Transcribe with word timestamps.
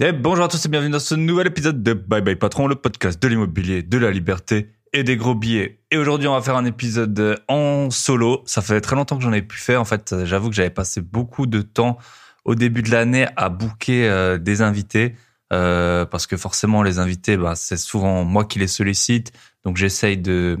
Bonjour 0.00 0.44
à 0.44 0.48
tous 0.48 0.64
et 0.64 0.68
bienvenue 0.68 0.92
dans 0.92 1.00
ce 1.00 1.16
nouvel 1.16 1.48
épisode 1.48 1.82
de 1.82 1.92
Bye 1.92 2.22
Bye 2.22 2.36
Patron, 2.36 2.68
le 2.68 2.76
podcast 2.76 3.20
de 3.20 3.26
l'immobilier, 3.26 3.82
de 3.82 3.98
la 3.98 4.12
liberté 4.12 4.70
et 4.92 5.02
des 5.02 5.16
gros 5.16 5.34
billets. 5.34 5.80
Et 5.90 5.96
aujourd'hui, 5.96 6.28
on 6.28 6.34
va 6.34 6.40
faire 6.40 6.54
un 6.54 6.66
épisode 6.66 7.42
en 7.48 7.90
solo. 7.90 8.44
Ça 8.46 8.62
fait 8.62 8.80
très 8.80 8.94
longtemps 8.94 9.16
que 9.16 9.24
j'en 9.24 9.32
ai 9.32 9.42
pu 9.42 9.58
faire. 9.58 9.80
En 9.80 9.84
fait, 9.84 10.14
j'avoue 10.24 10.50
que 10.50 10.54
j'avais 10.54 10.70
passé 10.70 11.00
beaucoup 11.00 11.46
de 11.46 11.62
temps 11.62 11.98
au 12.44 12.54
début 12.54 12.82
de 12.82 12.92
l'année 12.92 13.26
à 13.36 13.48
booker 13.48 14.08
euh, 14.08 14.38
des 14.38 14.62
invités. 14.62 15.16
Euh, 15.52 16.04
parce 16.04 16.28
que 16.28 16.36
forcément, 16.36 16.84
les 16.84 17.00
invités, 17.00 17.36
bah, 17.36 17.56
c'est 17.56 17.76
souvent 17.76 18.22
moi 18.22 18.44
qui 18.44 18.60
les 18.60 18.68
sollicite. 18.68 19.32
Donc, 19.64 19.78
j'essaye 19.78 20.16
de 20.16 20.58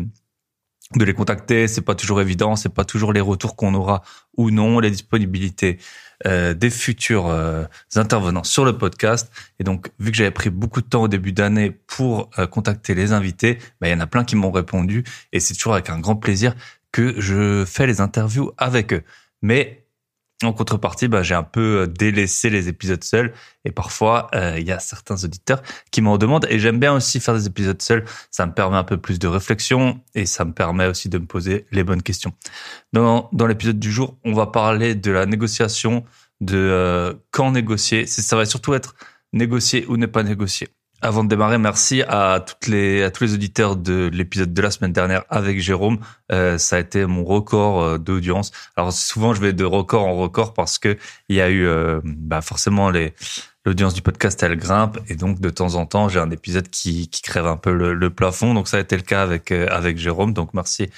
de 0.96 1.04
les 1.04 1.14
contacter. 1.14 1.68
C'est 1.68 1.82
pas 1.82 1.94
toujours 1.94 2.20
évident. 2.20 2.56
C'est 2.56 2.72
pas 2.72 2.84
toujours 2.84 3.12
les 3.12 3.20
retours 3.20 3.56
qu'on 3.56 3.74
aura 3.74 4.02
ou 4.36 4.50
non, 4.50 4.80
les 4.80 4.90
disponibilités 4.90 5.78
euh, 6.26 6.52
des 6.52 6.70
futurs 6.70 7.28
euh, 7.28 7.64
intervenants 7.94 8.42
sur 8.42 8.64
le 8.64 8.76
podcast. 8.76 9.30
Et 9.60 9.64
donc, 9.64 9.90
vu 10.00 10.10
que 10.10 10.16
j'avais 10.16 10.32
pris 10.32 10.50
beaucoup 10.50 10.80
de 10.80 10.86
temps 10.86 11.02
au 11.02 11.08
début 11.08 11.32
d'année 11.32 11.70
pour 11.70 12.30
euh, 12.38 12.46
contacter 12.46 12.94
les 12.94 13.12
invités, 13.12 13.58
bah, 13.80 13.88
il 13.88 13.92
y 13.92 13.94
en 13.94 14.00
a 14.00 14.06
plein 14.06 14.24
qui 14.24 14.34
m'ont 14.34 14.50
répondu. 14.50 15.04
Et 15.32 15.38
c'est 15.38 15.54
toujours 15.54 15.74
avec 15.74 15.90
un 15.90 16.00
grand 16.00 16.16
plaisir 16.16 16.54
que 16.90 17.20
je 17.20 17.64
fais 17.64 17.86
les 17.86 18.00
interviews 18.00 18.50
avec 18.56 18.92
eux. 18.92 19.04
Mais 19.42 19.86
en 20.44 20.52
contrepartie, 20.52 21.08
bah, 21.08 21.22
j'ai 21.22 21.34
un 21.34 21.42
peu 21.42 21.82
euh, 21.82 21.86
délaissé 21.86 22.48
les 22.48 22.68
épisodes 22.68 23.02
seuls 23.02 23.32
et 23.64 23.72
parfois 23.72 24.28
euh, 24.34 24.56
il 24.58 24.66
y 24.66 24.70
a 24.70 24.78
certains 24.78 25.24
auditeurs 25.24 25.62
qui 25.90 26.00
m'en 26.00 26.16
demandent 26.16 26.46
et 26.48 26.60
j'aime 26.60 26.78
bien 26.78 26.94
aussi 26.94 27.18
faire 27.18 27.34
des 27.34 27.46
épisodes 27.46 27.80
seuls. 27.82 28.04
Ça 28.30 28.46
me 28.46 28.52
permet 28.52 28.76
un 28.76 28.84
peu 28.84 28.98
plus 28.98 29.18
de 29.18 29.26
réflexion 29.26 30.00
et 30.14 30.26
ça 30.26 30.44
me 30.44 30.52
permet 30.52 30.86
aussi 30.86 31.08
de 31.08 31.18
me 31.18 31.26
poser 31.26 31.66
les 31.72 31.82
bonnes 31.82 32.02
questions. 32.02 32.32
Dans, 32.92 33.28
l'épisode 33.48 33.80
du 33.80 33.90
jour, 33.90 34.16
on 34.24 34.32
va 34.32 34.46
parler 34.46 34.94
de 34.94 35.10
la 35.10 35.26
négociation, 35.26 36.04
de 36.40 36.56
euh, 36.56 37.14
quand 37.32 37.50
négocier. 37.50 38.06
Ça 38.06 38.36
va 38.36 38.46
surtout 38.46 38.74
être 38.74 38.94
négocier 39.32 39.86
ou 39.88 39.96
ne 39.96 40.06
pas 40.06 40.22
négocier. 40.22 40.68
Avant 41.00 41.22
de 41.22 41.28
démarrer, 41.28 41.58
merci 41.58 42.02
à 42.08 42.44
toutes 42.44 42.66
les 42.66 43.04
à 43.04 43.12
tous 43.12 43.22
les 43.22 43.34
auditeurs 43.34 43.76
de 43.76 44.10
l'épisode 44.12 44.52
de 44.52 44.60
la 44.60 44.72
semaine 44.72 44.92
dernière 44.92 45.24
avec 45.30 45.60
Jérôme. 45.60 46.00
Euh, 46.32 46.58
ça 46.58 46.74
a 46.74 46.80
été 46.80 47.06
mon 47.06 47.24
record 47.24 47.80
euh, 47.80 47.98
d'audience. 47.98 48.50
Alors 48.76 48.92
souvent 48.92 49.32
je 49.32 49.40
vais 49.40 49.52
de 49.52 49.64
record 49.64 50.06
en 50.06 50.16
record 50.16 50.54
parce 50.54 50.76
que 50.76 50.98
il 51.28 51.36
y 51.36 51.40
a 51.40 51.50
eu 51.50 51.64
euh, 51.64 52.00
bah 52.04 52.40
forcément 52.40 52.90
les 52.90 53.14
l'audience 53.64 53.94
du 53.94 54.02
podcast 54.02 54.42
elle 54.42 54.56
grimpe 54.56 54.98
et 55.08 55.14
donc 55.14 55.38
de 55.38 55.50
temps 55.50 55.76
en 55.76 55.86
temps 55.86 56.08
j'ai 56.08 56.18
un 56.18 56.32
épisode 56.32 56.68
qui 56.68 57.08
qui 57.08 57.22
crève 57.22 57.46
un 57.46 57.56
peu 57.56 57.72
le, 57.72 57.94
le, 57.94 58.10
plafond. 58.10 58.52
Donc 58.52 58.66
ça 58.66 58.78
a 58.78 58.80
été 58.80 58.96
le 58.96 59.02
cas 59.02 59.22
avec 59.22 59.52
euh, 59.52 59.68
avec 59.70 59.98
Jérôme. 59.98 60.32
Donc 60.32 60.52
merci 60.52 60.90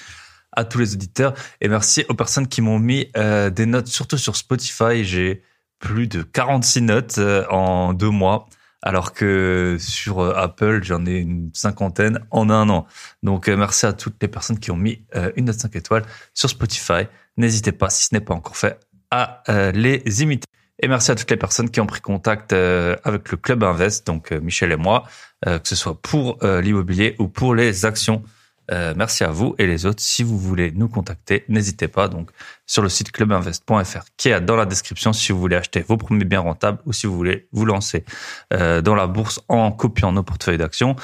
à 0.51 0.65
tous 0.65 0.79
les 0.79 0.95
auditeurs 0.95 1.35
et 1.61 1.67
merci 1.67 2.05
aux 2.09 2.15
personnes 2.15 2.47
qui 2.47 2.61
m'ont 2.61 2.79
mis 2.79 3.11
des 3.15 3.65
notes 3.67 3.87
surtout 3.87 4.17
sur 4.17 4.35
Spotify. 4.35 5.03
J'ai 5.03 5.43
plus 5.77 6.07
de 6.07 6.23
46 6.23 6.81
notes 6.81 7.19
en 7.51 7.93
deux 7.93 8.09
mois 8.09 8.47
alors 8.81 9.13
que 9.13 9.77
sur 9.79 10.19
euh, 10.19 10.33
Apple, 10.35 10.81
j'en 10.83 11.05
ai 11.05 11.17
une 11.17 11.51
cinquantaine 11.53 12.19
en 12.31 12.49
un 12.49 12.69
an. 12.69 12.87
Donc 13.23 13.47
euh, 13.47 13.55
merci 13.55 13.85
à 13.85 13.93
toutes 13.93 14.21
les 14.21 14.27
personnes 14.27 14.59
qui 14.59 14.71
ont 14.71 14.77
mis 14.77 15.03
euh, 15.15 15.31
une 15.35 15.45
note 15.45 15.59
5 15.59 15.75
étoiles 15.75 16.03
sur 16.33 16.49
Spotify. 16.49 17.03
N'hésitez 17.37 17.71
pas, 17.71 17.89
si 17.89 18.05
ce 18.05 18.15
n'est 18.15 18.21
pas 18.21 18.33
encore 18.33 18.57
fait, 18.57 18.79
à 19.11 19.43
les 19.73 20.01
imiter. 20.21 20.45
Et 20.83 20.87
merci 20.87 21.11
à 21.11 21.15
toutes 21.15 21.29
les 21.29 21.37
personnes 21.37 21.69
qui 21.69 21.79
ont 21.79 21.85
pris 21.85 22.01
contact 22.01 22.53
avec 22.53 23.29
le 23.29 23.37
Club 23.37 23.63
Invest, 23.63 24.07
donc 24.07 24.31
Michel 24.31 24.71
et 24.71 24.77
moi, 24.77 25.03
que 25.45 25.59
ce 25.63 25.75
soit 25.75 26.01
pour 26.01 26.39
l'immobilier 26.43 27.15
ou 27.19 27.27
pour 27.27 27.53
les 27.55 27.85
actions. 27.85 28.23
Euh, 28.71 28.93
merci 28.95 29.23
à 29.23 29.31
vous 29.31 29.55
et 29.57 29.67
les 29.67 29.85
autres. 29.85 30.01
Si 30.01 30.23
vous 30.23 30.37
voulez 30.37 30.71
nous 30.71 30.87
contacter, 30.87 31.43
n'hésitez 31.49 31.87
pas 31.87 32.07
donc 32.07 32.31
sur 32.65 32.81
le 32.81 32.89
site 32.89 33.11
clubinvest.fr 33.11 34.03
qui 34.17 34.29
est 34.29 34.41
dans 34.41 34.55
la 34.55 34.65
description 34.65 35.13
si 35.13 35.31
vous 35.31 35.39
voulez 35.39 35.55
acheter 35.55 35.81
vos 35.81 35.97
premiers 35.97 36.25
biens 36.25 36.39
rentables 36.39 36.79
ou 36.85 36.93
si 36.93 37.07
vous 37.07 37.15
voulez 37.15 37.47
vous 37.51 37.65
lancer 37.65 38.05
euh, 38.53 38.81
dans 38.81 38.95
la 38.95 39.07
bourse 39.07 39.41
en 39.49 39.71
copiant 39.71 40.11
nos 40.11 40.23
portefeuilles 40.23 40.57
d'actions. 40.57 40.95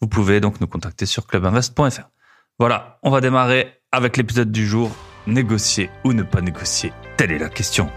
Vous 0.00 0.08
pouvez 0.08 0.40
donc 0.40 0.60
nous 0.60 0.68
contacter 0.68 1.06
sur 1.06 1.26
clubinvest.fr. 1.26 2.08
Voilà, 2.58 2.98
on 3.02 3.10
va 3.10 3.20
démarrer 3.20 3.80
avec 3.92 4.16
l'épisode 4.16 4.52
du 4.52 4.66
jour. 4.66 4.90
Négocier 5.26 5.90
ou 6.04 6.12
ne 6.12 6.22
pas 6.22 6.40
négocier 6.40 6.92
Telle 7.16 7.32
est 7.32 7.38
la 7.38 7.48
question. 7.48 7.90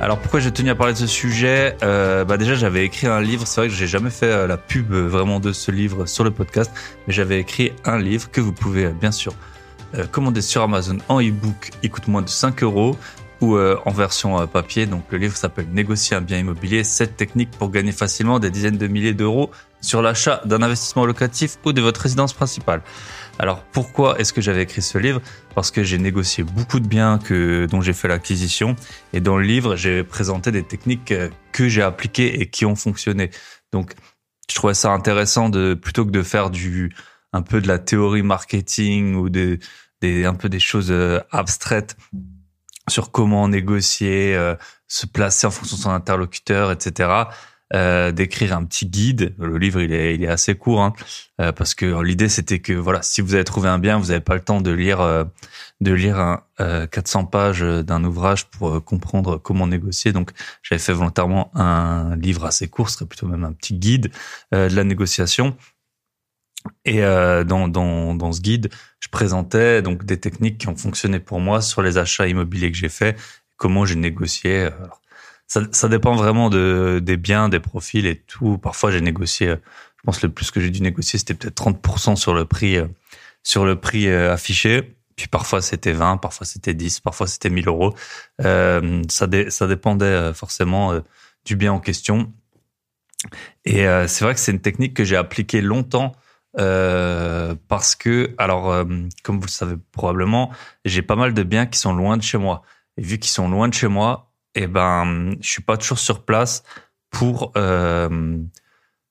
Alors 0.00 0.20
pourquoi 0.20 0.38
j'ai 0.38 0.52
tenu 0.52 0.70
à 0.70 0.76
parler 0.76 0.92
de 0.92 0.98
ce 0.98 1.08
sujet? 1.08 1.76
Euh, 1.82 2.24
Bah 2.24 2.36
déjà 2.36 2.54
j'avais 2.54 2.84
écrit 2.84 3.08
un 3.08 3.20
livre. 3.20 3.46
C'est 3.48 3.60
vrai 3.60 3.68
que 3.68 3.74
j'ai 3.74 3.88
jamais 3.88 4.10
fait 4.10 4.30
euh, 4.30 4.46
la 4.46 4.56
pub 4.56 4.92
euh, 4.92 5.08
vraiment 5.08 5.40
de 5.40 5.52
ce 5.52 5.72
livre 5.72 6.06
sur 6.06 6.22
le 6.22 6.30
podcast, 6.30 6.70
mais 7.06 7.12
j'avais 7.12 7.40
écrit 7.40 7.72
un 7.84 7.98
livre 7.98 8.30
que 8.30 8.40
vous 8.40 8.52
pouvez 8.52 8.88
bien 8.88 9.10
sûr 9.10 9.34
commander 10.12 10.42
sur 10.42 10.62
Amazon 10.62 10.98
en 11.08 11.20
e-book. 11.20 11.70
Il 11.82 11.90
coûte 11.90 12.08
moins 12.08 12.20
de 12.20 12.28
5 12.28 12.62
euros 12.62 12.96
ou 13.40 13.58
en 13.58 13.90
version 13.90 14.46
papier. 14.46 14.84
Donc 14.84 15.04
le 15.10 15.16
livre 15.16 15.34
s'appelle 15.34 15.66
Négocier 15.72 16.14
un 16.14 16.20
bien 16.20 16.36
immobilier, 16.36 16.84
7 16.84 17.16
techniques 17.16 17.50
pour 17.52 17.70
gagner 17.70 17.92
facilement 17.92 18.38
des 18.38 18.50
dizaines 18.50 18.76
de 18.76 18.86
milliers 18.86 19.14
d'euros 19.14 19.50
sur 19.80 20.02
l'achat 20.02 20.42
d'un 20.44 20.60
investissement 20.60 21.06
locatif 21.06 21.56
ou 21.64 21.72
de 21.72 21.80
votre 21.80 22.02
résidence 22.02 22.34
principale. 22.34 22.82
Alors 23.38 23.62
pourquoi 23.62 24.18
est-ce 24.18 24.32
que 24.32 24.40
j'avais 24.40 24.62
écrit 24.62 24.82
ce 24.82 24.98
livre? 24.98 25.22
Parce 25.54 25.70
que 25.70 25.84
j'ai 25.84 25.98
négocié 25.98 26.42
beaucoup 26.42 26.80
de 26.80 26.88
biens 26.88 27.18
que 27.18 27.66
dont 27.70 27.80
j'ai 27.80 27.92
fait 27.92 28.08
l'acquisition 28.08 28.74
et 29.12 29.20
dans 29.20 29.36
le 29.36 29.44
livre 29.44 29.76
j'ai 29.76 30.02
présenté 30.02 30.50
des 30.50 30.64
techniques 30.64 31.12
euh, 31.12 31.30
que 31.52 31.68
j'ai 31.68 31.82
appliquées 31.82 32.40
et 32.40 32.50
qui 32.50 32.66
ont 32.66 32.74
fonctionné. 32.74 33.30
Donc 33.72 33.94
je 34.50 34.56
trouvais 34.56 34.74
ça 34.74 34.90
intéressant 34.90 35.50
de 35.50 35.74
plutôt 35.74 36.04
que 36.04 36.10
de 36.10 36.22
faire 36.22 36.50
du 36.50 36.92
un 37.32 37.42
peu 37.42 37.60
de 37.60 37.68
la 37.68 37.78
théorie 37.78 38.22
marketing 38.22 39.14
ou 39.14 39.28
des, 39.28 39.60
des 40.00 40.24
un 40.24 40.34
peu 40.34 40.48
des 40.48 40.60
choses 40.60 40.90
euh, 40.90 41.20
abstraites 41.30 41.96
sur 42.88 43.12
comment 43.12 43.46
négocier, 43.48 44.34
euh, 44.34 44.56
se 44.88 45.06
placer 45.06 45.46
en 45.46 45.50
fonction 45.50 45.76
de 45.76 45.82
son 45.82 45.90
interlocuteur, 45.90 46.72
etc 46.72 47.26
euh, 47.74 48.12
d'écrire 48.12 48.56
un 48.56 48.64
petit 48.64 48.86
guide. 48.86 49.34
Le 49.38 49.58
livre, 49.58 49.82
il 49.82 49.92
est, 49.92 50.14
il 50.14 50.24
est 50.24 50.28
assez 50.28 50.54
court, 50.54 50.80
hein, 50.80 50.94
euh, 51.38 51.52
parce 51.52 51.74
que 51.74 52.02
l'idée 52.02 52.30
c'était 52.30 52.60
que 52.60 52.72
voilà, 52.72 53.02
si 53.02 53.20
vous 53.20 53.34
avez 53.34 53.44
trouvé 53.44 53.68
un 53.68 53.78
bien, 53.78 53.98
vous 53.98 54.06
n'avez 54.06 54.20
pas 54.20 54.34
le 54.34 54.40
temps 54.40 54.62
de 54.62 54.70
lire 54.70 55.02
euh, 55.02 55.24
de 55.82 55.92
lire 55.92 56.18
un, 56.18 56.42
400 56.90 57.26
pages 57.26 57.60
d'un 57.60 58.02
ouvrage 58.04 58.46
pour 58.46 58.82
comprendre 58.82 59.36
comment 59.36 59.66
négocier. 59.66 60.12
Donc, 60.12 60.30
j'avais 60.62 60.78
fait 60.78 60.94
volontairement 60.94 61.50
un 61.54 62.16
livre 62.16 62.46
assez 62.46 62.68
court, 62.68 62.88
ce 62.88 62.96
serait 62.96 63.06
plutôt 63.06 63.28
même 63.28 63.44
un 63.44 63.52
petit 63.52 63.74
guide 63.74 64.10
de 64.50 64.74
la 64.74 64.82
négociation. 64.82 65.56
Et 66.84 67.00
dans, 67.00 67.68
dans, 67.68 68.14
dans 68.16 68.32
ce 68.32 68.40
guide, 68.40 68.70
je 68.98 69.06
présentais 69.08 69.80
donc 69.80 70.04
des 70.04 70.18
techniques 70.18 70.58
qui 70.58 70.68
ont 70.68 70.74
fonctionné 70.74 71.20
pour 71.20 71.38
moi 71.38 71.60
sur 71.62 71.80
les 71.80 71.96
achats 71.96 72.26
immobiliers 72.26 72.72
que 72.72 72.76
j'ai 72.76 72.88
fait, 72.88 73.16
comment 73.56 73.84
j'ai 73.84 73.94
négocié. 73.94 74.70
Ça, 75.48 75.62
ça 75.72 75.88
dépend 75.88 76.14
vraiment 76.14 76.50
de, 76.50 77.00
des 77.02 77.16
biens, 77.16 77.48
des 77.48 77.60
profils 77.60 78.06
et 78.06 78.16
tout. 78.16 78.58
Parfois, 78.58 78.90
j'ai 78.92 79.00
négocié, 79.00 79.48
je 79.48 80.02
pense 80.04 80.22
le 80.22 80.28
plus 80.28 80.50
que 80.50 80.60
j'ai 80.60 80.70
dû 80.70 80.80
négocier, 80.82 81.18
c'était 81.18 81.34
peut-être 81.34 81.60
30% 81.60 82.16
sur 82.16 82.34
le 82.34 82.44
prix, 82.44 82.76
euh, 82.76 82.86
sur 83.42 83.64
le 83.64 83.76
prix 83.80 84.08
euh, 84.08 84.32
affiché. 84.32 84.94
Puis 85.18 85.26
parfois 85.26 85.60
c'était 85.60 85.92
20, 85.92 86.18
parfois 86.18 86.46
c'était 86.46 86.74
10, 86.74 87.00
parfois 87.00 87.26
c'était 87.26 87.50
1000 87.50 87.66
euros. 87.66 87.92
Euh, 88.40 89.02
ça, 89.08 89.26
ça 89.48 89.66
dépendait 89.66 90.04
euh, 90.04 90.32
forcément 90.32 90.94
du 91.44 91.56
bien 91.56 91.72
en 91.72 91.80
question. 91.80 92.32
Et 93.64 93.84
c'est 94.06 94.24
vrai 94.24 94.34
que 94.34 94.40
c'est 94.40 94.52
une 94.52 94.60
technique 94.60 94.94
que 94.94 95.02
j'ai 95.02 95.16
appliquée 95.16 95.60
longtemps 95.60 96.12
euh, 96.56 97.56
parce 97.66 97.96
que, 97.96 98.32
alors, 98.38 98.84
comme 99.24 99.36
vous 99.40 99.46
le 99.46 99.50
savez 99.50 99.74
probablement, 99.90 100.52
j'ai 100.84 101.02
pas 101.02 101.16
mal 101.16 101.34
de 101.34 101.42
biens 101.42 101.66
qui 101.66 101.80
sont 101.80 101.92
loin 101.92 102.16
de 102.16 102.22
chez 102.22 102.38
moi. 102.38 102.62
Et 102.96 103.02
vu 103.02 103.18
qu'ils 103.18 103.32
sont 103.32 103.48
loin 103.48 103.66
de 103.66 103.74
chez 103.74 103.88
moi, 103.88 104.27
et 104.58 104.66
ben 104.66 105.36
je 105.40 105.48
suis 105.48 105.62
pas 105.62 105.76
toujours 105.76 106.00
sur 106.00 106.24
place 106.24 106.64
pour 107.10 107.52
euh, 107.56 108.36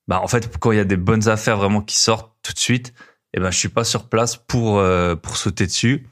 bah 0.06 0.20
en 0.20 0.28
fait 0.28 0.58
quand 0.58 0.72
il 0.72 0.76
y 0.76 0.80
a 0.80 0.84
des 0.84 0.98
bonnes 0.98 1.26
affaires 1.28 1.56
vraiment 1.56 1.80
qui 1.80 1.96
sortent 1.96 2.36
tout 2.42 2.52
de 2.52 2.58
suite 2.58 2.92
et 3.32 3.40
ben 3.40 3.50
je 3.50 3.56
suis 3.56 3.70
pas 3.70 3.84
sur 3.84 4.10
place 4.10 4.36
pour 4.36 4.78
euh, 4.78 5.16
pour 5.16 5.38
sauter 5.38 5.66
dessus. 5.66 6.06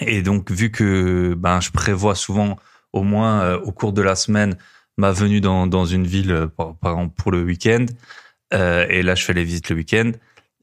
Et 0.00 0.22
donc 0.22 0.50
vu 0.50 0.72
que 0.72 1.34
ben 1.34 1.60
je 1.60 1.70
prévois 1.70 2.16
souvent 2.16 2.58
au 2.92 3.04
moins 3.04 3.42
euh, 3.42 3.60
au 3.60 3.70
cours 3.70 3.92
de 3.92 4.02
la 4.02 4.16
semaine 4.16 4.58
ma 4.96 5.12
venue 5.12 5.40
dans 5.40 5.68
dans 5.68 5.84
une 5.84 6.06
ville 6.06 6.32
euh, 6.32 6.46
par, 6.48 6.74
par 6.76 6.94
exemple 6.94 7.14
pour 7.16 7.30
le 7.30 7.44
week-end 7.44 7.86
et 8.52 9.02
là 9.02 9.14
je 9.14 9.24
fais 9.24 9.34
les 9.34 9.44
visites 9.44 9.68
le 9.70 9.76
week-end 9.76 10.12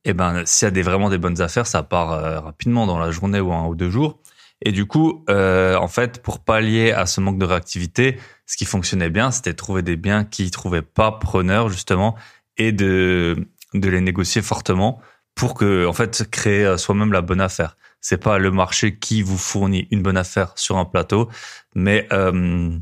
et 0.06 0.14
ben 0.14 0.46
s'il 0.46 0.66
y 0.66 0.68
a 0.68 0.72
des 0.72 0.82
vraiment 0.82 1.10
des 1.10 1.18
bonnes 1.18 1.42
affaires 1.42 1.68
ça 1.68 1.84
part 1.84 2.44
rapidement 2.44 2.88
dans 2.88 2.98
la 2.98 3.12
journée 3.12 3.42
ou 3.42 3.52
un 3.52 3.68
ou 3.68 3.76
deux 3.76 3.90
jours 3.90 4.23
et 4.64 4.72
du 4.72 4.86
coup, 4.86 5.24
euh, 5.30 5.76
en 5.76 5.88
fait, 5.88 6.22
pour 6.22 6.40
pallier 6.40 6.92
à 6.92 7.06
ce 7.06 7.22
manque 7.22 7.38
de 7.38 7.46
réactivité, 7.46 8.18
ce 8.46 8.58
qui 8.58 8.66
fonctionnait 8.66 9.10
bien, 9.10 9.32
c'était 9.32 9.52
de 9.52 9.58
trouver 9.58 9.82
des 9.82 9.96
biens 9.96 10.24
qui 10.24 10.50
trouvaient 10.52 10.82
pas 10.82 11.12
preneurs 11.12 11.70
justement 11.70 12.16
et 12.58 12.72
de 12.72 13.46
les 13.74 14.02
négocier 14.02 14.42
fortement 14.42 15.00
pour 15.36 15.54
que, 15.54 15.86
en 15.86 15.94
fait, 15.94 16.30
créer 16.30 16.78
soi-même 16.78 17.12
la 17.12 17.22
bonne 17.22 17.42
affaire. 17.42 17.78
C'est 18.02 18.18
pas 18.18 18.38
le 18.38 18.52
marché 18.52 18.98
qui 18.98 19.22
vous 19.22 19.38
fournit 19.38 19.88
une 19.90 20.04
bonne 20.04 20.18
affaire 20.18 20.52
sur 20.56 20.78
un 20.78 20.84
plateau, 20.84 21.30
mais 21.74 22.06
euh, 22.12 22.78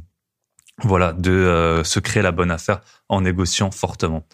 voilà, 0.84 1.14
de 1.14 1.32
euh, 1.32 1.84
se 1.84 2.00
créer 2.00 2.24
la 2.24 2.32
bonne 2.32 2.52
affaire 2.52 2.82
en 3.08 3.22
négociant 3.22 3.72
fortement. 3.72 4.26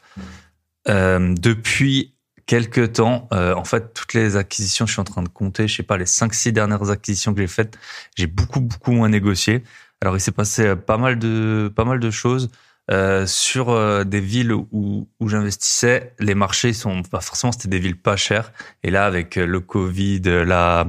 Euh, 0.87 1.33
depuis 1.37 2.15
quelques 2.47 2.93
temps, 2.93 3.27
euh, 3.33 3.53
en 3.53 3.63
fait, 3.63 3.93
toutes 3.93 4.13
les 4.15 4.35
acquisitions, 4.35 4.87
je 4.87 4.93
suis 4.93 5.01
en 5.01 5.05
train 5.05 5.21
de 5.21 5.29
compter, 5.29 5.67
je 5.67 5.75
sais 5.75 5.83
pas, 5.83 5.97
les 5.97 6.05
5-6 6.05 6.51
dernières 6.51 6.89
acquisitions 6.89 7.33
que 7.33 7.41
j'ai 7.41 7.47
faites, 7.47 7.77
j'ai 8.15 8.27
beaucoup, 8.27 8.61
beaucoup 8.61 8.91
moins 8.91 9.09
négocié. 9.09 9.63
Alors, 10.01 10.17
il 10.17 10.21
s'est 10.21 10.31
passé 10.31 10.75
pas 10.75 10.97
mal 10.97 11.19
de, 11.19 11.71
pas 11.75 11.85
mal 11.85 11.99
de 11.99 12.09
choses. 12.09 12.49
Euh, 12.89 13.27
sur 13.27 13.69
euh, 13.69 14.05
des 14.05 14.21
villes 14.21 14.53
où, 14.53 15.09
où 15.19 15.27
j'investissais, 15.27 16.13
les 16.19 16.35
marchés 16.35 16.71
sont 16.71 17.03
pas 17.03 17.19
forcément 17.19 17.51
c'était 17.51 17.67
des 17.67 17.79
villes 17.79 17.99
pas 17.99 18.15
chères. 18.15 18.53
Et 18.81 18.91
là, 18.91 19.05
avec 19.05 19.35
le 19.35 19.59
Covid, 19.59 20.21
la 20.21 20.87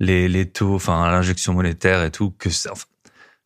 les, 0.00 0.28
les 0.28 0.48
taux, 0.48 0.74
enfin 0.74 1.10
l'injection 1.10 1.54
monétaire 1.54 2.02
et 2.04 2.10
tout, 2.10 2.30
que 2.38 2.48
enfin, 2.70 2.86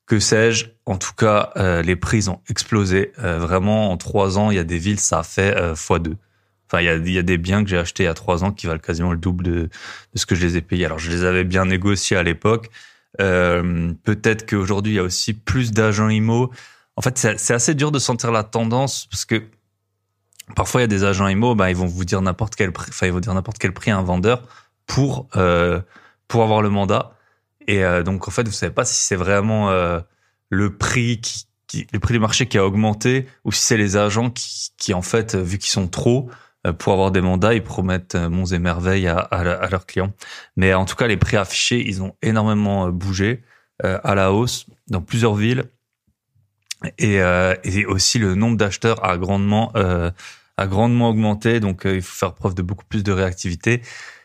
que 0.06 0.18
sais-je. 0.18 0.66
En 0.84 0.98
tout 0.98 1.14
cas, 1.14 1.52
euh, 1.56 1.82
les 1.82 1.96
prix 1.96 2.28
ont 2.28 2.40
explosé. 2.48 3.12
Euh, 3.18 3.38
vraiment, 3.38 3.90
en 3.90 3.96
trois 3.96 4.38
ans, 4.38 4.50
il 4.50 4.56
y 4.56 4.60
a 4.60 4.64
des 4.64 4.78
villes, 4.78 5.00
ça 5.00 5.20
a 5.20 5.22
fait 5.22 5.56
euh, 5.56 5.74
x2. 5.74 6.16
Il 6.80 7.10
y 7.10 7.18
a, 7.18 7.22
des 7.22 7.38
biens 7.38 7.62
que 7.62 7.70
j'ai 7.70 7.78
achetés 7.78 8.06
a 8.06 8.14
trois 8.14 8.44
ans 8.44 8.52
qui 8.52 8.66
valent 8.66 8.80
quasiment 8.80 9.12
le 9.12 9.18
double 9.18 9.44
de, 9.44 9.68
ce 10.14 10.24
que 10.26 10.34
je 10.34 10.46
les 10.46 10.56
ai 10.56 10.62
payés. 10.62 10.86
Alors, 10.86 10.98
je 10.98 11.10
les 11.10 11.24
avais 11.24 11.44
bien 11.44 11.66
négociés 11.66 12.16
à 12.16 12.22
l'époque. 12.22 12.70
Euh, 13.20 13.92
peut-être 14.04 14.48
qu'aujourd'hui, 14.48 14.94
il 14.94 14.96
y 14.96 14.98
a 14.98 15.02
aussi 15.02 15.34
plus 15.34 15.72
d'agents 15.72 16.08
IMO. 16.08 16.50
En 16.96 17.02
fait, 17.02 17.18
c'est 17.18 17.54
assez 17.54 17.74
dur 17.74 17.90
de 17.90 17.98
sentir 17.98 18.32
la 18.32 18.42
tendance 18.42 19.06
parce 19.10 19.24
que 19.24 19.42
parfois, 20.56 20.80
il 20.80 20.84
y 20.84 20.84
a 20.84 20.88
des 20.88 21.04
agents 21.04 21.28
IMO, 21.28 21.54
bah, 21.54 21.70
ils 21.70 21.76
vont 21.76 21.86
vous 21.86 22.04
dire 22.04 22.22
n'importe 22.22 22.54
quel 22.54 22.72
prix, 22.72 22.90
enfin, 22.90 23.42
quel 23.58 23.72
prix 23.72 23.90
à 23.90 23.98
un 23.98 24.02
vendeur 24.02 24.42
pour, 24.86 25.28
euh, 25.36 25.80
pour 26.28 26.42
avoir 26.42 26.62
le 26.62 26.70
mandat. 26.70 27.16
Et 27.66 27.84
euh, 27.84 28.02
donc 28.02 28.28
en 28.28 28.30
fait, 28.30 28.46
vous 28.46 28.52
savez 28.52 28.72
pas 28.72 28.84
si 28.84 29.02
c'est 29.02 29.16
vraiment 29.16 29.70
le 30.48 30.76
prix 30.76 31.20
le 31.92 31.98
prix 32.00 32.14
du 32.14 32.20
marché 32.20 32.46
qui 32.46 32.58
a 32.58 32.64
augmenté 32.64 33.26
ou 33.44 33.52
si 33.52 33.62
c'est 33.62 33.76
les 33.76 33.96
agents 33.96 34.30
qui, 34.30 34.72
qui 34.76 34.94
en 34.94 35.02
fait, 35.02 35.34
vu 35.34 35.58
qu'ils 35.58 35.70
sont 35.70 35.88
trop 35.88 36.28
pour 36.78 36.92
avoir 36.92 37.10
des 37.10 37.20
mandats, 37.20 37.54
ils 37.54 37.62
promettent 37.62 38.14
monts 38.14 38.46
et 38.46 38.58
merveilles 38.58 39.08
à, 39.08 39.18
à, 39.18 39.40
à, 39.40 39.68
leurs 39.68 39.86
clients. 39.86 40.12
Mais 40.56 40.74
en 40.74 40.84
tout 40.84 40.96
cas, 40.96 41.06
les 41.06 41.16
prix 41.16 41.36
affichés, 41.36 41.82
ils 41.86 42.02
ont 42.02 42.14
énormément 42.22 42.88
bougé 42.88 43.42
à 43.82 44.14
la 44.14 44.32
hausse 44.32 44.66
dans 44.88 45.00
plusieurs 45.00 45.34
villes. 45.34 45.64
Et, 46.98 47.16
et 47.16 47.86
aussi 47.86 48.18
le 48.18 48.34
nombre 48.34 48.56
d'acheteurs 48.56 49.04
a 49.04 49.16
grandement 49.18 49.72
a 49.74 50.66
grandement 50.66 51.08
augmenté. 51.10 51.58
Donc 51.58 51.82
il 51.84 52.02
faut 52.02 52.14
faire 52.14 52.34
preuve 52.34 52.54
de 52.54 52.62
beaucoup 52.62 52.84
plus 52.84 53.02
de 53.02 53.10
réactivité. 53.10 53.82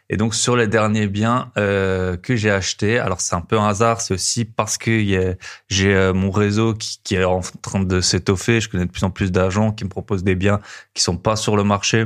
Et 0.09 0.15
donc 0.15 0.35
sur 0.35 0.55
les 0.55 0.67
derniers 0.67 1.07
biens 1.07 1.51
euh, 1.57 2.15
que 2.15 2.35
j'ai 2.35 2.49
achetés, 2.49 2.97
alors 2.97 3.19
c'est 3.19 3.35
un 3.35 3.41
peu 3.41 3.59
un 3.59 3.67
hasard, 3.67 3.99
c'est 3.99 4.13
aussi 4.13 4.45
parce 4.45 4.77
que 4.77 5.35
j'ai 5.69 5.93
euh, 5.93 6.13
mon 6.13 6.31
réseau 6.31 6.73
qui, 6.73 6.99
qui, 7.03 7.15
est 7.15 7.25
en 7.25 7.41
train 7.61 7.81
de 7.81 7.99
s'étoffer. 7.99 8.61
Je 8.61 8.69
connais 8.69 8.85
de 8.85 8.91
plus 8.91 9.03
en 9.03 9.09
plus 9.09 9.31
d'agents 9.31 9.73
qui 9.73 9.83
me 9.83 9.89
proposent 9.89 10.23
des 10.23 10.35
biens 10.35 10.61
qui 10.93 11.03
sont 11.03 11.17
pas 11.17 11.35
sur 11.35 11.57
le 11.57 11.65
marché. 11.65 12.05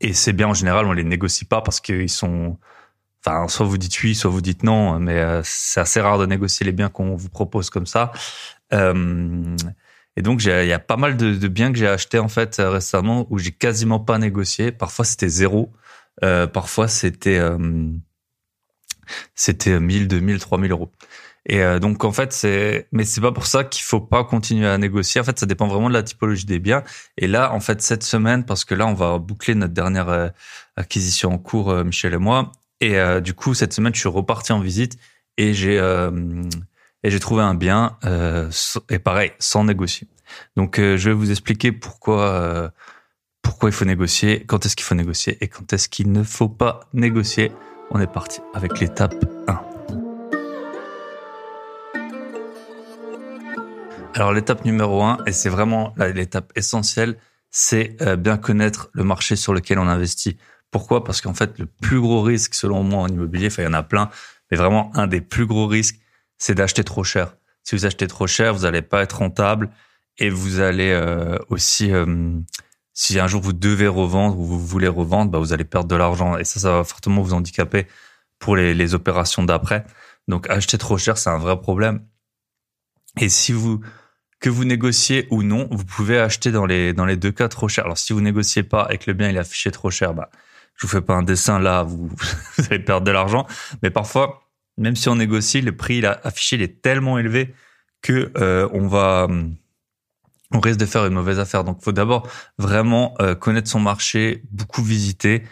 Et 0.00 0.12
ces 0.12 0.32
biens 0.32 0.48
en 0.48 0.54
général, 0.54 0.86
on 0.86 0.92
les 0.92 1.04
négocie 1.04 1.44
pas 1.44 1.62
parce 1.62 1.80
qu'ils 1.80 2.10
sont, 2.10 2.58
enfin, 3.24 3.48
soit 3.48 3.66
vous 3.66 3.78
dites 3.78 4.02
oui, 4.02 4.14
soit 4.14 4.30
vous 4.30 4.40
dites 4.40 4.62
non. 4.62 4.98
Mais 4.98 5.18
euh, 5.18 5.40
c'est 5.44 5.80
assez 5.80 6.00
rare 6.00 6.18
de 6.18 6.26
négocier 6.26 6.66
les 6.66 6.72
biens 6.72 6.88
qu'on 6.88 7.16
vous 7.16 7.28
propose 7.28 7.70
comme 7.70 7.86
ça. 7.86 8.12
Euh, 8.72 9.56
et 10.16 10.22
donc, 10.22 10.42
il 10.44 10.66
y 10.66 10.72
a 10.72 10.78
pas 10.78 10.96
mal 10.96 11.16
de, 11.16 11.48
biens 11.48 11.72
que 11.72 11.78
j'ai 11.78 11.88
achetés 11.88 12.18
en 12.18 12.28
fait 12.28 12.56
récemment 12.58 13.26
où 13.30 13.38
j'ai 13.38 13.52
quasiment 13.52 14.00
pas 14.00 14.18
négocié. 14.18 14.72
Parfois, 14.72 15.04
c'était 15.04 15.28
zéro. 15.28 15.72
Euh, 16.24 16.46
parfois, 16.46 16.88
c'était 16.88 17.38
euh, 17.38 17.58
c'était 19.34 19.78
1000, 19.78 20.08
2000, 20.08 20.38
3000 20.38 20.70
euros. 20.72 20.90
Et 21.48 21.62
euh, 21.62 21.78
donc 21.78 22.04
en 22.04 22.12
fait 22.12 22.32
c'est, 22.32 22.88
mais 22.92 23.04
c'est 23.04 23.20
pas 23.20 23.32
pour 23.32 23.46
ça 23.46 23.64
qu'il 23.64 23.84
faut 23.84 24.00
pas 24.00 24.24
continuer 24.24 24.66
à 24.66 24.78
négocier. 24.78 25.20
En 25.20 25.24
fait, 25.24 25.38
ça 25.38 25.46
dépend 25.46 25.68
vraiment 25.68 25.88
de 25.88 25.94
la 25.94 26.02
typologie 26.02 26.46
des 26.46 26.58
biens. 26.58 26.82
Et 27.16 27.26
là, 27.28 27.52
en 27.52 27.60
fait, 27.60 27.80
cette 27.82 28.02
semaine, 28.02 28.44
parce 28.44 28.64
que 28.64 28.74
là, 28.74 28.86
on 28.86 28.94
va 28.94 29.18
boucler 29.18 29.54
notre 29.54 29.74
dernière 29.74 30.32
acquisition 30.76 31.32
en 31.32 31.38
cours, 31.38 31.72
Michel 31.84 32.14
et 32.14 32.18
moi. 32.18 32.52
Et 32.80 32.98
du 33.20 33.32
coup, 33.32 33.54
cette 33.54 33.72
semaine, 33.72 33.94
je 33.94 34.00
suis 34.00 34.08
reparti 34.08 34.52
en 34.52 34.60
visite 34.60 34.98
et 35.36 35.54
j'ai 35.54 35.76
et 37.02 37.10
j'ai 37.10 37.20
trouvé 37.20 37.42
un 37.42 37.54
bien 37.54 37.96
et 38.90 38.98
pareil, 38.98 39.32
sans 39.38 39.64
négocier. 39.64 40.08
Donc 40.56 40.76
je 40.78 41.08
vais 41.08 41.14
vous 41.14 41.30
expliquer 41.30 41.70
pourquoi 41.70 42.72
pourquoi 43.46 43.68
il 43.68 43.72
faut 43.72 43.84
négocier, 43.84 44.44
quand 44.44 44.66
est-ce 44.66 44.74
qu'il 44.74 44.84
faut 44.84 44.96
négocier 44.96 45.38
et 45.40 45.46
quand 45.46 45.72
est-ce 45.72 45.88
qu'il 45.88 46.10
ne 46.10 46.24
faut 46.24 46.48
pas 46.48 46.80
négocier. 46.92 47.52
On 47.92 48.00
est 48.00 48.12
parti 48.12 48.40
avec 48.54 48.80
l'étape 48.80 49.14
1. 49.46 49.75
Alors 54.16 54.32
l'étape 54.32 54.64
numéro 54.64 55.02
1, 55.02 55.24
et 55.26 55.32
c'est 55.32 55.50
vraiment 55.50 55.94
l'étape 55.98 56.50
essentielle, 56.56 57.18
c'est 57.50 57.98
euh, 58.00 58.16
bien 58.16 58.38
connaître 58.38 58.88
le 58.94 59.04
marché 59.04 59.36
sur 59.36 59.52
lequel 59.52 59.78
on 59.78 59.88
investit. 59.88 60.38
Pourquoi? 60.70 61.04
Parce 61.04 61.20
qu'en 61.20 61.34
fait, 61.34 61.58
le 61.58 61.66
plus 61.66 62.00
gros 62.00 62.22
risque, 62.22 62.54
selon 62.54 62.82
moi, 62.82 63.02
en 63.02 63.08
immobilier, 63.08 63.48
enfin, 63.48 63.64
il 63.64 63.66
y 63.66 63.68
en 63.68 63.74
a 63.74 63.82
plein, 63.82 64.08
mais 64.50 64.56
vraiment 64.56 64.90
un 64.94 65.06
des 65.06 65.20
plus 65.20 65.44
gros 65.44 65.66
risques, 65.66 66.00
c'est 66.38 66.54
d'acheter 66.54 66.82
trop 66.82 67.04
cher. 67.04 67.36
Si 67.62 67.76
vous 67.76 67.84
achetez 67.84 68.06
trop 68.06 68.26
cher, 68.26 68.54
vous 68.54 68.62
n'allez 68.62 68.80
pas 68.80 69.02
être 69.02 69.18
rentable 69.18 69.68
et 70.16 70.30
vous 70.30 70.60
allez 70.60 70.92
euh, 70.92 71.36
aussi 71.50 71.92
euh, 71.92 72.38
si 72.94 73.20
un 73.20 73.26
jour 73.26 73.42
vous 73.42 73.52
devez 73.52 73.88
revendre 73.88 74.38
ou 74.38 74.46
vous 74.46 74.58
voulez 74.58 74.88
revendre, 74.88 75.30
bah 75.30 75.38
vous 75.38 75.52
allez 75.52 75.64
perdre 75.64 75.88
de 75.88 75.96
l'argent 75.96 76.38
et 76.38 76.44
ça, 76.44 76.58
ça 76.58 76.72
va 76.72 76.84
fortement 76.84 77.20
vous 77.20 77.34
handicaper 77.34 77.86
pour 78.38 78.56
les 78.56 78.94
opérations 78.94 79.42
d'après. 79.42 79.84
Donc 80.26 80.48
acheter 80.48 80.78
trop 80.78 80.96
cher, 80.96 81.18
c'est 81.18 81.28
un 81.28 81.38
vrai 81.38 81.60
problème. 81.60 82.00
Et 83.20 83.28
si 83.28 83.52
vous 83.52 83.80
que 84.40 84.50
vous 84.50 84.64
négociez 84.64 85.26
ou 85.30 85.42
non, 85.42 85.68
vous 85.70 85.84
pouvez 85.84 86.18
acheter 86.18 86.52
dans 86.52 86.66
les 86.66 86.92
dans 86.92 87.06
les 87.06 87.16
deux 87.16 87.32
cas 87.32 87.48
trop 87.48 87.68
cher. 87.68 87.84
Alors 87.84 87.98
si 87.98 88.12
vous 88.12 88.20
négociez 88.20 88.62
pas 88.62 88.88
et 88.90 88.98
que 88.98 89.04
le 89.06 89.14
bien 89.14 89.30
il 89.30 89.36
est 89.36 89.40
affiché 89.40 89.70
trop 89.70 89.90
cher, 89.90 90.14
bah 90.14 90.30
je 90.74 90.86
vous 90.86 90.92
fais 90.92 91.00
pas 91.00 91.14
un 91.14 91.22
dessin 91.22 91.58
là, 91.58 91.82
vous, 91.82 92.08
vous 92.58 92.64
allez 92.70 92.78
perdre 92.78 93.06
de 93.06 93.10
l'argent. 93.10 93.46
Mais 93.82 93.90
parfois, 93.90 94.42
même 94.76 94.96
si 94.96 95.08
on 95.08 95.16
négocie, 95.16 95.62
le 95.62 95.74
prix 95.74 95.98
il 95.98 96.06
a 96.06 96.20
affiché 96.24 96.56
il 96.56 96.62
est 96.62 96.82
tellement 96.82 97.18
élevé 97.18 97.54
que 98.02 98.30
euh, 98.36 98.68
on 98.72 98.86
va 98.86 99.28
on 100.52 100.60
risque 100.60 100.78
de 100.78 100.86
faire 100.86 101.04
une 101.06 101.14
mauvaise 101.14 101.40
affaire. 101.40 101.64
Donc, 101.64 101.82
faut 101.82 101.90
d'abord 101.90 102.28
vraiment 102.56 103.14
euh, 103.20 103.34
connaître 103.34 103.68
son 103.68 103.80
marché, 103.80 104.44
beaucoup 104.52 104.82
visiter. 104.82 105.42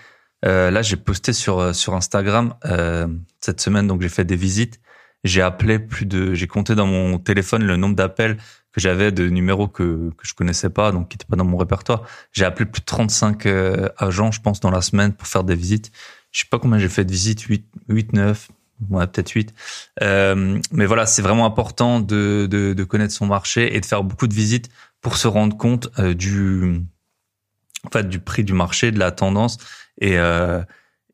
Euh, 0.44 0.70
là, 0.70 0.82
j'ai 0.82 0.96
posté 0.96 1.32
sur 1.32 1.74
sur 1.74 1.94
Instagram 1.94 2.54
cette 3.40 3.60
semaine, 3.60 3.86
donc 3.86 4.02
j'ai 4.02 4.08
fait 4.08 4.24
des 4.24 4.36
visites. 4.36 4.80
J'ai 5.24 5.40
appelé 5.40 5.78
plus 5.78 6.04
de, 6.04 6.34
j'ai 6.34 6.46
compté 6.46 6.74
dans 6.74 6.86
mon 6.86 7.18
téléphone 7.18 7.64
le 7.64 7.76
nombre 7.76 7.96
d'appels 7.96 8.36
que 8.74 8.80
j'avais 8.80 9.12
de 9.12 9.28
numéros 9.28 9.68
que 9.68 10.10
que 10.16 10.26
je 10.26 10.34
connaissais 10.34 10.70
pas, 10.70 10.92
donc 10.92 11.08
qui 11.08 11.14
n'étaient 11.14 11.30
pas 11.30 11.36
dans 11.36 11.44
mon 11.44 11.56
répertoire. 11.56 12.02
J'ai 12.32 12.44
appelé 12.44 12.66
plus 12.66 12.80
de 12.80 12.86
35 12.86 13.46
agents, 13.98 14.32
je 14.32 14.40
pense, 14.40 14.60
dans 14.60 14.70
la 14.70 14.82
semaine 14.82 15.12
pour 15.12 15.28
faire 15.28 15.44
des 15.44 15.54
visites. 15.54 15.92
Je 16.32 16.40
sais 16.40 16.46
pas 16.50 16.58
combien 16.58 16.78
j'ai 16.78 16.88
fait 16.88 17.04
de 17.04 17.12
visites, 17.12 17.42
8, 17.42 17.64
8 17.88 18.12
9, 18.12 18.48
ouais, 18.90 19.06
peut-être 19.06 19.30
8. 19.30 19.54
Euh, 20.02 20.60
mais 20.72 20.86
voilà, 20.86 21.06
c'est 21.06 21.22
vraiment 21.22 21.46
important 21.46 22.00
de, 22.00 22.48
de, 22.50 22.72
de, 22.72 22.84
connaître 22.84 23.14
son 23.14 23.26
marché 23.26 23.76
et 23.76 23.80
de 23.80 23.86
faire 23.86 24.02
beaucoup 24.02 24.26
de 24.26 24.34
visites 24.34 24.68
pour 25.00 25.16
se 25.16 25.28
rendre 25.28 25.56
compte 25.56 25.88
euh, 25.98 26.14
du, 26.14 26.82
en 27.86 27.90
fait, 27.90 28.08
du 28.08 28.18
prix 28.18 28.44
du 28.44 28.52
marché, 28.52 28.90
de 28.90 28.98
la 28.98 29.12
tendance 29.12 29.58
et, 30.00 30.18
euh, 30.18 30.62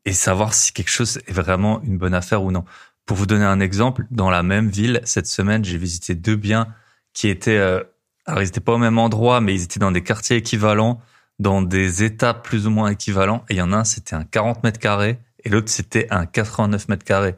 et 0.05 0.13
savoir 0.13 0.53
si 0.53 0.73
quelque 0.73 0.89
chose 0.89 1.19
est 1.27 1.33
vraiment 1.33 1.81
une 1.83 1.97
bonne 1.97 2.13
affaire 2.13 2.43
ou 2.43 2.51
non. 2.51 2.65
Pour 3.05 3.17
vous 3.17 3.25
donner 3.25 3.45
un 3.45 3.59
exemple, 3.59 4.05
dans 4.09 4.29
la 4.29 4.43
même 4.43 4.69
ville, 4.69 5.01
cette 5.03 5.27
semaine, 5.27 5.63
j'ai 5.65 5.77
visité 5.77 6.15
deux 6.15 6.35
biens 6.35 6.67
qui 7.13 7.27
étaient, 7.27 7.57
euh, 7.57 7.83
alors 8.25 8.41
ils 8.41 8.45
n'étaient 8.45 8.59
pas 8.59 8.73
au 8.73 8.77
même 8.77 8.97
endroit, 8.97 9.41
mais 9.41 9.53
ils 9.53 9.63
étaient 9.63 9.79
dans 9.79 9.91
des 9.91 10.03
quartiers 10.03 10.37
équivalents, 10.37 11.01
dans 11.39 11.61
des 11.61 12.03
états 12.03 12.33
plus 12.33 12.67
ou 12.67 12.69
moins 12.69 12.89
équivalents. 12.89 13.43
Et 13.49 13.53
il 13.53 13.57
y 13.57 13.61
en 13.61 13.73
a 13.73 13.77
un, 13.77 13.83
c'était 13.83 14.15
un 14.15 14.23
40 14.23 14.63
mètres 14.63 14.79
carrés 14.79 15.19
et 15.43 15.49
l'autre 15.49 15.69
c'était 15.69 16.07
un 16.11 16.25
89 16.25 16.87
mètres 16.87 17.03
carrés 17.03 17.35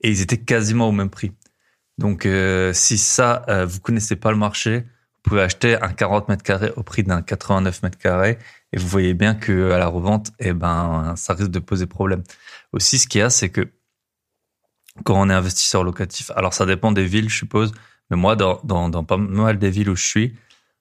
et 0.00 0.10
ils 0.10 0.20
étaient 0.20 0.38
quasiment 0.38 0.88
au 0.88 0.92
même 0.92 1.10
prix. 1.10 1.32
Donc 1.98 2.26
euh, 2.26 2.72
si 2.72 2.98
ça 2.98 3.44
euh, 3.48 3.66
vous 3.66 3.80
connaissez 3.80 4.16
pas 4.16 4.30
le 4.30 4.36
marché, 4.36 4.80
vous 4.80 5.30
pouvez 5.30 5.42
acheter 5.42 5.80
un 5.82 5.92
40 5.92 6.28
mètres 6.28 6.42
carrés 6.44 6.72
au 6.76 6.82
prix 6.82 7.02
d'un 7.02 7.22
89 7.22 7.82
mètres 7.82 7.98
carrés 7.98 8.38
et 8.72 8.78
vous 8.78 8.88
voyez 8.88 9.14
bien 9.14 9.34
que 9.34 9.72
à 9.72 9.78
la 9.78 9.88
revente, 9.88 10.30
eh 10.38 10.52
ben 10.52 11.14
ça 11.16 11.34
risque 11.34 11.50
de 11.50 11.58
poser 11.58 11.86
problème. 11.86 12.22
Aussi 12.72 12.98
ce 12.98 13.08
qu'il 13.08 13.20
y 13.20 13.22
a 13.22 13.30
c'est 13.30 13.50
que 13.50 13.72
quand 15.04 15.20
on 15.20 15.30
est 15.30 15.34
investisseur 15.34 15.84
locatif, 15.84 16.30
alors 16.34 16.54
ça 16.54 16.66
dépend 16.66 16.92
des 16.92 17.04
villes 17.04 17.28
je 17.28 17.36
suppose, 17.36 17.72
mais 18.10 18.16
moi 18.16 18.36
dans, 18.36 18.60
dans, 18.64 19.04
pas 19.04 19.16
mal 19.16 19.58
des 19.58 19.70
villes 19.70 19.90
où 19.90 19.96
je 19.96 20.06
suis, 20.06 20.34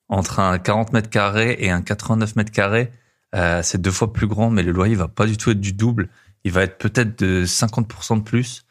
entre 0.10 0.40
un 0.40 0.58
40 0.58 0.94
mètres 0.94 1.10
carrés 1.10 1.58
et 1.60 1.70
un 1.70 1.82
89 1.82 2.36
mètres 2.36 2.52
carrés, 2.52 2.92
euh, 3.36 3.62
c'est 3.64 3.82
deux 3.82 3.92
fois 3.92 4.14
plus 4.14 4.28
grand, 4.28 4.50
mais 4.50 4.64
le 4.64 4.72
loyer 4.72 4.96
va 4.96 5.08
pas 5.08 5.26
du 5.26 5.38
tout 5.38 5.52
être 5.52 5.60
du 5.60 5.74
double 5.74 6.10
il 6.48 6.52
va 6.54 6.64
être 6.64 6.78
peut-être 6.78 7.20
de 7.20 7.46
50% 7.46 8.20
de 8.20 8.24
plus. 8.24 8.66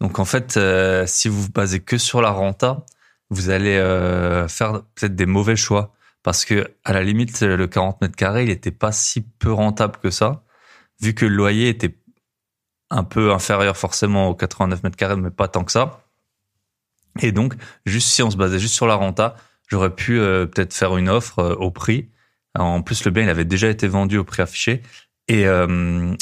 Donc 0.00 0.18
en 0.18 0.24
fait, 0.24 0.56
euh, 0.56 1.04
si 1.06 1.28
vous 1.28 1.42
vous 1.42 1.50
basez 1.50 1.80
que 1.80 1.98
sur 1.98 2.22
la 2.22 2.30
renta, 2.30 2.86
vous 3.28 3.50
allez 3.50 3.76
euh, 3.76 4.48
faire 4.48 4.82
peut-être 4.94 5.14
des 5.14 5.26
mauvais 5.26 5.56
choix 5.56 5.94
parce 6.22 6.46
que 6.46 6.72
à 6.84 6.92
la 6.94 7.02
limite, 7.02 7.40
le 7.42 7.66
40 7.66 8.00
mètres 8.00 8.16
carrés, 8.16 8.44
il 8.44 8.48
n'était 8.48 8.70
pas 8.70 8.92
si 8.92 9.20
peu 9.20 9.52
rentable 9.52 9.98
que 10.02 10.10
ça, 10.10 10.42
vu 11.02 11.14
que 11.14 11.26
le 11.26 11.34
loyer 11.34 11.68
était 11.68 11.98
un 12.90 13.04
peu 13.04 13.32
inférieur 13.32 13.76
forcément 13.76 14.28
aux 14.28 14.34
89 14.34 14.82
mètres 14.82 14.96
carrés, 14.96 15.16
mais 15.16 15.30
pas 15.30 15.48
tant 15.48 15.64
que 15.64 15.72
ça. 15.72 16.07
Et 17.20 17.32
donc, 17.32 17.54
juste 17.86 18.08
si 18.08 18.22
on 18.22 18.30
se 18.30 18.36
basait 18.36 18.58
juste 18.58 18.74
sur 18.74 18.86
la 18.86 18.94
renta, 18.94 19.36
j'aurais 19.68 19.94
pu 19.94 20.18
euh, 20.18 20.46
peut-être 20.46 20.74
faire 20.74 20.96
une 20.96 21.08
offre 21.08 21.56
au 21.58 21.70
prix 21.70 22.08
En 22.58 22.82
plus, 22.82 23.04
le 23.04 23.10
bien, 23.10 23.24
il 23.24 23.28
avait 23.30 23.44
déjà 23.44 23.68
été 23.68 23.88
vendu 23.88 24.18
au 24.18 24.24
prix 24.24 24.42
affiché. 24.42 24.82
Et, 25.28 25.46
euh, 25.46 26.14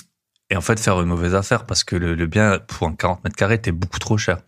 et 0.50 0.56
en 0.56 0.60
fait, 0.60 0.80
faire 0.80 1.00
une 1.00 1.08
mauvaise 1.08 1.34
affaire 1.34 1.66
parce 1.66 1.84
que 1.84 1.96
le, 1.96 2.14
le 2.14 2.26
bien, 2.26 2.58
pour 2.58 2.88
un 2.88 2.94
40 2.94 3.24
mètres 3.24 3.36
carrés, 3.36 3.54
était 3.54 3.72
beaucoup 3.72 3.98
trop 3.98 4.18
cher. 4.18 4.38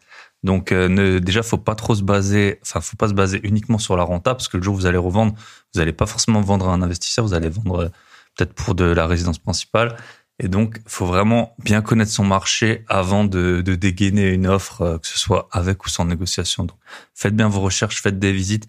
Donc 0.45 0.71
euh, 0.71 0.89
ne, 0.89 1.19
déjà, 1.19 1.43
faut 1.43 1.59
pas 1.59 1.75
trop 1.75 1.95
se 1.95 2.03
baser, 2.03 2.59
enfin, 2.63 2.81
faut 2.81 2.97
pas 2.97 3.09
se 3.09 3.15
baser 3.15 3.41
uniquement 3.43 3.79
sur 3.79 3.97
la 3.97 4.05
renta 4.05 4.35
parce 4.35 4.49
que 4.49 4.57
le 4.57 4.63
jour 4.63 4.75
où 4.75 4.79
vous 4.79 4.87
allez 4.87 4.99
revendre, 4.99 5.35
vous 5.75 5.81
allez 5.81 5.93
pas 5.93 6.07
forcément 6.07 6.41
vendre 6.41 6.69
à 6.69 6.73
un 6.73 6.83
investisseur, 6.83 7.25
vous 7.25 7.35
allez 7.35 7.49
vendre 7.49 7.85
euh, 7.85 7.89
peut-être 8.37 8.53
pour 8.55 8.75
de 8.75 8.85
la 8.85 9.07
résidence 9.07 9.39
principale. 9.39 9.97
Et 10.41 10.49
donc, 10.49 10.81
faut 10.87 11.07
vraiment 11.07 11.55
bien 11.59 11.83
connaître 11.83 12.13
son 12.13 12.25
marché 12.25 12.85
avant 12.89 13.25
de, 13.25 13.61
de 13.61 13.75
dégainer 13.75 14.29
une 14.29 14.47
offre, 14.47 14.83
euh, 14.83 14.99
que 14.99 15.07
ce 15.07 15.19
soit 15.19 15.49
avec 15.51 15.85
ou 15.85 15.89
sans 15.89 16.05
négociation. 16.05 16.65
Donc, 16.65 16.79
faites 17.15 17.35
bien 17.35 17.49
vos 17.49 17.61
recherches, 17.61 18.01
faites 18.01 18.19
des 18.19 18.33
visites. 18.33 18.69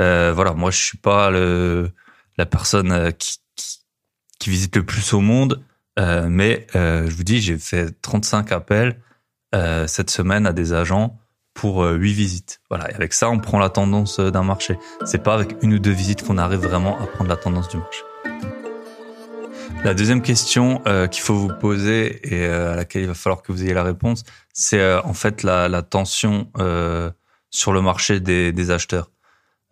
Euh, 0.00 0.32
voilà, 0.34 0.54
moi, 0.54 0.70
je 0.72 0.78
suis 0.78 0.98
pas 0.98 1.30
le, 1.30 1.92
la 2.36 2.46
personne 2.46 2.90
euh, 2.90 3.10
qui, 3.12 3.38
qui, 3.54 3.78
qui 4.38 4.50
visite 4.50 4.74
le 4.74 4.84
plus 4.84 5.12
au 5.12 5.20
monde, 5.20 5.62
euh, 6.00 6.26
mais 6.28 6.66
euh, 6.74 7.08
je 7.08 7.14
vous 7.14 7.22
dis, 7.22 7.40
j'ai 7.40 7.58
fait 7.58 7.90
35 8.02 8.50
appels 8.50 9.00
euh, 9.54 9.86
cette 9.86 10.10
semaine 10.10 10.46
à 10.46 10.52
des 10.52 10.72
agents 10.72 11.18
pour 11.54 11.84
euh, 11.84 11.94
8 11.94 12.12
visites. 12.12 12.60
Voilà, 12.68 12.90
et 12.90 12.94
avec 12.94 13.12
ça, 13.12 13.30
on 13.30 13.38
prend 13.38 13.60
la 13.60 13.70
tendance 13.70 14.18
d'un 14.18 14.42
marché. 14.42 14.76
C'est 15.04 15.22
pas 15.22 15.34
avec 15.34 15.54
une 15.62 15.74
ou 15.74 15.78
deux 15.78 15.92
visites 15.92 16.24
qu'on 16.26 16.38
arrive 16.38 16.60
vraiment 16.60 17.00
à 17.00 17.06
prendre 17.06 17.30
la 17.30 17.36
tendance 17.36 17.68
du 17.68 17.76
marché. 17.76 18.02
La 19.84 19.92
deuxième 19.92 20.22
question 20.22 20.80
euh, 20.86 21.08
qu'il 21.08 21.22
faut 21.22 21.34
vous 21.34 21.52
poser 21.60 22.34
et 22.34 22.46
euh, 22.46 22.72
à 22.72 22.76
laquelle 22.76 23.02
il 23.02 23.06
va 23.08 23.12
falloir 23.12 23.42
que 23.42 23.52
vous 23.52 23.62
ayez 23.64 23.74
la 23.74 23.82
réponse, 23.82 24.24
c'est 24.54 24.80
euh, 24.80 25.02
en 25.02 25.12
fait 25.12 25.42
la, 25.42 25.68
la 25.68 25.82
tension 25.82 26.50
euh, 26.56 27.10
sur 27.50 27.74
le 27.74 27.82
marché 27.82 28.18
des, 28.18 28.50
des 28.50 28.70
acheteurs. 28.70 29.10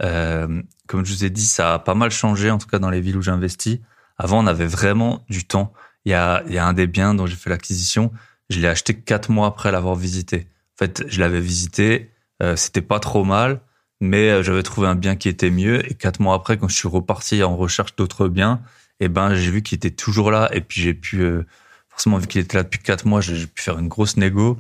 Euh, 0.03 0.63
comme 0.87 1.03
je 1.07 1.15
vous 1.15 1.25
ai 1.25 1.31
dit, 1.31 1.47
ça 1.47 1.73
a 1.73 1.79
pas 1.79 1.95
mal 1.95 2.11
changé, 2.11 2.51
en 2.51 2.59
tout 2.59 2.67
cas 2.67 2.79
dans 2.79 2.91
les 2.91 3.01
villes 3.01 3.17
où 3.17 3.23
j'investis. 3.23 3.79
Avant, 4.19 4.45
on 4.45 4.47
avait 4.47 4.67
vraiment 4.67 5.25
du 5.31 5.47
temps. 5.47 5.73
Il 6.05 6.13
y 6.13 6.15
a, 6.15 6.43
il 6.47 6.53
y 6.53 6.59
a 6.59 6.67
un 6.67 6.75
des 6.75 6.87
biens 6.87 7.15
dont 7.15 7.25
j'ai 7.25 7.37
fait 7.37 7.49
l'acquisition, 7.49 8.13
je 8.51 8.61
l'ai 8.61 8.69
acheté 8.69 8.93
quatre 8.93 9.31
mois 9.31 9.47
après 9.47 9.73
l'avoir 9.73 9.95
visité. 9.95 10.47
En 10.77 10.85
fait, 10.85 11.05
je 11.09 11.21
l'avais 11.21 11.41
visité, 11.41 12.11
euh, 12.43 12.55
c'était 12.55 12.83
pas 12.83 13.01
trop 13.01 13.25
mal, 13.25 13.63
mais 14.03 14.43
j'avais 14.43 14.63
trouvé 14.63 14.89
un 14.89 14.95
bien 14.95 15.17
qui 15.17 15.31
était 15.31 15.51
mieux. 15.51 15.91
Et 15.91 15.95
quatre 15.95 16.21
mois 16.21 16.35
après, 16.35 16.59
quand 16.59 16.69
je 16.69 16.77
suis 16.77 16.89
reparti 16.89 17.43
en 17.43 17.57
recherche 17.57 17.97
d'autres 17.97 18.29
biens, 18.29 18.61
et 19.03 19.09
ben 19.09 19.35
j'ai 19.35 19.51
vu 19.51 19.63
qu'il 19.63 19.75
était 19.75 19.91
toujours 19.91 20.31
là 20.31 20.49
et 20.53 20.61
puis 20.61 20.81
j'ai 20.81 20.95
pu 20.95 21.23
euh, 21.23 21.45
forcément 21.89 22.19
vu 22.19 22.29
qu'il 22.29 22.41
était 22.41 22.57
là 22.57 22.63
depuis 22.63 22.79
quatre 22.79 23.05
mois 23.05 23.21
j'ai 23.21 23.49
pu 23.49 23.61
faire 23.61 23.77
une 23.77 23.89
grosse 23.89 24.17
négo 24.17 24.59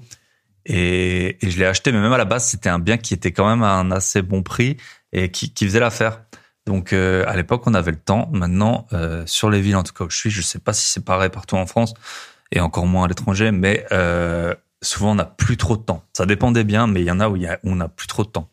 et, 0.66 1.38
je 1.42 1.58
l'ai 1.58 1.64
acheté. 1.64 1.92
Mais 1.92 2.00
même 2.00 2.12
à 2.12 2.18
la 2.18 2.24
base 2.24 2.46
c'était 2.46 2.68
un 2.68 2.80
bien 2.80 2.96
qui 2.96 3.14
était 3.14 3.30
quand 3.30 3.48
même 3.48 3.62
à 3.62 3.74
un 3.74 3.92
assez 3.92 4.20
bon 4.20 4.42
prix 4.42 4.78
et 5.12 5.30
qui, 5.30 5.52
faisait 5.56 5.78
l'affaire. 5.78 6.24
Donc 6.66 6.92
euh, 6.92 7.24
à 7.28 7.36
l'époque 7.36 7.62
on 7.66 7.74
avait 7.74 7.92
le 7.92 7.98
temps. 7.98 8.30
Maintenant 8.32 8.88
euh, 8.92 9.22
sur 9.26 9.48
les 9.48 9.60
villes 9.60 9.76
en 9.76 9.84
tout 9.84 9.92
cas 9.92 10.04
où 10.04 10.10
je 10.10 10.16
suis 10.16 10.30
je 10.30 10.42
sais 10.42 10.58
pas 10.58 10.72
si 10.72 10.90
c'est 10.90 11.04
pareil 11.04 11.30
partout 11.30 11.54
en 11.54 11.66
France 11.66 11.94
et 12.50 12.58
encore 12.58 12.86
moins 12.86 13.04
à 13.04 13.08
l'étranger 13.08 13.52
mais 13.52 13.86
souvent 14.82 15.12
on 15.12 15.14
n'a 15.14 15.24
plus 15.24 15.56
trop 15.56 15.76
de 15.76 15.82
temps. 15.82 16.04
Ça 16.14 16.26
dépend 16.26 16.50
des 16.50 16.64
biens 16.64 16.88
mais 16.88 17.02
il 17.02 17.06
y 17.06 17.12
en 17.12 17.20
a 17.20 17.28
où, 17.28 17.36
y 17.36 17.46
a, 17.46 17.60
où 17.62 17.70
on 17.70 17.76
n'a 17.76 17.88
plus 17.88 18.08
trop 18.08 18.24
de 18.24 18.30
temps. 18.30 18.50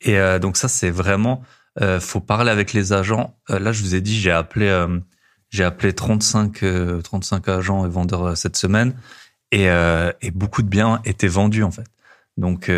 Et 0.00 0.18
donc 0.40 0.56
ça 0.56 0.66
c'est 0.66 0.90
vraiment 0.90 1.44
euh, 1.80 2.00
faut 2.00 2.20
parler 2.20 2.50
avec 2.50 2.72
les 2.72 2.92
agents. 2.92 3.36
Euh, 3.50 3.58
là, 3.58 3.72
je 3.72 3.82
vous 3.82 3.94
ai 3.94 4.00
dit, 4.00 4.18
j'ai 4.18 4.30
appelé, 4.30 4.66
euh, 4.66 4.98
j'ai 5.50 5.64
appelé 5.64 5.92
35, 5.92 6.64
35 7.02 7.48
agents 7.48 7.86
et 7.86 7.88
vendeurs 7.88 8.36
cette 8.36 8.56
semaine, 8.56 8.94
et, 9.50 9.66
et, 9.66 10.30
beaucoup 10.30 10.62
de 10.62 10.68
biens 10.68 11.02
étaient 11.04 11.28
vendus 11.28 11.62
en 11.62 11.70
fait. 11.70 11.84
Donc, 12.38 12.70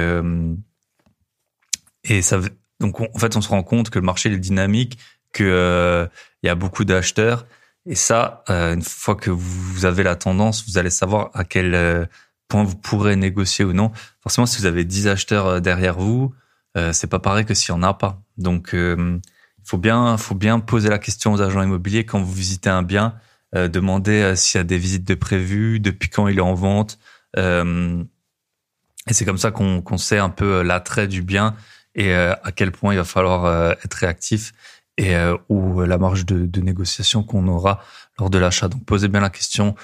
et 2.03 2.23
ça, 2.23 2.41
donc 2.81 3.01
en 3.01 3.19
fait, 3.19 3.37
on 3.37 3.41
se 3.41 3.49
rend 3.49 3.63
compte 3.63 3.91
que 3.91 4.01
le 4.01 4.05
marché 4.05 4.33
est 4.33 4.37
dynamique, 4.39 4.99
que 5.33 6.09
il 6.43 6.47
y 6.49 6.51
a 6.51 6.57
beaucoup 6.57 6.85
d'acheteurs, 6.85 7.47
et 7.87 7.95
ça, 7.95 8.43
une 8.49 8.83
fois 8.83 9.15
que 9.15 9.31
vous 9.31 9.85
avez 9.85 10.03
la 10.03 10.17
tendance, 10.17 10.67
vous 10.69 10.77
allez 10.77 10.91
savoir 10.91 11.31
à 11.33 11.45
quel 11.45 12.09
point 12.49 12.65
vous 12.65 12.77
pourrez 12.77 13.15
négocier 13.15 13.65
ou 13.65 13.73
non. 13.73 13.93
Forcément, 14.21 14.47
si 14.47 14.59
vous 14.59 14.67
avez 14.67 14.85
10 14.85 15.07
acheteurs 15.07 15.61
derrière 15.61 15.97
vous, 15.97 16.35
euh, 16.77 16.93
c'est 16.93 17.07
pas 17.07 17.19
pareil 17.19 17.45
que 17.45 17.55
s'il 17.55 17.71
y 17.71 17.73
en 17.73 17.83
a 17.83 17.95
pas. 17.95 18.21
Donc, 18.39 18.75
euh, 18.75 19.19
il 19.59 19.69
faut 19.69 19.79
bien, 19.79 20.61
poser 20.61 20.89
la 20.89 20.99
question 20.99 21.33
aux 21.33 21.41
agents 21.41 21.63
immobiliers 21.63 22.05
quand 22.05 22.21
vous 22.21 22.33
visitez 22.33 22.71
un 22.71 22.83
bien, 22.83 23.15
euh, 23.55 23.69
demander 23.69 24.23
euh, 24.23 24.37
s'il 24.37 24.59
y 24.59 24.61
a 24.61 24.65
des 24.65 24.79
visites 24.79 25.07
de 25.07 25.15
prévues, 25.15 25.81
depuis 25.81 26.09
quand 26.09 26.29
il 26.29 26.39
est 26.39 26.43
en 26.43 26.55
vente. 26.55 26.99
Et 27.37 29.13
c'est 29.13 29.25
comme 29.25 29.39
ça 29.39 29.51
qu'on 29.51 29.99
sait 29.99 30.19
un 30.19 30.31
peu 30.31 30.63
l'attrait 30.63 31.09
du 31.09 31.21
bien 31.21 31.57
et 31.95 32.15
à 32.15 32.53
quel 32.55 32.73
point 32.73 32.95
il 32.95 32.97
va 32.97 33.05
falloir 33.05 33.73
être 33.85 33.95
réactif 33.95 34.53
et 34.97 35.15
ou 35.49 35.83
la 35.83 35.99
marge 35.99 36.25
de 36.25 36.61
négociation 36.61 37.25
qu'on 37.25 37.49
aura 37.49 37.83
lors 38.19 38.31
de 38.31 38.39
l'achat. 38.39 38.69
Donc, 38.69 38.85
posez 38.85 39.09
bien 39.09 39.21
la 39.21 39.31
question 39.31 39.75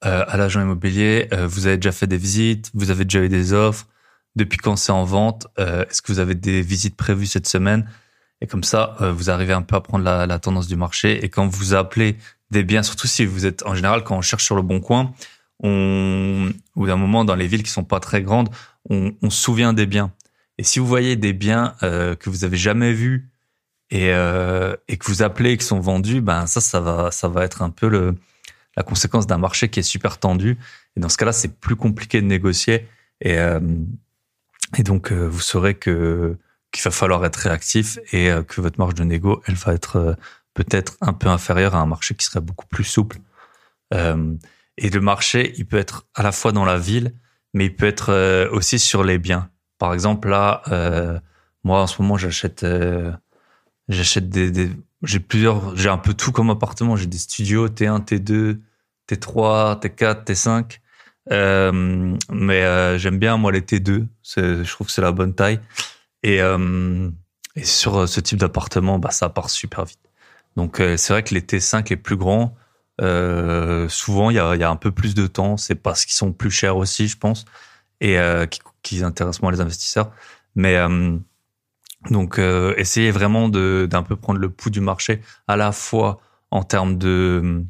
à 0.00 0.36
l'agent 0.38 0.62
immobilier. 0.62 1.28
vous 1.46 1.66
avez 1.66 1.76
déjà 1.76 1.92
fait 1.92 2.06
des 2.06 2.16
visites, 2.16 2.70
vous 2.72 2.90
avez 2.90 3.04
déjà 3.04 3.20
eu 3.20 3.28
des 3.28 3.52
offres 3.52 3.86
depuis 4.36 4.58
quand 4.58 4.76
c'est 4.76 4.92
en 4.92 5.04
vente, 5.04 5.46
euh, 5.58 5.84
est-ce 5.88 6.02
que 6.02 6.12
vous 6.12 6.18
avez 6.18 6.34
des 6.34 6.62
visites 6.62 6.96
prévues 6.96 7.26
cette 7.26 7.46
semaine? 7.46 7.88
Et 8.40 8.46
comme 8.46 8.64
ça, 8.64 8.96
euh, 9.00 9.12
vous 9.12 9.30
arrivez 9.30 9.52
un 9.52 9.62
peu 9.62 9.76
à 9.76 9.80
prendre 9.80 10.04
la, 10.04 10.26
la, 10.26 10.38
tendance 10.38 10.66
du 10.66 10.76
marché. 10.76 11.24
Et 11.24 11.28
quand 11.28 11.46
vous 11.46 11.74
appelez 11.74 12.16
des 12.50 12.64
biens, 12.64 12.82
surtout 12.82 13.06
si 13.06 13.24
vous 13.24 13.46
êtes 13.46 13.64
en 13.66 13.74
général 13.74 14.04
quand 14.04 14.16
on 14.16 14.22
cherche 14.22 14.44
sur 14.44 14.56
le 14.56 14.62
bon 14.62 14.80
coin, 14.80 15.12
on 15.62 16.50
ou 16.76 16.86
d'un 16.86 16.96
moment 16.96 17.24
dans 17.24 17.36
les 17.36 17.46
villes 17.46 17.62
qui 17.62 17.70
sont 17.70 17.84
pas 17.84 18.00
très 18.00 18.22
grandes, 18.22 18.48
on, 18.90 19.12
on 19.22 19.30
se 19.30 19.40
souvient 19.40 19.72
des 19.72 19.86
biens. 19.86 20.12
Et 20.58 20.62
si 20.62 20.78
vous 20.78 20.86
voyez 20.86 21.16
des 21.16 21.32
biens 21.32 21.74
euh, 21.82 22.14
que 22.14 22.30
vous 22.30 22.44
avez 22.44 22.56
jamais 22.56 22.92
vus 22.92 23.30
et, 23.90 24.10
euh, 24.12 24.76
et 24.88 24.96
que 24.96 25.06
vous 25.06 25.22
appelez 25.22 25.52
et 25.52 25.56
qui 25.56 25.64
sont 25.64 25.80
vendus, 25.80 26.20
ben 26.20 26.46
ça, 26.46 26.60
ça 26.60 26.80
va, 26.80 27.10
ça 27.10 27.28
va 27.28 27.44
être 27.44 27.62
un 27.62 27.70
peu 27.70 27.88
le, 27.88 28.14
la 28.76 28.82
conséquence 28.82 29.26
d'un 29.26 29.38
marché 29.38 29.68
qui 29.68 29.80
est 29.80 29.84
super 29.84 30.18
tendu. 30.18 30.58
Et 30.96 31.00
dans 31.00 31.08
ce 31.08 31.16
cas-là, 31.16 31.32
c'est 31.32 31.58
plus 31.60 31.76
compliqué 31.76 32.20
de 32.20 32.26
négocier. 32.26 32.88
Et, 33.20 33.38
euh, 33.38 33.60
et 34.76 34.82
donc, 34.82 35.12
euh, 35.12 35.26
vous 35.26 35.40
saurez 35.40 35.74
que 35.74 36.38
qu'il 36.72 36.82
va 36.82 36.90
falloir 36.90 37.24
être 37.24 37.36
réactif 37.36 37.98
et 38.12 38.30
euh, 38.30 38.42
que 38.42 38.60
votre 38.60 38.80
marge 38.80 38.94
de 38.94 39.04
négo, 39.04 39.40
elle 39.46 39.54
va 39.54 39.74
être 39.74 39.96
euh, 39.96 40.14
peut-être 40.54 40.96
un 41.00 41.12
peu 41.12 41.28
inférieure 41.28 41.76
à 41.76 41.78
un 41.78 41.86
marché 41.86 42.14
qui 42.14 42.24
serait 42.24 42.40
beaucoup 42.40 42.66
plus 42.66 42.84
souple. 42.84 43.18
et 43.92 44.90
le 44.90 45.00
marché, 45.00 45.52
il 45.56 45.66
peut 45.66 45.76
être 45.76 46.06
à 46.14 46.22
la 46.22 46.32
fois 46.32 46.52
dans 46.52 46.64
la 46.64 46.78
ville, 46.78 47.14
mais 47.52 47.66
il 47.66 47.76
peut 47.76 47.86
être 47.86 48.48
aussi 48.52 48.78
sur 48.80 49.04
les 49.04 49.18
biens. 49.18 49.50
Par 49.78 49.94
exemple, 49.94 50.28
là, 50.28 50.62
moi, 51.64 51.82
en 51.82 51.86
ce 51.86 52.02
moment, 52.02 52.16
j'achète 52.16 52.66
j'achète 53.88 54.28
des, 54.28 54.50
des 54.50 54.70
j'ai 55.02 55.20
plusieurs 55.20 55.76
j'ai 55.76 55.88
un 55.88 55.98
peu 55.98 56.14
tout 56.14 56.32
comme 56.32 56.50
appartement 56.50 56.96
j'ai 56.96 57.06
des 57.06 57.18
studios 57.18 57.68
T1 57.68 58.04
T2 58.04 58.58
T3 59.08 59.80
T4 59.80 60.24
T5 60.24 60.78
euh, 61.30 62.16
mais 62.30 62.62
euh, 62.62 62.98
j'aime 62.98 63.18
bien 63.18 63.36
moi 63.36 63.52
les 63.52 63.62
T2, 63.62 64.06
je 64.36 64.70
trouve 64.70 64.86
que 64.86 64.92
c'est 64.92 65.02
la 65.02 65.12
bonne 65.12 65.34
taille. 65.34 65.60
Et, 66.22 66.40
euh, 66.40 67.10
et 67.56 67.64
sur 67.64 68.08
ce 68.08 68.20
type 68.20 68.38
d'appartement, 68.38 68.98
bah 68.98 69.10
ça 69.10 69.28
part 69.28 69.50
super 69.50 69.84
vite. 69.84 70.00
Donc 70.56 70.80
euh, 70.80 70.96
c'est 70.96 71.12
vrai 71.12 71.22
que 71.22 71.34
les 71.34 71.42
T5 71.42 71.90
les 71.90 71.96
plus 71.96 72.16
grands, 72.16 72.56
euh, 73.00 73.88
souvent 73.88 74.30
il 74.30 74.36
y 74.36 74.38
a, 74.38 74.54
y 74.56 74.62
a, 74.62 74.70
un 74.70 74.76
peu 74.76 74.90
plus 74.90 75.14
de 75.14 75.26
temps. 75.26 75.56
C'est 75.56 75.74
parce 75.74 76.04
qu'ils 76.04 76.14
sont 76.14 76.32
plus 76.32 76.50
chers 76.50 76.76
aussi, 76.76 77.08
je 77.08 77.18
pense, 77.18 77.44
et 78.00 78.18
qui, 78.50 78.60
qui, 78.82 79.04
intéressent 79.04 79.42
moins 79.42 79.52
les 79.52 79.60
investisseurs. 79.60 80.10
Mais 80.56 80.76
donc 82.10 82.38
essayez 82.38 83.10
vraiment 83.10 83.48
d'un 83.48 84.02
peu 84.02 84.16
prendre 84.16 84.40
le 84.40 84.50
pouls 84.50 84.70
du 84.70 84.80
marché, 84.80 85.20
à 85.48 85.56
la 85.56 85.72
fois 85.72 86.20
en 86.50 86.62
termes 86.62 86.96
de 86.98 87.64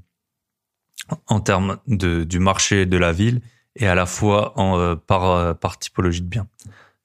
en 1.26 1.40
termes 1.40 1.78
de, 1.86 2.24
du 2.24 2.38
marché 2.38 2.86
de 2.86 2.96
la 2.96 3.12
ville 3.12 3.40
et 3.76 3.86
à 3.86 3.94
la 3.94 4.06
fois 4.06 4.54
euh, 4.56 4.96
par, 4.96 5.30
euh, 5.30 5.54
par 5.54 5.78
typologie 5.78 6.22
de 6.22 6.26
bien. 6.26 6.46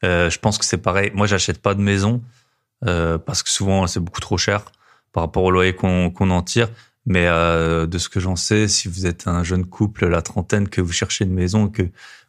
Euh, 0.04 0.30
je 0.30 0.40
pense 0.40 0.58
que 0.58 0.66
c'est 0.66 0.78
pareil. 0.78 1.12
Moi, 1.14 1.28
j'achète 1.28 1.62
pas 1.62 1.74
de 1.74 1.82
maison 1.82 2.22
parce 2.82 3.44
que 3.44 3.50
souvent 3.50 3.88
c'est 3.88 4.00
beaucoup 4.00 4.22
trop 4.22 4.38
cher 4.38 4.64
par 5.12 5.24
rapport 5.24 5.44
au 5.44 5.52
loyer 5.52 5.76
qu'on 5.76 6.12
qu'on 6.12 6.30
en 6.30 6.42
tire. 6.42 6.70
Mais 7.06 7.26
de 7.26 7.98
ce 7.98 8.08
que 8.08 8.22
j'en 8.22 8.38
sais, 8.38 8.70
si 8.70 8.88
vous 8.88 9.06
êtes 9.06 9.28
un 9.28 9.44
jeune 9.44 9.66
couple, 9.66 10.08
la 10.08 10.22
trentaine, 10.22 10.70
que 10.70 10.80
vous 10.80 10.94
cherchez 10.94 11.26
une 11.26 11.34
maison, 11.34 11.68
que 11.68 11.82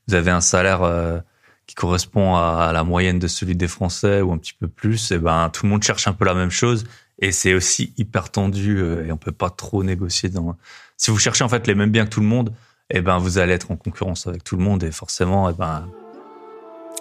vous 0.09 0.15
avez 0.15 0.33
un 0.33 0.41
salaire 0.41 1.23
qui 1.67 1.77
correspond 1.77 2.35
à, 2.35 2.67
à, 2.69 2.73
la 2.73 2.83
moyenne 2.83 3.21
de 3.21 3.29
celui 3.29 3.55
des 3.55 3.69
Français 3.69 4.23
ou 4.23 4.33
un 4.33 4.39
petit 4.39 4.55
peu 4.55 4.67
plus, 4.67 5.12
et 5.12 5.17
eh 5.17 5.19
ben 5.19 5.50
tout 5.50 5.67
le 5.67 5.71
monde 5.71 5.85
cherche 5.85 6.09
un 6.09 6.15
peu 6.15 6.25
la 6.25 6.35
même 6.35 6.50
chose. 6.50 6.85
Et 7.21 7.31
c'est 7.31 7.55
aussi 7.55 7.93
hyper 7.97 8.33
tendu 8.33 8.81
et 8.81 9.12
on 9.12 9.17
peut 9.17 9.31
pas 9.31 9.50
trop 9.50 9.85
négocier 9.85 10.31
dans 10.31 10.57
si 11.00 11.11
vous 11.11 11.19
cherchez 11.19 11.42
en 11.42 11.49
fait 11.49 11.66
les 11.66 11.75
mêmes 11.75 11.90
biens 11.90 12.04
que 12.04 12.11
tout 12.11 12.21
le 12.21 12.26
monde, 12.26 12.52
eh 12.90 13.00
ben 13.00 13.16
vous 13.16 13.38
allez 13.38 13.54
être 13.54 13.71
en 13.71 13.76
concurrence 13.76 14.26
avec 14.26 14.45
tout 14.45 14.57
le 14.57 14.62
monde 14.62 14.85
et 14.85 14.92
forcément, 14.92 15.49
eh 15.49 15.54
ben 15.54 15.88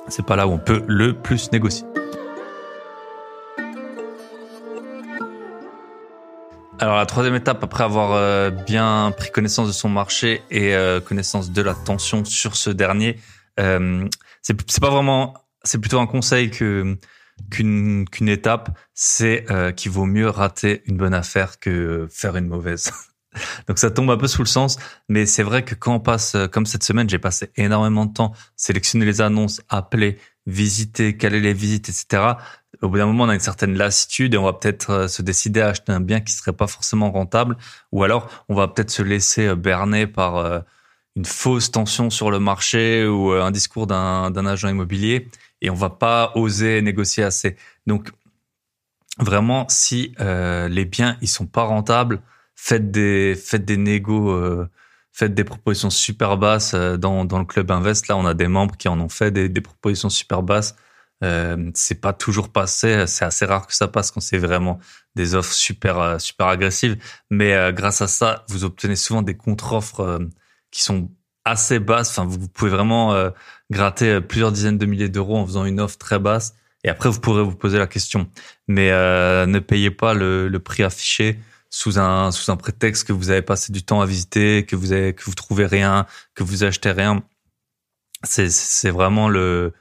c'est 0.08 0.26
pas 0.26 0.38
là 0.38 0.48
où 0.48 0.52
on 0.52 0.58
peut 0.58 0.82
le 0.88 1.14
plus 1.14 1.52
négocier. 1.52 1.86
Alors 6.80 6.96
la 6.96 7.06
troisième 7.06 7.36
étape, 7.36 7.62
après 7.62 7.84
avoir 7.84 8.14
euh, 8.14 8.52
bien 8.52 9.14
pris 9.18 9.32
connaissance 9.32 9.68
de 9.68 9.74
son 9.74 9.90
marché 9.90 10.42
et 10.50 10.74
euh, 10.76 11.02
connaissance 11.02 11.52
de 11.52 11.62
la 11.62 11.74
tension 11.74 12.24
sur 12.24 12.56
ce 12.56 12.70
dernier, 12.70 13.20
euh, 13.60 14.08
c'est 14.42 14.80
pas 14.80 14.90
vraiment, 14.90 15.34
c'est 15.64 15.78
plutôt 15.78 16.00
un 16.00 16.08
conseil 16.08 16.52
que 16.52 16.98
qu'une 17.52 18.08
qu'une 18.10 18.30
étape, 18.30 18.70
c'est 18.94 19.46
qu'il 19.76 19.92
vaut 19.92 20.06
mieux 20.06 20.30
rater 20.30 20.84
une 20.86 20.96
bonne 20.96 21.14
affaire 21.14 21.60
que 21.60 22.08
faire 22.10 22.38
une 22.38 22.48
mauvaise. 22.48 22.94
Donc 23.68 23.78
ça 23.78 23.92
tombe 23.92 24.10
un 24.12 24.18
peu 24.18 24.28
sous 24.28 24.42
le 24.42 24.48
sens, 24.48 24.78
mais 25.08 25.26
c'est 25.26 25.44
vrai 25.44 25.64
que 25.64 25.76
quand 25.76 25.96
on 25.96 26.00
passe, 26.00 26.36
euh, 26.36 26.48
comme 26.48 26.66
cette 26.66 26.84
semaine, 26.84 27.10
j'ai 27.10 27.20
passé 27.20 27.52
énormément 27.56 28.06
de 28.06 28.14
temps, 28.14 28.34
sélectionner 28.56 29.06
les 29.06 29.22
annonces, 29.22 29.62
appeler, 29.70 30.18
visiter, 30.46 31.16
caler 31.18 31.40
les 31.40 31.54
visites, 31.54 31.90
etc. 31.90 32.34
Au 32.82 32.90
bout 32.90 32.98
d'un 32.98 33.06
moment, 33.06 33.26
on 33.26 33.30
a 33.30 33.34
une 33.34 33.40
certaine 33.40 33.78
lassitude 33.78 34.34
et 34.34 34.38
on 34.38 34.44
va 34.44 34.54
peut-être 34.54 34.90
euh, 34.92 35.08
se 35.08 35.22
décider 35.22 35.62
à 35.62 35.70
acheter 35.70 35.92
un 35.92 36.00
bien 36.00 36.22
qui 36.22 36.34
serait 36.34 36.54
pas 36.54 36.68
forcément 36.68 37.12
rentable, 37.12 37.58
ou 37.92 38.04
alors 38.04 38.30
on 38.50 38.56
va 38.56 38.68
peut-être 38.68 38.92
se 38.92 39.04
laisser 39.04 39.48
euh, 39.48 39.56
berner 39.56 40.08
par 40.08 40.64
une 41.16 41.26
fausse 41.26 41.72
tension 41.72 42.10
sur 42.10 42.32
le 42.32 42.40
marché 42.40 43.06
ou 43.06 43.32
un 43.32 43.52
discours 43.52 43.88
d'un 43.88 44.46
agent 44.46 44.70
immobilier 44.70 45.28
et 45.62 45.70
on 45.70 45.76
va 45.76 45.90
pas 45.90 46.32
oser 46.36 46.82
négocier 46.82 47.24
assez. 47.24 47.58
Donc 47.88 48.12
vraiment, 49.18 49.66
si 49.70 50.14
les 50.20 50.86
biens 50.86 51.18
ils 51.22 51.28
sont 51.28 51.48
pas 51.48 51.64
rentables, 51.64 52.22
faites 52.60 52.92
des 52.92 53.36
faites 53.36 53.66
des 53.66 53.78
négos, 53.78 54.32
euh, 54.32 54.70
faites 55.14 55.34
des 55.34 55.44
propositions 55.46 55.90
super 55.90 56.38
basses 56.38 56.74
euh, 56.74 56.98
dans 56.98 57.26
dans 57.26 57.40
le 57.40 57.46
club 57.46 57.72
Invest. 57.72 58.08
Là, 58.10 58.18
on 58.18 58.26
a 58.26 58.34
des 58.34 58.48
membres 58.48 58.76
qui 58.78 58.88
en 58.90 59.00
ont 59.00 59.10
fait 59.10 59.32
des, 59.32 59.50
des 59.50 59.62
propositions 59.62 60.10
super 60.10 60.44
basses. 60.44 60.76
Euh, 61.24 61.72
c'est 61.74 62.02
pas 62.02 62.14
toujours 62.14 62.50
passé. 62.50 63.06
C'est 63.08 63.26
assez 63.26 63.46
rare 63.46 63.66
que 63.68 63.74
ça 63.74 63.88
passe 63.88 64.12
quand 64.12 64.20
c'est 64.20 64.38
vraiment 64.38 64.80
des 65.16 65.36
offres 65.36 65.54
super 65.54 66.00
euh, 66.00 66.20
super 66.20 66.48
agressives. 66.48 66.98
Mais 67.30 67.74
grâce 67.74 68.02
à 68.02 68.08
ça, 68.08 68.46
vous 68.50 68.66
obtenez 68.66 68.96
souvent 68.96 69.22
des 69.22 69.38
contre-offres 69.38 70.20
qui 70.72 70.84
sont 70.84 71.10
assez 71.46 71.80
basses. 71.80 72.12
Enfin, 72.12 72.26
vous, 72.26 72.48
pouvez 72.50 72.72
vraiment 72.72 73.32
gratter 73.72 74.22
plusieurs 74.22 74.52
dizaines 74.52 74.78
de 74.78 74.86
milliers 74.86 75.10
d'euros 75.10 75.38
en 75.38 75.46
faisant 75.46 75.66
une 75.66 75.80
offre 75.80 75.98
très 75.98 76.20
basse. 76.20 76.56
Et 76.84 76.90
après, 76.90 77.10
vous 77.10 77.20
pourrez 77.20 77.44
vous 77.44 77.56
poser 77.56 77.80
la 77.80 77.88
question. 77.88 78.30
Mais 78.68 78.90
ne 78.92 79.60
payez 79.60 79.92
pas 79.92 80.14
le, 80.14 80.48
le 80.48 80.60
prix 80.60 80.84
affiché 80.84 81.40
sous 81.70 82.00
un 82.00 82.32
sous 82.32 82.52
un 82.52 82.58
prétexte 82.58 83.08
que 83.08 83.14
vous 83.14 83.30
avez 83.30 83.42
passé 83.42 83.72
du 83.72 83.84
temps 83.84 84.02
à 84.02 84.06
visiter, 84.06 84.66
que 84.66 84.76
vous 84.76 84.92
avez 84.92 85.14
que 85.14 85.24
vous 85.24 85.36
trouvez 85.36 85.66
rien, 85.66 86.06
que 86.36 86.44
vous 86.44 86.64
achetez 86.64 86.92
rien. 86.92 87.24
C'est 88.24 88.50
c'est 88.50 88.92
vraiment 88.92 89.30
le 89.30 89.74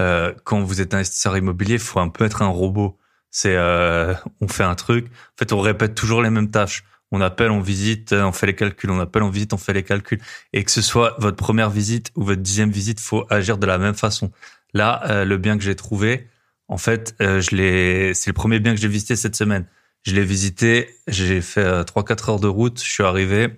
euh, 0.00 0.32
quand 0.44 0.62
vous 0.62 0.80
êtes 0.80 0.94
investisseur 0.94 1.36
immobilier, 1.36 1.74
il 1.74 1.80
faut 1.80 2.00
un 2.00 2.08
peu 2.08 2.24
être 2.24 2.42
un 2.42 2.48
robot. 2.48 2.98
C'est 3.30 3.56
euh, 3.56 4.14
on 4.40 4.48
fait 4.48 4.64
un 4.64 4.74
truc, 4.74 5.06
en 5.06 5.38
fait 5.38 5.52
on 5.52 5.60
répète 5.60 5.94
toujours 5.94 6.22
les 6.22 6.30
mêmes 6.30 6.50
tâches. 6.50 6.84
On 7.14 7.20
appelle, 7.20 7.50
on 7.50 7.60
visite, 7.60 8.14
on 8.14 8.32
fait 8.32 8.46
les 8.46 8.54
calculs. 8.56 8.90
On 8.90 8.98
appelle, 8.98 9.22
on 9.22 9.28
visite, 9.28 9.52
on 9.52 9.58
fait 9.58 9.74
les 9.74 9.82
calculs. 9.82 10.18
Et 10.54 10.64
que 10.64 10.70
ce 10.70 10.80
soit 10.80 11.14
votre 11.18 11.36
première 11.36 11.68
visite 11.68 12.10
ou 12.16 12.24
votre 12.24 12.40
dixième 12.40 12.70
visite, 12.70 13.00
faut 13.00 13.26
agir 13.28 13.58
de 13.58 13.66
la 13.66 13.76
même 13.76 13.94
façon. 13.94 14.32
Là, 14.72 15.02
euh, 15.10 15.24
le 15.26 15.36
bien 15.36 15.58
que 15.58 15.62
j'ai 15.62 15.76
trouvé, 15.76 16.28
en 16.68 16.78
fait, 16.78 17.14
euh, 17.20 17.42
je 17.42 17.54
l'ai, 17.54 18.14
c'est 18.14 18.30
le 18.30 18.34
premier 18.34 18.60
bien 18.60 18.74
que 18.74 18.80
j'ai 18.80 18.88
visité 18.88 19.14
cette 19.14 19.36
semaine. 19.36 19.66
Je 20.02 20.14
l'ai 20.14 20.24
visité, 20.24 20.96
j'ai 21.06 21.40
fait 21.40 21.64
3-4 21.64 21.90
euh, 22.28 22.32
heures 22.32 22.40
de 22.40 22.48
route, 22.48 22.82
je 22.82 22.90
suis 22.90 23.04
arrivé, 23.04 23.56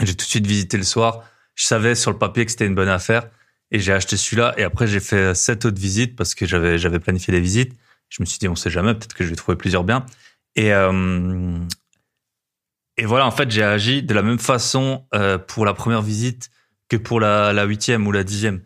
j'ai 0.00 0.14
tout 0.14 0.24
de 0.24 0.30
suite 0.30 0.46
visité 0.46 0.76
le 0.76 0.84
soir. 0.84 1.24
Je 1.54 1.64
savais 1.64 1.94
sur 1.94 2.10
le 2.10 2.18
papier 2.18 2.44
que 2.44 2.50
c'était 2.50 2.66
une 2.66 2.74
bonne 2.74 2.88
affaire 2.88 3.28
et 3.70 3.78
j'ai 3.80 3.92
acheté 3.92 4.16
celui-là. 4.16 4.54
Et 4.56 4.62
après, 4.62 4.86
j'ai 4.86 5.00
fait 5.00 5.34
sept 5.34 5.64
autres 5.64 5.80
visites 5.80 6.16
parce 6.16 6.34
que 6.34 6.46
j'avais 6.46 6.78
j'avais 6.78 7.00
planifié 7.00 7.32
des 7.32 7.40
visites. 7.40 7.72
Je 8.08 8.22
me 8.22 8.26
suis 8.26 8.38
dit, 8.38 8.48
on 8.48 8.56
sait 8.56 8.70
jamais, 8.70 8.94
peut-être 8.94 9.14
que 9.14 9.24
je 9.24 9.30
vais 9.30 9.36
trouver 9.36 9.56
plusieurs 9.56 9.84
biens. 9.84 10.06
Et 10.56 10.72
euh, 10.72 11.58
et 12.96 13.06
voilà, 13.06 13.26
en 13.26 13.30
fait, 13.30 13.50
j'ai 13.50 13.62
agi 13.62 14.02
de 14.02 14.14
la 14.14 14.22
même 14.22 14.38
façon 14.38 15.06
euh, 15.14 15.38
pour 15.38 15.64
la 15.64 15.74
première 15.74 16.02
visite 16.02 16.50
que 16.88 16.96
pour 16.96 17.20
la 17.20 17.52
la 17.52 17.64
huitième 17.64 18.06
ou 18.06 18.12
la 18.12 18.24
dixième. 18.24 18.62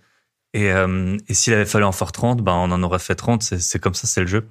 Et, 0.54 0.70
euh, 0.72 1.16
et 1.28 1.34
s'il 1.34 1.54
avait 1.54 1.64
fallu 1.64 1.84
en 1.84 1.92
faire 1.92 2.12
30, 2.12 2.42
ben 2.42 2.52
on 2.52 2.70
en 2.70 2.82
aurait 2.82 2.98
fait 2.98 3.14
30. 3.14 3.42
C'est 3.42 3.78
comme 3.78 3.94
ça, 3.94 4.06
c'est 4.06 4.20
le 4.20 4.26
jeu. 4.26 4.48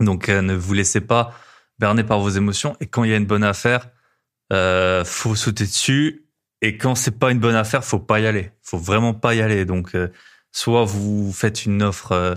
Donc 0.00 0.28
euh, 0.28 0.42
ne 0.42 0.54
vous 0.54 0.74
laissez 0.74 1.00
pas 1.00 1.34
berner 1.78 2.04
par 2.04 2.20
vos 2.20 2.30
émotions. 2.30 2.76
Et 2.80 2.86
quand 2.86 3.04
il 3.04 3.10
y 3.10 3.14
a 3.14 3.16
une 3.16 3.26
bonne 3.26 3.44
affaire, 3.44 3.88
euh, 4.52 5.04
faut 5.04 5.34
sauter 5.34 5.64
dessus. 5.64 6.26
Et 6.62 6.78
quand 6.78 6.94
c'est 6.94 7.18
pas 7.18 7.30
une 7.30 7.40
bonne 7.40 7.56
affaire, 7.56 7.84
faut 7.84 7.98
pas 7.98 8.20
y 8.20 8.26
aller. 8.26 8.52
Faut 8.62 8.78
vraiment 8.78 9.14
pas 9.14 9.34
y 9.34 9.42
aller. 9.42 9.64
Donc 9.64 9.94
euh, 9.94 10.08
soit 10.52 10.84
vous 10.84 11.32
faites 11.32 11.66
une 11.66 11.82
offre, 11.82 12.12
euh, 12.12 12.34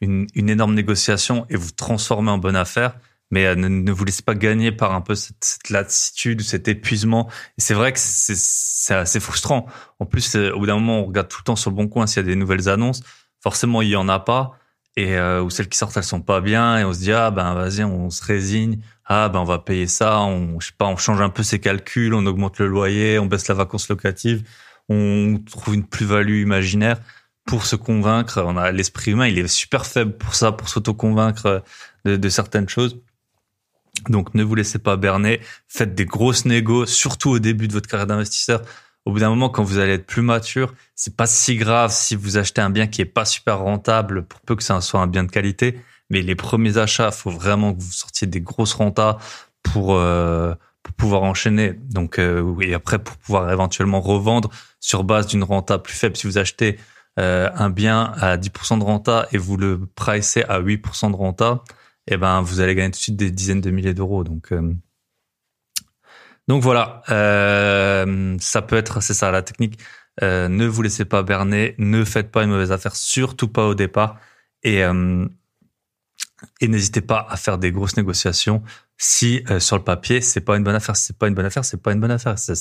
une, 0.00 0.26
énorme 0.34 0.74
négociation 0.74 1.46
et 1.50 1.56
vous 1.56 1.70
transformez 1.70 2.30
en 2.30 2.38
bonne 2.38 2.56
affaire. 2.56 2.98
Mais 3.30 3.54
ne, 3.56 3.92
vous 3.92 4.04
laissez 4.06 4.22
pas 4.22 4.34
gagner 4.34 4.72
par 4.72 4.94
un 4.94 5.02
peu 5.02 5.14
cette, 5.14 5.44
cette 5.44 5.68
lassitude, 5.68 6.40
cet 6.40 6.66
épuisement. 6.66 7.28
Et 7.58 7.60
c'est 7.60 7.74
vrai 7.74 7.92
que 7.92 7.98
c'est 8.00 8.94
assez 8.94 9.20
frustrant. 9.20 9.66
En 9.98 10.06
plus, 10.06 10.34
au 10.34 10.58
bout 10.58 10.66
d'un 10.66 10.76
moment, 10.76 11.00
on 11.00 11.04
regarde 11.04 11.28
tout 11.28 11.40
le 11.40 11.44
temps 11.44 11.56
sur 11.56 11.68
le 11.70 11.76
bon 11.76 11.88
coin 11.88 12.06
s'il 12.06 12.22
y 12.22 12.24
a 12.24 12.28
des 12.28 12.36
nouvelles 12.36 12.70
annonces. 12.70 13.02
Forcément, 13.42 13.82
il 13.82 13.88
y 13.90 13.96
en 13.96 14.08
a 14.08 14.18
pas 14.18 14.58
et 14.98 15.16
euh, 15.16 15.40
ou 15.42 15.48
celles 15.48 15.68
qui 15.68 15.78
sortent 15.78 15.96
elles 15.96 16.02
sont 16.02 16.22
pas 16.22 16.40
bien 16.40 16.76
et 16.76 16.84
on 16.84 16.92
se 16.92 16.98
dit 16.98 17.12
ah 17.12 17.30
ben 17.30 17.54
vas-y 17.54 17.84
on 17.84 18.10
se 18.10 18.24
résigne. 18.24 18.80
Ah 19.04 19.28
ben 19.28 19.38
on 19.38 19.44
va 19.44 19.60
payer 19.60 19.86
ça 19.86 20.18
on 20.20 20.58
je 20.58 20.66
sais 20.66 20.72
pas 20.76 20.86
on 20.86 20.96
change 20.96 21.20
un 21.20 21.30
peu 21.30 21.44
ses 21.44 21.60
calculs 21.60 22.14
on 22.14 22.26
augmente 22.26 22.58
le 22.58 22.66
loyer 22.66 23.18
on 23.20 23.26
baisse 23.26 23.46
la 23.46 23.54
vacance 23.54 23.88
locative 23.88 24.42
on 24.88 25.38
trouve 25.50 25.74
une 25.74 25.86
plus-value 25.86 26.42
imaginaire. 26.42 26.98
Pour 27.46 27.64
se 27.64 27.76
convaincre 27.76 28.42
on 28.44 28.56
a 28.56 28.72
l'esprit 28.72 29.12
humain 29.12 29.28
il 29.28 29.38
est 29.38 29.46
super 29.46 29.86
faible 29.86 30.18
pour 30.18 30.34
ça 30.34 30.50
pour 30.50 30.68
s'auto-convaincre 30.68 31.62
de, 32.04 32.16
de 32.16 32.28
certaines 32.28 32.68
choses. 32.68 33.00
Donc 34.08 34.34
ne 34.34 34.42
vous 34.42 34.56
laissez 34.56 34.80
pas 34.80 34.96
berner. 34.96 35.40
Faites 35.68 35.94
des 35.94 36.06
grosses 36.06 36.44
négos 36.44 36.86
surtout 36.86 37.30
au 37.30 37.38
début 37.38 37.68
de 37.68 37.72
votre 37.72 37.88
carrière 37.88 38.08
d'investisseur 38.08 38.62
au 39.04 39.12
bout 39.12 39.20
d'un 39.20 39.30
moment, 39.30 39.48
quand 39.48 39.62
vous 39.62 39.78
allez 39.78 39.94
être 39.94 40.06
plus 40.06 40.22
mature, 40.22 40.74
c'est 40.94 41.16
pas 41.16 41.26
si 41.26 41.56
grave 41.56 41.92
si 41.92 42.14
vous 42.14 42.36
achetez 42.36 42.60
un 42.60 42.70
bien 42.70 42.86
qui 42.86 43.00
est 43.00 43.06
pas 43.06 43.24
super 43.24 43.60
rentable, 43.60 44.24
pour 44.24 44.40
peu 44.40 44.56
que 44.56 44.62
ça 44.62 44.80
soit 44.80 45.00
un 45.00 45.06
bien 45.06 45.24
de 45.24 45.30
qualité. 45.30 45.80
Mais 46.10 46.22
les 46.22 46.34
premiers 46.34 46.78
achats, 46.78 47.10
faut 47.10 47.30
vraiment 47.30 47.74
que 47.74 47.80
vous 47.80 47.92
sortiez 47.92 48.26
des 48.26 48.40
grosses 48.40 48.74
rentas 48.74 49.18
pour 49.62 49.94
euh, 49.94 50.54
pour 50.82 50.94
pouvoir 50.94 51.22
enchaîner. 51.22 51.72
Donc 51.72 52.18
euh, 52.18 52.58
et 52.60 52.74
après 52.74 52.98
pour 52.98 53.16
pouvoir 53.16 53.50
éventuellement 53.50 54.00
revendre 54.00 54.50
sur 54.80 55.04
base 55.04 55.26
d'une 55.26 55.44
renta 55.44 55.78
plus 55.78 55.94
faible. 55.94 56.16
Si 56.16 56.26
vous 56.26 56.38
achetez 56.38 56.78
euh, 57.18 57.50
un 57.54 57.70
bien 57.70 58.12
à 58.16 58.36
10% 58.36 58.78
de 58.78 58.84
renta 58.84 59.26
et 59.32 59.38
vous 59.38 59.56
le 59.56 59.86
pricez 59.94 60.44
à 60.44 60.60
8% 60.60 61.10
de 61.10 61.16
renta, 61.16 61.64
eh 62.06 62.16
ben 62.16 62.40
vous 62.42 62.60
allez 62.60 62.74
gagner 62.74 62.90
tout 62.90 62.98
de 62.98 63.02
suite 63.02 63.16
des 63.16 63.30
dizaines 63.30 63.60
de 63.60 63.70
milliers 63.70 63.94
d'euros. 63.94 64.24
Donc 64.24 64.52
euh, 64.52 64.74
donc 66.48 66.62
voilà, 66.62 67.02
euh, 67.10 68.36
ça 68.40 68.62
peut 68.62 68.76
être, 68.76 69.02
c'est 69.02 69.14
ça 69.14 69.30
la 69.30 69.42
technique. 69.42 69.78
Euh, 70.22 70.48
ne 70.48 70.66
vous 70.66 70.82
laissez 70.82 71.04
pas 71.04 71.22
berner, 71.22 71.74
ne 71.78 72.04
faites 72.04 72.32
pas 72.32 72.42
une 72.42 72.50
mauvaise 72.50 72.72
affaire, 72.72 72.96
surtout 72.96 73.48
pas 73.48 73.66
au 73.66 73.74
départ, 73.74 74.18
et 74.64 74.82
euh, 74.82 75.26
et 76.60 76.68
n'hésitez 76.68 77.00
pas 77.00 77.26
à 77.28 77.36
faire 77.36 77.58
des 77.58 77.72
grosses 77.72 77.96
négociations 77.96 78.62
si 78.96 79.44
euh, 79.50 79.60
sur 79.60 79.76
le 79.76 79.84
papier 79.84 80.20
c'est 80.20 80.40
pas 80.40 80.56
une 80.56 80.64
bonne 80.64 80.74
affaire, 80.74 80.96
c'est 80.96 81.16
pas 81.16 81.28
une 81.28 81.34
bonne 81.34 81.46
affaire, 81.46 81.64
c'est 81.64 81.80
pas 81.82 81.92
une 81.92 82.00
bonne 82.00 82.10
affaire. 82.10 82.38
C'est, 82.38 82.54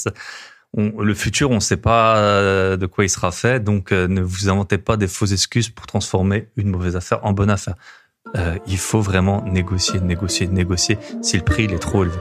le 0.76 1.14
futur, 1.14 1.50
on 1.52 1.56
ne 1.56 1.60
sait 1.60 1.78
pas 1.78 2.18
euh, 2.18 2.78
de 2.78 2.86
quoi 2.86 3.06
il 3.06 3.10
sera 3.10 3.32
fait, 3.32 3.64
donc 3.64 3.92
euh, 3.92 4.08
ne 4.08 4.22
vous 4.22 4.50
inventez 4.50 4.78
pas 4.78 4.98
des 4.98 5.08
fausses 5.08 5.32
excuses 5.32 5.70
pour 5.70 5.88
transformer 5.88 6.50
une 6.58 6.70
mauvaise 6.70 6.96
affaire 6.96 7.26
en 7.26 7.34
bonne 7.34 7.50
affaire. 7.50 7.76
il 8.68 8.78
faut 8.78 9.02
vraiment 9.02 9.42
négocier, 9.44 10.00
négocier, 10.02 10.48
négocier 10.48 10.98
si 11.22 11.38
le 11.38 11.44
prix 11.44 11.64
il 11.64 11.74
est 11.74 11.80
trop 11.80 12.04
élevé. 12.04 12.20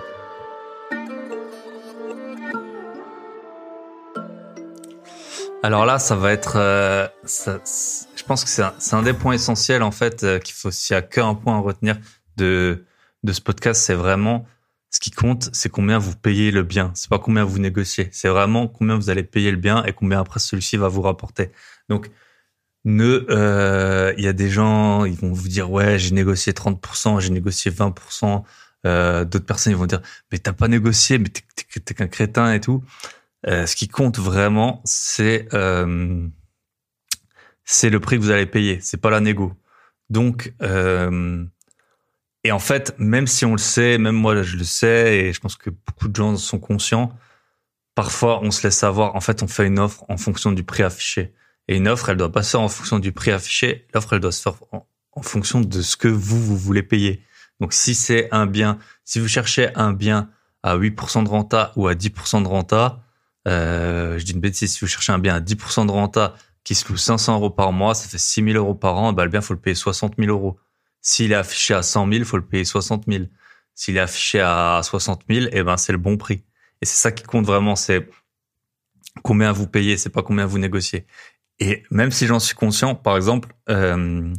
Alors 5.67 5.85
là, 5.85 5.99
ça 5.99 6.15
va 6.15 6.31
être, 6.31 6.59
euh, 6.59 7.09
je 7.25 8.23
pense 8.23 8.45
que 8.45 8.51
c'est 8.51 8.95
un, 8.95 9.03
des 9.03 9.13
points 9.13 9.33
essentiels 9.33 9.83
en 9.83 9.91
fait 9.91 10.23
euh, 10.23 10.39
qu'il 10.39 10.55
faut. 10.55 10.71
S'il 10.71 10.95
y 10.95 10.97
a 10.97 11.03
qu'un 11.03 11.35
point 11.35 11.57
à 11.57 11.59
retenir 11.59 11.97
de 12.37 12.85
de 13.25 13.33
ce 13.33 13.41
podcast, 13.41 13.83
c'est 13.83 13.95
vraiment 13.95 14.47
ce 14.91 15.01
qui 15.01 15.11
compte, 15.11 15.51
c'est 15.53 15.69
combien 15.69 15.99
vous 15.99 16.15
payez 16.15 16.53
le 16.53 16.63
bien. 16.63 16.93
C'est 16.95 17.11
pas 17.11 17.19
combien 17.19 17.43
vous 17.43 17.59
négociez. 17.59 18.09
C'est 18.13 18.29
vraiment 18.29 18.69
combien 18.69 18.95
vous 18.95 19.11
allez 19.11 19.25
payer 19.25 19.51
le 19.51 19.57
bien 19.57 19.83
et 19.87 19.93
combien 19.93 20.21
après 20.21 20.39
celui-ci 20.39 20.77
va 20.77 20.87
vous 20.87 21.03
rapporter. 21.03 21.51
Donc 21.89 22.13
euh, 22.87 24.15
il 24.17 24.23
y 24.25 24.29
a 24.29 24.33
des 24.33 24.49
gens, 24.49 25.05
ils 25.05 25.17
vont 25.17 25.33
vous 25.33 25.49
dire 25.49 25.69
ouais, 25.73 25.99
j'ai 25.99 26.13
négocié 26.13 26.53
30%, 26.53 27.19
j'ai 27.19 27.31
négocié 27.31 27.73
20%. 27.73 28.45
Euh, 28.87 29.25
D'autres 29.25 29.47
personnes 29.47 29.73
ils 29.73 29.77
vont 29.77 29.87
dire 29.87 30.03
mais 30.31 30.39
t'as 30.39 30.53
pas 30.53 30.69
négocié, 30.69 31.19
mais 31.19 31.29
t'es 31.29 31.95
qu'un 31.95 32.07
crétin 32.07 32.53
et 32.53 32.61
tout. 32.61 32.85
Euh, 33.49 33.67
ce 33.67 33.77
qui 33.77 33.89
compte 33.89 34.19
vraiment, 34.19 34.83
c'est 34.85 35.49
euh, 35.55 36.27
c'est 37.65 37.91
le 37.91 38.01
prix 38.01 38.17
que 38.17 38.23
vous 38.23 38.31
allez 38.31 38.47
payer. 38.47 38.81
C'est 38.81 38.97
pas 38.97 39.11
la 39.11 39.21
négo. 39.21 39.53
Donc 40.11 40.53
euh, 40.63 41.45
et 42.45 42.53
en 42.53 42.59
fait, 42.59 42.95
même 42.99 43.27
si 43.27 43.45
on 43.45 43.53
le 43.53 43.59
sait, 43.59 43.99
même 43.99 44.17
moi 44.17 44.43
je 44.43 44.57
le 44.57 44.65
sais, 44.65 45.19
et 45.19 45.33
je 45.33 45.41
pense 45.41 45.57
que 45.57 45.71
beaucoup 45.71 46.09
de 46.09 46.17
gens 46.17 46.37
sont 46.37 46.59
conscients, 46.59 47.13
parfois 47.95 48.41
on 48.43 48.51
se 48.51 48.63
laisse 48.63 48.77
savoir. 48.77 49.17
En 49.17 49.21
fait, 49.21 49.43
on 49.43 49.49
fait 49.49 49.67
une 49.67 49.79
offre 49.79 50.05
en 50.09 50.17
fonction 50.17 50.53
du 50.53 50.63
prix 50.63 50.83
affiché. 50.83 51.35
Et 51.69 51.77
une 51.77 51.89
offre, 51.89 52.09
elle 52.09 52.17
doit 52.17 52.33
pas 52.33 52.43
se 52.43 52.53
faire 52.53 52.61
en 52.61 52.69
fonction 52.69 52.99
du 52.99 53.13
prix 53.13 53.33
affiché. 53.33 53.87
L'offre, 53.93 54.13
elle 54.13 54.21
doit 54.21 54.33
se 54.33 54.43
faire 54.43 54.55
en, 54.73 55.23
fonction 55.23 55.61
de 55.61 55.83
ce 55.83 55.97
que 55.97 56.09
vous 56.09 56.41
vous 56.41 56.57
voulez 56.57 56.83
payer. 56.83 57.23
Donc, 57.61 57.73
si 57.73 57.95
c'est 57.95 58.29
un 58.33 58.47
bien, 58.47 58.79
si 59.05 59.19
vous 59.19 59.29
cherchez 59.29 59.75
un 59.75 59.93
bien 59.93 60.31
à 60.63 60.77
8% 60.77 61.25
de 61.25 61.29
renta 61.29 61.73
ou 61.77 61.89
à 61.89 61.95
10% 61.95 62.43
de 62.43 62.49
renta, 62.49 63.03
je 63.47 64.23
dis 64.23 64.33
une 64.33 64.41
bêtise, 64.41 64.73
si 64.75 64.81
vous 64.81 64.87
cherchez 64.87 65.13
un 65.13 65.19
bien 65.19 65.37
à 65.37 65.41
10% 65.41 65.87
de 65.87 65.91
renta 65.91 66.35
qui 66.65 66.75
se 66.75 66.89
loue 66.89 66.97
500 66.97 67.37
euros 67.37 67.51
par 67.51 67.73
mois, 67.73 67.95
ça 67.95 68.09
fait 68.09 68.19
6 68.19 68.43
000 68.43 68.57
euros 68.57 68.75
par 68.75 68.97
an, 68.97 69.13
bah, 69.13 69.25
le 69.25 69.31
bien, 69.31 69.41
faut 69.41 69.55
le 69.55 69.61
payer 69.61 69.77
60 69.77 70.15
000 70.19 70.31
euros. 70.31 70.59
S'il 71.01 71.31
est 71.31 71.37
affiché 71.37 71.75
à 71.75 71.83
100 71.83 72.11
000, 72.13 72.25
faut 72.25 72.37
le 72.37 72.45
payer 72.45 72.65
60 72.65 73.05
000. 73.07 73.27
S'il 73.75 73.97
est 73.97 74.01
affiché 74.01 74.41
à 74.41 74.81
60 74.83 75.23
000, 75.31 75.47
eh 75.53 75.63
ben, 75.63 75.77
c'est 75.77 75.93
le 75.93 75.99
bon 75.99 76.17
prix. 76.17 76.43
Et 76.83 76.87
c'est 76.87 76.97
ça 76.97 77.13
qui 77.13 77.23
compte 77.23 77.47
vraiment, 77.47 77.77
c'est 77.77 78.09
combien 79.23 79.53
vous 79.53 79.69
payez, 79.69 79.97
c'est 79.97 80.11
pas 80.11 80.23
combien 80.23 80.45
vous 80.45 80.59
négociez. 80.59 81.07
Et 81.61 81.85
même 81.93 82.11
si 82.11 82.27
j'en 82.27 82.41
suis 82.41 82.57
conscient, 82.57 82.97
par 82.97 83.17
exemple, 83.17 83.55
euh, 83.71 84.35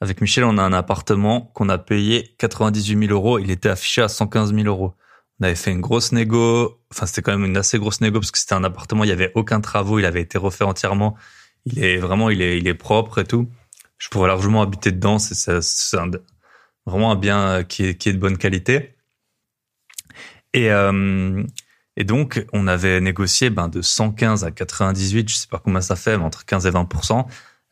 avec 0.00 0.20
Michel, 0.20 0.44
on 0.44 0.58
a 0.58 0.62
un 0.62 0.74
appartement 0.74 1.40
qu'on 1.54 1.70
a 1.70 1.78
payé 1.78 2.34
98 2.38 3.06
000 3.06 3.12
euros. 3.12 3.38
Il 3.38 3.50
était 3.50 3.70
affiché 3.70 4.02
à 4.02 4.08
115 4.08 4.54
000 4.54 4.66
euros. 4.66 4.94
On 5.40 5.44
avait 5.44 5.54
fait 5.54 5.70
une 5.70 5.80
grosse 5.80 6.12
négo. 6.12 6.78
Enfin, 6.96 7.06
c'était 7.06 7.22
quand 7.22 7.32
même 7.32 7.44
une 7.44 7.56
assez 7.56 7.78
grosse 7.78 8.00
négo 8.00 8.20
parce 8.20 8.30
que 8.30 8.38
c'était 8.38 8.54
un 8.54 8.64
appartement. 8.64 9.04
Il 9.04 9.08
y 9.08 9.12
avait 9.12 9.32
aucun 9.34 9.60
travaux. 9.60 9.98
Il 9.98 10.06
avait 10.06 10.22
été 10.22 10.38
refait 10.38 10.64
entièrement. 10.64 11.16
Il 11.66 11.84
est 11.84 11.98
vraiment, 11.98 12.30
il 12.30 12.40
est, 12.40 12.58
il 12.58 12.66
est 12.68 12.74
propre 12.74 13.18
et 13.18 13.24
tout. 13.24 13.50
Je 13.98 14.08
pourrais 14.08 14.28
largement 14.28 14.62
habiter 14.62 14.92
dedans. 14.92 15.18
C'est, 15.18 15.60
c'est 15.60 15.96
vraiment 16.86 17.12
un 17.12 17.16
bien 17.16 17.64
qui 17.64 17.84
est, 17.84 17.94
qui 17.96 18.08
est 18.08 18.12
de 18.12 18.18
bonne 18.18 18.38
qualité. 18.38 18.96
Et, 20.54 20.70
euh, 20.70 21.44
et 21.96 22.04
donc, 22.04 22.44
on 22.52 22.66
avait 22.66 23.00
négocié 23.00 23.50
ben, 23.50 23.68
de 23.68 23.82
115 23.82 24.44
à 24.44 24.50
98, 24.50 25.28
je 25.28 25.34
sais 25.34 25.48
pas 25.48 25.58
combien 25.58 25.80
ça 25.80 25.96
fait, 25.96 26.16
mais 26.16 26.24
entre 26.24 26.44
15 26.44 26.66
et 26.66 26.70
20 26.70 26.88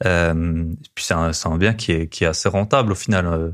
euh, 0.04 0.64
puis 0.94 1.04
c'est 1.04 1.14
un, 1.14 1.30
un, 1.44 1.56
bien 1.56 1.72
qui 1.72 1.92
est, 1.92 2.08
qui 2.08 2.24
est 2.24 2.26
assez 2.26 2.48
rentable 2.48 2.92
au 2.92 2.94
final. 2.94 3.26
Euh, 3.26 3.50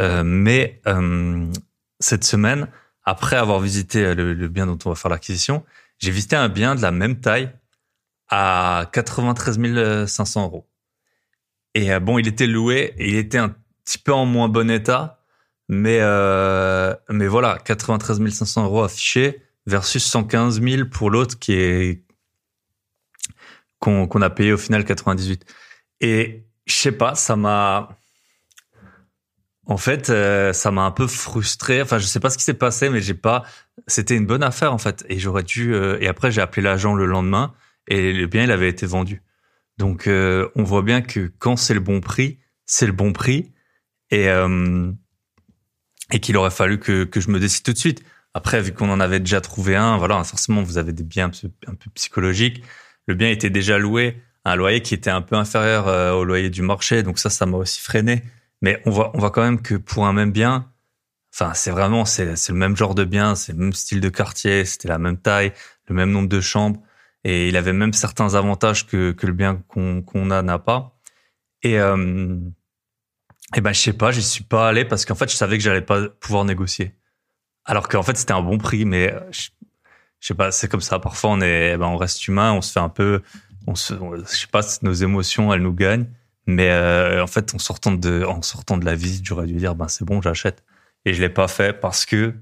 euh 0.00 0.22
mais 0.24 0.80
euh, 0.86 1.46
cette 2.00 2.24
semaine, 2.24 2.68
après 3.10 3.36
avoir 3.36 3.58
visité 3.58 4.14
le, 4.14 4.34
le, 4.34 4.48
bien 4.48 4.66
dont 4.66 4.78
on 4.84 4.90
va 4.90 4.94
faire 4.94 5.10
l'acquisition, 5.10 5.64
j'ai 5.98 6.12
visité 6.12 6.36
un 6.36 6.48
bien 6.48 6.76
de 6.76 6.82
la 6.82 6.92
même 6.92 7.20
taille 7.20 7.50
à 8.28 8.88
93 8.92 10.06
500 10.06 10.44
euros. 10.44 10.68
Et 11.74 11.92
euh, 11.92 11.98
bon, 11.98 12.18
il 12.18 12.28
était 12.28 12.46
loué 12.46 12.94
et 12.98 13.08
il 13.08 13.16
était 13.16 13.38
un 13.38 13.54
petit 13.84 13.98
peu 13.98 14.12
en 14.12 14.26
moins 14.26 14.48
bon 14.48 14.70
état, 14.70 15.24
mais 15.68 15.98
euh, 16.00 16.94
mais 17.08 17.26
voilà, 17.26 17.58
93 17.64 18.28
500 18.32 18.64
euros 18.64 18.84
affichés 18.84 19.42
versus 19.66 20.04
115 20.04 20.62
000 20.62 20.88
pour 20.88 21.10
l'autre 21.10 21.36
qui 21.38 21.54
est 21.54 22.04
qu'on 23.80 24.22
a 24.22 24.30
payé 24.30 24.52
au 24.52 24.58
final 24.58 24.84
98. 24.84 25.44
Et 26.00 26.44
je 26.66 26.74
sais 26.74 26.92
pas, 26.92 27.16
ça 27.16 27.34
m'a 27.34 27.99
en 29.66 29.76
fait, 29.76 30.10
euh, 30.10 30.52
ça 30.52 30.70
m'a 30.70 30.82
un 30.82 30.90
peu 30.90 31.06
frustré. 31.06 31.82
Enfin, 31.82 31.98
je 31.98 32.06
sais 32.06 32.20
pas 32.20 32.30
ce 32.30 32.38
qui 32.38 32.44
s'est 32.44 32.54
passé, 32.54 32.88
mais 32.88 33.00
j'ai 33.00 33.14
pas. 33.14 33.44
C'était 33.86 34.16
une 34.16 34.26
bonne 34.26 34.42
affaire 34.42 34.72
en 34.72 34.78
fait, 34.78 35.04
et 35.08 35.18
j'aurais 35.18 35.42
dû. 35.42 35.74
Euh, 35.74 35.98
et 36.00 36.08
après, 36.08 36.30
j'ai 36.30 36.40
appelé 36.40 36.62
l'agent 36.62 36.94
le 36.94 37.06
lendemain, 37.06 37.54
et 37.86 38.12
le 38.12 38.26
bien 38.26 38.44
il 38.44 38.50
avait 38.50 38.68
été 38.68 38.86
vendu. 38.86 39.22
Donc, 39.78 40.06
euh, 40.06 40.48
on 40.56 40.64
voit 40.64 40.82
bien 40.82 41.02
que 41.02 41.32
quand 41.38 41.56
c'est 41.56 41.74
le 41.74 41.80
bon 41.80 42.00
prix, 42.00 42.38
c'est 42.66 42.86
le 42.86 42.92
bon 42.92 43.12
prix, 43.12 43.52
et 44.10 44.28
et 46.12 46.18
qu'il 46.18 46.36
aurait 46.36 46.50
fallu 46.50 46.78
que 46.78 47.04
que 47.04 47.20
je 47.20 47.30
me 47.30 47.38
décide 47.38 47.62
tout 47.64 47.72
de 47.72 47.78
suite. 47.78 48.02
Après, 48.34 48.60
vu 48.60 48.72
qu'on 48.72 48.90
en 48.90 49.00
avait 49.00 49.20
déjà 49.20 49.40
trouvé 49.40 49.76
un, 49.76 49.96
voilà, 49.98 50.22
forcément, 50.24 50.62
vous 50.62 50.78
avez 50.78 50.92
des 50.92 51.02
biens 51.02 51.26
un 51.26 51.30
peu, 51.30 51.50
un 51.66 51.74
peu 51.74 51.90
psychologiques. 51.94 52.62
Le 53.06 53.14
bien 53.14 53.28
était 53.28 53.50
déjà 53.50 53.78
loué 53.78 54.20
à 54.44 54.52
un 54.52 54.56
loyer 54.56 54.82
qui 54.82 54.94
était 54.94 55.10
un 55.10 55.22
peu 55.22 55.36
inférieur 55.36 56.16
au 56.16 56.24
loyer 56.24 56.50
du 56.50 56.62
marché, 56.62 57.02
donc 57.02 57.18
ça, 57.18 57.30
ça 57.30 57.46
m'a 57.46 57.58
aussi 57.58 57.80
freiné. 57.80 58.24
Mais 58.62 58.82
on 58.86 58.90
voit, 58.90 59.10
on 59.14 59.18
voit 59.18 59.30
quand 59.30 59.42
même 59.42 59.62
que 59.62 59.74
pour 59.74 60.06
un 60.06 60.12
même 60.12 60.32
bien, 60.32 60.70
enfin, 61.34 61.54
c'est 61.54 61.70
vraiment, 61.70 62.04
c'est, 62.04 62.26
le 62.26 62.54
même 62.54 62.76
genre 62.76 62.94
de 62.94 63.04
bien, 63.04 63.34
c'est 63.34 63.52
le 63.52 63.58
même 63.58 63.72
style 63.72 64.00
de 64.00 64.08
quartier, 64.08 64.64
c'était 64.64 64.88
la 64.88 64.98
même 64.98 65.18
taille, 65.18 65.52
le 65.88 65.94
même 65.94 66.10
nombre 66.10 66.28
de 66.28 66.40
chambres, 66.40 66.80
et 67.24 67.48
il 67.48 67.56
avait 67.56 67.72
même 67.72 67.92
certains 67.92 68.34
avantages 68.34 68.86
que, 68.86 69.12
que 69.12 69.26
le 69.26 69.32
bien 69.32 69.62
qu'on, 69.68 70.02
qu'on 70.02 70.30
a 70.30 70.42
n'a 70.42 70.58
pas. 70.58 70.98
Et, 71.62 71.78
euh, 71.78 72.38
et 73.56 73.60
ben, 73.60 73.72
je 73.72 73.80
sais 73.80 73.92
pas, 73.92 74.10
j'y 74.12 74.22
suis 74.22 74.44
pas 74.44 74.68
allé 74.68 74.84
parce 74.84 75.04
qu'en 75.04 75.14
fait, 75.14 75.30
je 75.30 75.36
savais 75.36 75.58
que 75.58 75.64
j'allais 75.64 75.82
pas 75.82 76.08
pouvoir 76.08 76.44
négocier. 76.44 76.94
Alors 77.64 77.88
qu'en 77.88 78.02
fait, 78.02 78.16
c'était 78.16 78.32
un 78.32 78.42
bon 78.42 78.58
prix, 78.58 78.84
mais 78.84 79.12
euh, 79.12 79.20
je, 79.32 79.50
sais 80.20 80.34
pas, 80.34 80.52
c'est 80.52 80.68
comme 80.68 80.80
ça. 80.80 80.98
Parfois, 80.98 81.30
on 81.30 81.40
est, 81.40 81.72
eh 81.74 81.76
ben, 81.76 81.86
on 81.86 81.96
reste 81.96 82.26
humain, 82.28 82.52
on 82.52 82.62
se 82.62 82.72
fait 82.72 82.80
un 82.80 82.88
peu, 82.88 83.22
on 83.66 83.74
se, 83.74 83.94
je 83.94 84.24
sais 84.24 84.46
pas, 84.46 84.62
nos 84.82 84.92
émotions, 84.92 85.52
elles 85.52 85.62
nous 85.62 85.74
gagnent. 85.74 86.06
Mais 86.46 86.70
euh, 86.70 87.22
en 87.22 87.26
fait, 87.26 87.54
en 87.54 87.58
sortant 87.58 87.92
de, 87.92 88.24
en 88.24 88.42
sortant 88.42 88.76
de 88.76 88.84
la 88.84 88.94
visite, 88.94 89.24
j'aurais 89.24 89.46
dû 89.46 89.54
dire, 89.54 89.74
ben 89.74 89.88
c'est 89.88 90.04
bon, 90.04 90.20
j'achète. 90.20 90.64
Et 91.04 91.14
je 91.14 91.20
l'ai 91.20 91.28
pas 91.28 91.48
fait 91.48 91.72
parce 91.72 92.06
que, 92.06 92.34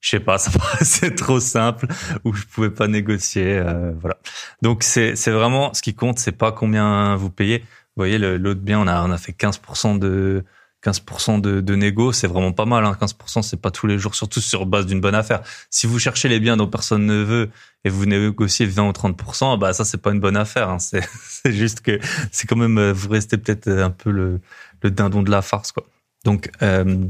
je 0.00 0.10
sais 0.10 0.20
pas, 0.20 0.36
paraissait 0.58 1.14
trop 1.14 1.40
simple 1.40 1.86
ou 2.24 2.32
je 2.32 2.44
pouvais 2.44 2.70
pas 2.70 2.88
négocier. 2.88 3.58
Euh, 3.58 3.92
voilà. 3.98 4.18
Donc 4.62 4.82
c'est, 4.82 5.16
c'est 5.16 5.30
vraiment 5.30 5.74
ce 5.74 5.82
qui 5.82 5.94
compte, 5.94 6.18
c'est 6.18 6.32
pas 6.32 6.52
combien 6.52 7.16
vous 7.16 7.30
payez. 7.30 7.60
Vous 7.60 8.00
voyez, 8.00 8.18
l'autre 8.18 8.60
bien, 8.60 8.80
on 8.80 8.86
a, 8.86 9.02
on 9.04 9.10
a 9.10 9.18
fait 9.18 9.32
15% 9.32 9.98
de 9.98 10.44
15% 10.84 11.40
de, 11.40 11.60
de 11.60 11.74
négo, 11.74 12.12
c'est 12.12 12.26
vraiment 12.26 12.52
pas 12.52 12.66
mal. 12.66 12.84
Hein. 12.84 12.96
15%, 13.00 13.42
c'est 13.42 13.60
pas 13.60 13.70
tous 13.70 13.86
les 13.86 13.98
jours, 13.98 14.14
surtout 14.14 14.40
sur 14.40 14.66
base 14.66 14.86
d'une 14.86 15.00
bonne 15.00 15.14
affaire. 15.14 15.42
Si 15.70 15.86
vous 15.86 15.98
cherchez 15.98 16.28
les 16.28 16.40
biens 16.40 16.56
dont 16.56 16.66
personne 16.66 17.06
ne 17.06 17.22
veut 17.22 17.50
et 17.84 17.88
vous 17.88 18.04
négociez 18.04 18.66
20 18.66 18.88
ou 18.88 18.92
30%, 18.92 19.58
bah 19.58 19.72
ça 19.72 19.84
c'est 19.84 19.98
pas 19.98 20.10
une 20.10 20.20
bonne 20.20 20.36
affaire. 20.36 20.68
Hein. 20.68 20.78
C'est 20.80 21.52
juste 21.52 21.80
que 21.80 21.98
c'est 22.32 22.46
quand 22.46 22.56
même 22.56 22.92
vous 22.92 23.10
restez 23.10 23.36
peut-être 23.36 23.68
un 23.68 23.90
peu 23.90 24.10
le, 24.10 24.40
le 24.82 24.90
dindon 24.90 25.22
de 25.22 25.30
la 25.30 25.42
farce 25.42 25.72
quoi. 25.72 25.84
Donc 26.24 26.50
euh, 26.62 27.04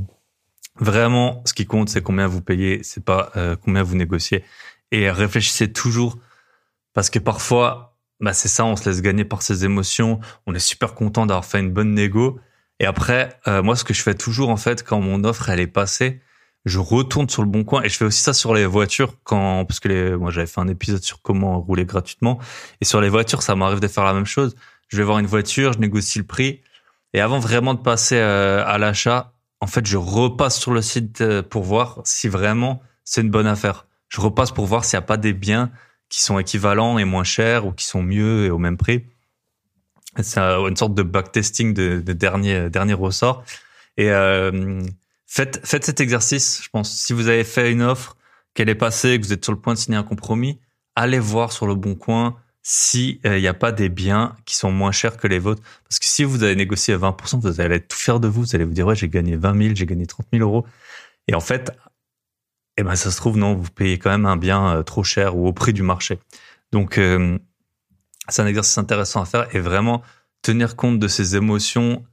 vraiment, 0.76 1.42
ce 1.44 1.54
qui 1.54 1.66
compte, 1.66 1.88
c'est 1.88 2.02
combien 2.02 2.26
vous 2.26 2.40
payez, 2.40 2.82
c'est 2.82 3.04
pas 3.04 3.30
euh, 3.36 3.56
combien 3.56 3.82
vous 3.82 3.96
négociez. 3.96 4.44
Et 4.90 5.10
réfléchissez 5.10 5.72
toujours 5.72 6.18
parce 6.94 7.10
que 7.10 7.18
parfois, 7.18 7.96
bah 8.20 8.32
c'est 8.32 8.48
ça, 8.48 8.64
on 8.64 8.76
se 8.76 8.88
laisse 8.88 9.02
gagner 9.02 9.24
par 9.24 9.42
ses 9.42 9.64
émotions. 9.64 10.20
On 10.46 10.54
est 10.54 10.58
super 10.58 10.94
content 10.94 11.26
d'avoir 11.26 11.44
fait 11.44 11.60
une 11.60 11.72
bonne 11.72 11.94
négo 11.94 12.40
et 12.80 12.86
après, 12.86 13.38
euh, 13.46 13.62
moi, 13.62 13.76
ce 13.76 13.84
que 13.84 13.94
je 13.94 14.02
fais 14.02 14.14
toujours, 14.14 14.50
en 14.50 14.56
fait, 14.56 14.82
quand 14.82 15.00
mon 15.00 15.24
offre, 15.24 15.48
elle 15.48 15.60
est 15.60 15.66
passée, 15.66 16.20
je 16.64 16.78
retourne 16.78 17.28
sur 17.28 17.42
le 17.42 17.48
bon 17.48 17.62
coin 17.62 17.82
et 17.82 17.88
je 17.88 17.96
fais 17.96 18.04
aussi 18.04 18.22
ça 18.22 18.32
sur 18.32 18.54
les 18.54 18.66
voitures 18.66 19.16
quand, 19.22 19.64
parce 19.64 19.80
que 19.80 19.88
les, 19.88 20.16
moi, 20.16 20.30
j'avais 20.30 20.46
fait 20.46 20.60
un 20.60 20.68
épisode 20.68 21.02
sur 21.02 21.22
comment 21.22 21.60
rouler 21.60 21.84
gratuitement. 21.84 22.38
Et 22.80 22.84
sur 22.84 23.00
les 23.00 23.08
voitures, 23.08 23.42
ça 23.42 23.54
m'arrive 23.54 23.80
de 23.80 23.88
faire 23.88 24.04
la 24.04 24.14
même 24.14 24.26
chose. 24.26 24.56
Je 24.88 24.96
vais 24.96 25.02
voir 25.02 25.18
une 25.18 25.26
voiture, 25.26 25.72
je 25.72 25.78
négocie 25.78 26.18
le 26.18 26.24
prix. 26.24 26.62
Et 27.12 27.20
avant 27.20 27.38
vraiment 27.38 27.74
de 27.74 27.80
passer 27.80 28.16
euh, 28.16 28.64
à 28.66 28.78
l'achat, 28.78 29.34
en 29.60 29.66
fait, 29.66 29.86
je 29.86 29.96
repasse 29.96 30.58
sur 30.58 30.72
le 30.72 30.82
site 30.82 31.20
euh, 31.20 31.42
pour 31.42 31.62
voir 31.62 32.00
si 32.04 32.28
vraiment 32.28 32.82
c'est 33.04 33.20
une 33.20 33.30
bonne 33.30 33.46
affaire. 33.46 33.86
Je 34.08 34.20
repasse 34.20 34.50
pour 34.50 34.66
voir 34.66 34.84
s'il 34.84 34.98
n'y 34.98 35.04
a 35.04 35.06
pas 35.06 35.16
des 35.16 35.32
biens 35.32 35.70
qui 36.08 36.22
sont 36.22 36.38
équivalents 36.38 36.98
et 36.98 37.04
moins 37.04 37.24
chers 37.24 37.66
ou 37.66 37.72
qui 37.72 37.84
sont 37.84 38.02
mieux 38.02 38.46
et 38.46 38.50
au 38.50 38.58
même 38.58 38.76
prix. 38.76 39.04
C'est 40.22 40.40
une 40.40 40.76
sorte 40.76 40.94
de 40.94 41.02
backtesting 41.02 41.74
de, 41.74 42.00
de 42.00 42.12
dernier 42.12 42.70
dernier 42.70 42.94
ressort. 42.94 43.44
Et 43.96 44.10
euh, 44.10 44.82
faites 45.26 45.60
faites 45.66 45.84
cet 45.84 46.00
exercice. 46.00 46.60
Je 46.62 46.68
pense 46.68 46.90
si 46.96 47.12
vous 47.12 47.28
avez 47.28 47.44
fait 47.44 47.70
une 47.70 47.82
offre, 47.82 48.16
qu'elle 48.54 48.68
est 48.68 48.74
passée, 48.74 49.18
que 49.20 49.26
vous 49.26 49.32
êtes 49.32 49.44
sur 49.44 49.52
le 49.52 49.60
point 49.60 49.74
de 49.74 49.78
signer 49.78 49.98
un 49.98 50.04
compromis, 50.04 50.58
allez 50.94 51.18
voir 51.18 51.52
sur 51.52 51.66
le 51.66 51.74
bon 51.74 51.94
coin 51.94 52.36
si 52.62 53.20
il 53.24 53.30
euh, 53.30 53.40
n'y 53.40 53.46
a 53.46 53.54
pas 53.54 53.72
des 53.72 53.90
biens 53.90 54.36
qui 54.46 54.56
sont 54.56 54.72
moins 54.72 54.92
chers 54.92 55.18
que 55.18 55.26
les 55.26 55.38
vôtres. 55.38 55.62
Parce 55.86 55.98
que 55.98 56.06
si 56.06 56.24
vous 56.24 56.42
avez 56.42 56.56
négocié 56.56 56.94
à 56.94 56.98
20%, 56.98 57.40
vous 57.40 57.60
allez 57.60 57.76
être 57.76 57.88
tout 57.88 57.98
fier 57.98 58.20
de 58.20 58.28
vous. 58.28 58.42
Vous 58.42 58.54
allez 58.54 58.64
vous 58.64 58.72
dire 58.72 58.86
ouais 58.86 58.96
j'ai 58.96 59.08
gagné 59.08 59.36
20 59.36 59.62
000, 59.62 59.74
j'ai 59.74 59.86
gagné 59.86 60.06
30 60.06 60.26
000 60.32 60.42
euros. 60.42 60.64
Et 61.28 61.34
en 61.34 61.40
fait, 61.40 61.72
eh 62.78 62.82
ben 62.82 62.96
ça 62.96 63.10
se 63.10 63.16
trouve 63.16 63.36
non, 63.36 63.54
vous 63.54 63.70
payez 63.70 63.98
quand 63.98 64.10
même 64.10 64.26
un 64.26 64.36
bien 64.36 64.76
euh, 64.76 64.82
trop 64.82 65.04
cher 65.04 65.36
ou 65.36 65.46
au 65.46 65.52
prix 65.52 65.74
du 65.74 65.82
marché. 65.82 66.18
Donc 66.72 66.96
euh, 66.96 67.38
c'est 68.28 68.42
un 68.42 68.46
exercice 68.46 68.78
intéressant 68.78 69.20
à 69.22 69.24
faire 69.24 69.54
et 69.54 69.60
vraiment 69.60 70.02
tenir 70.42 70.76
compte 70.76 70.98
de 70.98 71.08
ses 71.08 71.36
émotions, 71.36 72.04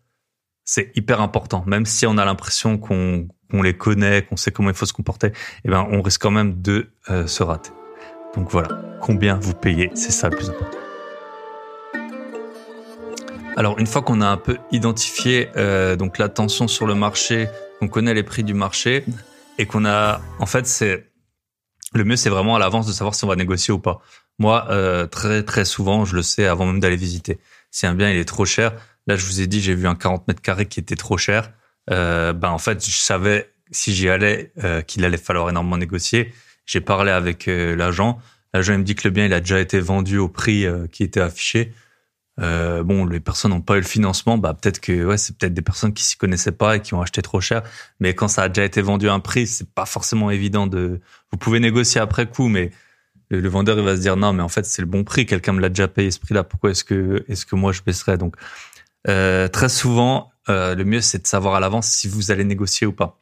c'est 0.63 0.91
hyper 0.95 1.21
important. 1.21 1.63
Même 1.67 1.85
si 1.85 2.05
on 2.05 2.17
a 2.17 2.25
l'impression 2.25 2.77
qu'on 2.77 3.27
les 3.61 3.75
connaît, 3.75 4.23
qu'on 4.23 4.37
sait 4.37 4.51
comment 4.51 4.69
il 4.69 4.75
faut 4.75 4.85
se 4.85 4.93
comporter, 4.93 5.31
eh 5.65 5.69
ben 5.69 5.87
on 5.91 6.01
risque 6.01 6.21
quand 6.21 6.31
même 6.31 6.61
de 6.61 6.89
euh, 7.09 7.27
se 7.27 7.43
rater. 7.43 7.71
Donc 8.35 8.49
voilà, 8.49 8.69
combien 9.01 9.37
vous 9.37 9.53
payez, 9.53 9.91
c'est 9.93 10.11
ça 10.11 10.29
le 10.29 10.37
plus 10.37 10.49
important. 10.49 10.77
Alors 13.57 13.77
une 13.79 13.87
fois 13.87 14.01
qu'on 14.01 14.21
a 14.21 14.27
un 14.27 14.37
peu 14.37 14.57
identifié 14.71 15.49
euh, 15.57 15.97
donc 15.97 16.17
la 16.17 16.29
tension 16.29 16.67
sur 16.67 16.87
le 16.87 16.95
marché, 16.95 17.47
qu'on 17.79 17.89
connaît 17.89 18.13
les 18.13 18.23
prix 18.23 18.43
du 18.43 18.53
marché 18.53 19.03
et 19.57 19.65
qu'on 19.65 19.85
a, 19.85 20.21
en 20.39 20.45
fait, 20.45 20.65
c'est 20.65 21.11
le 21.93 22.05
mieux, 22.05 22.15
c'est 22.15 22.29
vraiment 22.29 22.55
à 22.55 22.59
l'avance 22.59 22.87
de 22.87 22.93
savoir 22.93 23.15
si 23.15 23.25
on 23.25 23.27
va 23.27 23.35
négocier 23.35 23.73
ou 23.73 23.79
pas. 23.79 24.01
Moi, 24.39 24.67
euh, 24.69 25.07
très 25.07 25.43
très 25.43 25.65
souvent, 25.65 26.05
je 26.05 26.15
le 26.15 26.21
sais 26.21 26.45
avant 26.45 26.65
même 26.65 26.79
d'aller 26.79 26.95
visiter. 26.95 27.39
Si 27.69 27.85
un 27.85 27.93
bien 27.93 28.11
il 28.11 28.17
est 28.17 28.25
trop 28.25 28.45
cher, 28.45 28.73
là 29.07 29.15
je 29.15 29.25
vous 29.25 29.41
ai 29.41 29.47
dit, 29.47 29.61
j'ai 29.61 29.75
vu 29.75 29.87
un 29.87 29.95
40 29.95 30.27
mètres 30.27 30.41
carrés 30.41 30.65
qui 30.65 30.79
était 30.79 30.95
trop 30.95 31.17
cher. 31.17 31.51
Euh, 31.89 32.33
ben 32.33 32.49
en 32.49 32.57
fait, 32.57 32.83
je 32.85 32.97
savais 32.97 33.51
si 33.71 33.93
j'y 33.93 34.09
allais 34.09 34.51
euh, 34.63 34.81
qu'il 34.81 35.05
allait 35.05 35.17
falloir 35.17 35.49
énormément 35.49 35.77
négocier. 35.77 36.33
J'ai 36.65 36.81
parlé 36.81 37.11
avec 37.11 37.47
euh, 37.47 37.75
l'agent. 37.75 38.19
L'agent 38.53 38.73
il 38.73 38.79
me 38.79 38.83
dit 38.83 38.95
que 38.95 39.07
le 39.07 39.11
bien 39.11 39.25
il 39.25 39.33
a 39.33 39.39
déjà 39.39 39.59
été 39.59 39.79
vendu 39.79 40.17
au 40.17 40.27
prix 40.27 40.65
euh, 40.65 40.87
qui 40.87 41.03
était 41.03 41.21
affiché. 41.21 41.73
Euh, 42.39 42.83
bon, 42.83 43.05
les 43.05 43.19
personnes 43.19 43.51
n'ont 43.51 43.61
pas 43.61 43.75
eu 43.75 43.81
le 43.81 43.85
financement, 43.85 44.37
bah 44.37 44.53
peut-être 44.53 44.79
que 44.79 45.05
ouais, 45.05 45.17
c'est 45.17 45.37
peut-être 45.37 45.53
des 45.53 45.61
personnes 45.61 45.93
qui 45.93 46.03
s'y 46.03 46.17
connaissaient 46.17 46.53
pas 46.53 46.77
et 46.77 46.81
qui 46.81 46.93
ont 46.93 47.01
acheté 47.01 47.21
trop 47.21 47.41
cher. 47.41 47.61
Mais 47.99 48.15
quand 48.15 48.27
ça 48.27 48.43
a 48.43 48.49
déjà 48.49 48.63
été 48.63 48.81
vendu 48.81 49.09
à 49.09 49.13
un 49.13 49.19
prix, 49.19 49.47
c'est 49.47 49.69
pas 49.69 49.85
forcément 49.85 50.31
évident 50.31 50.65
de. 50.65 51.01
Vous 51.31 51.37
pouvez 51.37 51.59
négocier 51.59 52.01
après 52.01 52.25
coup, 52.27 52.47
mais 52.47 52.71
le, 53.39 53.49
vendeur 53.49 53.77
il 53.77 53.85
va 53.85 53.95
se 53.95 54.01
dire 54.01 54.17
non 54.17 54.33
mais 54.33 54.43
en 54.43 54.49
fait 54.49 54.65
c'est 54.65 54.81
le 54.81 54.87
bon 54.87 55.03
prix, 55.03 55.25
quelqu'un 55.25 55.53
me 55.53 55.61
l'a 55.61 55.69
déjà 55.69 55.87
payé 55.87 56.11
ce 56.11 56.19
prix-là, 56.19 56.43
pourquoi 56.43 56.71
est-ce 56.71 56.83
que 56.83 57.23
est-ce 57.27 57.45
que 57.45 57.55
moi 57.55 57.71
je 57.71 57.81
baisserais? 57.81 58.17
Donc 58.17 58.35
euh, 59.07 59.47
très 59.47 59.69
souvent 59.69 60.31
euh, 60.49 60.75
le 60.75 60.83
mieux 60.83 61.01
c'est 61.01 61.21
de 61.21 61.27
savoir 61.27 61.55
à 61.55 61.59
l'avance 61.59 61.87
si 61.87 62.07
vous 62.07 62.31
allez 62.31 62.43
négocier 62.43 62.85
ou 62.85 62.91
pas. 62.91 63.21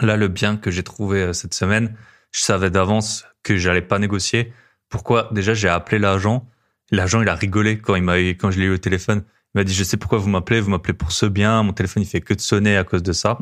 Là 0.00 0.16
le 0.16 0.28
bien 0.28 0.56
que 0.56 0.70
j'ai 0.70 0.82
trouvé 0.82 1.22
euh, 1.22 1.32
cette 1.32 1.54
semaine, 1.54 1.96
je 2.32 2.40
savais 2.40 2.70
d'avance 2.70 3.24
que 3.42 3.56
j'allais 3.56 3.82
pas 3.82 3.98
négocier. 3.98 4.52
Pourquoi? 4.88 5.28
Déjà 5.32 5.54
j'ai 5.54 5.68
appelé 5.68 5.98
l'agent, 5.98 6.46
l'agent 6.90 7.22
il 7.22 7.28
a 7.28 7.34
rigolé 7.34 7.78
quand 7.78 7.94
il 7.94 8.02
m'a 8.02 8.18
quand 8.18 8.50
je 8.50 8.58
l'ai 8.58 8.66
eu 8.66 8.74
au 8.74 8.78
téléphone. 8.78 9.22
Il 9.54 9.58
m'a 9.58 9.64
dit 9.64 9.74
je 9.74 9.84
sais 9.84 9.96
pourquoi 9.96 10.18
vous 10.18 10.28
m'appelez, 10.28 10.60
vous 10.60 10.70
m'appelez 10.70 10.94
pour 10.94 11.12
ce 11.12 11.26
bien, 11.26 11.62
mon 11.62 11.72
téléphone 11.72 12.02
il 12.02 12.06
fait 12.06 12.20
que 12.20 12.34
de 12.34 12.40
sonner 12.40 12.76
à 12.76 12.82
cause 12.82 13.04
de 13.04 13.12
ça. 13.12 13.38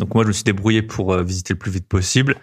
Donc 0.00 0.12
moi 0.14 0.24
je 0.24 0.28
me 0.28 0.32
suis 0.32 0.44
débrouillé 0.44 0.82
pour 0.82 1.16
visiter 1.18 1.54
le 1.54 1.58
plus 1.58 1.70
vite 1.70 1.86
possible. 1.86 2.34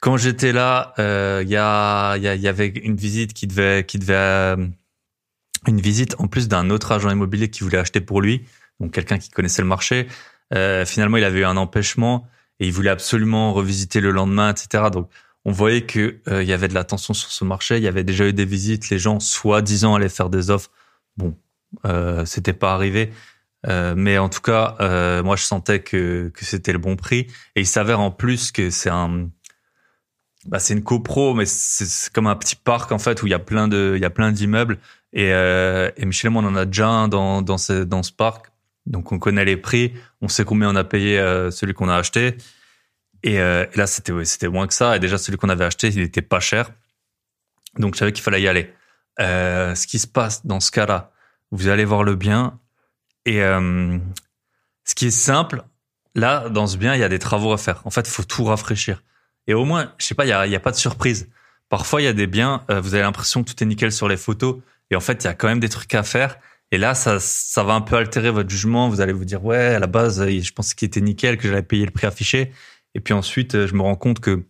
Quand 0.00 0.16
j'étais 0.16 0.52
là, 0.52 0.94
il 0.96 1.02
euh, 1.02 1.42
y, 1.46 1.56
a, 1.56 2.16
y, 2.16 2.22
y, 2.22 2.48
avait 2.48 2.68
une 2.68 2.96
visite 2.96 3.34
qui 3.34 3.46
devait, 3.46 3.84
qui 3.84 3.98
devait, 3.98 4.14
euh, 4.14 4.56
une 5.66 5.80
visite 5.80 6.16
en 6.18 6.26
plus 6.26 6.48
d'un 6.48 6.70
autre 6.70 6.92
agent 6.92 7.10
immobilier 7.10 7.50
qui 7.50 7.64
voulait 7.64 7.78
acheter 7.78 8.00
pour 8.00 8.22
lui, 8.22 8.46
donc 8.80 8.92
quelqu'un 8.92 9.18
qui 9.18 9.28
connaissait 9.28 9.60
le 9.60 9.68
marché. 9.68 10.08
Euh, 10.54 10.86
finalement, 10.86 11.18
il 11.18 11.24
avait 11.24 11.40
eu 11.40 11.44
un 11.44 11.58
empêchement 11.58 12.26
et 12.60 12.66
il 12.66 12.72
voulait 12.72 12.90
absolument 12.90 13.52
revisiter 13.52 14.00
le 14.00 14.10
lendemain, 14.10 14.50
etc. 14.50 14.84
Donc, 14.90 15.10
on 15.44 15.52
voyait 15.52 15.82
que 15.82 16.20
il 16.30 16.48
y 16.48 16.52
avait 16.52 16.68
de 16.68 16.74
la 16.74 16.84
tension 16.84 17.12
sur 17.14 17.30
ce 17.30 17.44
marché. 17.44 17.76
Il 17.76 17.82
y 17.82 17.88
avait 17.88 18.04
déjà 18.04 18.26
eu 18.26 18.32
des 18.32 18.44
visites. 18.44 18.90
Les 18.90 18.98
gens, 18.98 19.20
soi-disant, 19.20 19.94
allaient 19.94 20.10
faire 20.10 20.28
des 20.30 20.50
offres. 20.50 20.70
Bon, 21.16 21.34
euh, 21.86 22.24
c'était 22.26 22.52
pas 22.52 22.74
arrivé. 22.74 23.10
Euh, 23.66 23.94
mais 23.96 24.18
en 24.18 24.28
tout 24.28 24.42
cas, 24.42 24.76
moi, 25.22 25.36
je 25.36 25.44
sentais 25.44 25.80
que, 25.80 26.30
que 26.34 26.44
c'était 26.44 26.72
le 26.72 26.78
bon 26.78 26.96
prix. 26.96 27.26
Et 27.56 27.60
il 27.60 27.66
s'avère 27.66 28.00
en 28.00 28.10
plus 28.10 28.52
que 28.52 28.68
c'est 28.68 28.90
un, 28.90 29.30
bah, 30.46 30.58
c'est 30.58 30.74
une 30.74 30.82
copro, 30.82 31.34
mais 31.34 31.44
c'est 31.46 32.12
comme 32.12 32.26
un 32.26 32.36
petit 32.36 32.56
parc 32.56 32.92
en 32.92 32.98
fait 32.98 33.22
où 33.22 33.26
il 33.26 33.30
y 33.30 33.34
a 33.34 33.38
plein 33.38 33.68
de, 33.68 33.92
il 33.96 34.02
y 34.02 34.06
a 34.06 34.10
plein 34.10 34.32
d'immeubles. 34.32 34.78
Et, 35.12 35.32
euh, 35.32 35.90
et 35.96 36.06
Michel 36.06 36.30
et 36.30 36.32
moi, 36.32 36.42
on 36.42 36.46
en 36.46 36.56
a 36.56 36.64
déjà 36.64 36.88
un 36.88 37.08
dans 37.08 37.42
dans 37.42 37.58
ce 37.58 37.84
dans 37.84 38.02
ce 38.02 38.12
parc, 38.12 38.50
donc 38.86 39.12
on 39.12 39.18
connaît 39.18 39.44
les 39.44 39.56
prix, 39.56 39.92
on 40.22 40.28
sait 40.28 40.44
combien 40.44 40.70
on 40.70 40.76
a 40.76 40.84
payé 40.84 41.18
euh, 41.18 41.50
celui 41.50 41.74
qu'on 41.74 41.88
a 41.88 41.96
acheté. 41.96 42.36
Et, 43.22 43.38
euh, 43.38 43.66
là, 43.74 43.86
c'était 43.86 44.24
c'était 44.24 44.48
moins 44.48 44.66
que 44.66 44.72
ça. 44.72 44.96
Et 44.96 44.98
déjà, 44.98 45.18
celui 45.18 45.36
qu'on 45.36 45.50
avait 45.50 45.64
acheté, 45.64 45.88
il 45.88 46.00
était 46.00 46.22
pas 46.22 46.40
cher, 46.40 46.70
donc 47.78 47.94
je 47.94 47.98
savais 47.98 48.12
qu'il 48.12 48.22
fallait 48.22 48.42
y 48.42 48.48
aller. 48.48 48.72
Euh, 49.20 49.74
ce 49.74 49.86
qui 49.86 49.98
se 49.98 50.06
passe 50.06 50.46
dans 50.46 50.60
ce 50.60 50.70
cas-là, 50.70 51.12
vous 51.50 51.68
allez 51.68 51.84
voir 51.84 52.02
le 52.02 52.14
bien. 52.14 52.58
Et 53.26 53.40
ce 53.42 54.94
qui 54.94 55.06
est 55.06 55.10
simple, 55.10 55.62
là, 56.14 56.48
dans 56.48 56.66
ce 56.66 56.78
bien, 56.78 56.94
il 56.94 57.00
y 57.00 57.04
a 57.04 57.08
des 57.10 57.18
travaux 57.18 57.52
à 57.52 57.58
faire. 57.58 57.82
En 57.84 57.90
fait, 57.90 58.08
il 58.08 58.10
faut 58.10 58.24
tout 58.24 58.44
rafraîchir. 58.44 59.02
Et 59.50 59.54
au 59.54 59.64
moins, 59.64 59.92
je 59.98 60.06
sais 60.06 60.14
pas, 60.14 60.24
il 60.26 60.28
y 60.28 60.32
a, 60.32 60.60
pas 60.60 60.70
de 60.70 60.76
surprise. 60.76 61.28
Parfois, 61.68 62.00
il 62.00 62.04
y 62.04 62.06
a 62.06 62.12
des 62.12 62.28
biens, 62.28 62.62
euh, 62.70 62.80
vous 62.80 62.94
avez 62.94 63.02
l'impression 63.02 63.42
que 63.42 63.50
tout 63.50 63.60
est 63.60 63.66
nickel 63.66 63.90
sur 63.90 64.06
les 64.06 64.16
photos, 64.16 64.58
et 64.92 64.94
en 64.94 65.00
fait, 65.00 65.24
il 65.24 65.26
y 65.26 65.30
a 65.30 65.34
quand 65.34 65.48
même 65.48 65.58
des 65.58 65.68
trucs 65.68 65.92
à 65.92 66.04
faire. 66.04 66.38
Et 66.70 66.78
là, 66.78 66.94
ça, 66.94 67.18
ça 67.18 67.64
va 67.64 67.72
un 67.72 67.80
peu 67.80 67.96
altérer 67.96 68.30
votre 68.30 68.48
jugement. 68.48 68.88
Vous 68.88 69.00
allez 69.00 69.12
vous 69.12 69.24
dire, 69.24 69.44
ouais, 69.44 69.74
à 69.74 69.80
la 69.80 69.88
base, 69.88 70.20
euh, 70.20 70.40
je 70.40 70.52
pensais 70.52 70.76
qu'il 70.76 70.86
était 70.86 71.00
nickel, 71.00 71.36
que 71.36 71.48
j'allais 71.48 71.64
payer 71.64 71.84
le 71.84 71.90
prix 71.90 72.06
affiché. 72.06 72.52
Et 72.94 73.00
puis 73.00 73.12
ensuite, 73.12 73.56
euh, 73.56 73.66
je 73.66 73.74
me 73.74 73.82
rends 73.82 73.96
compte 73.96 74.20
que 74.20 74.44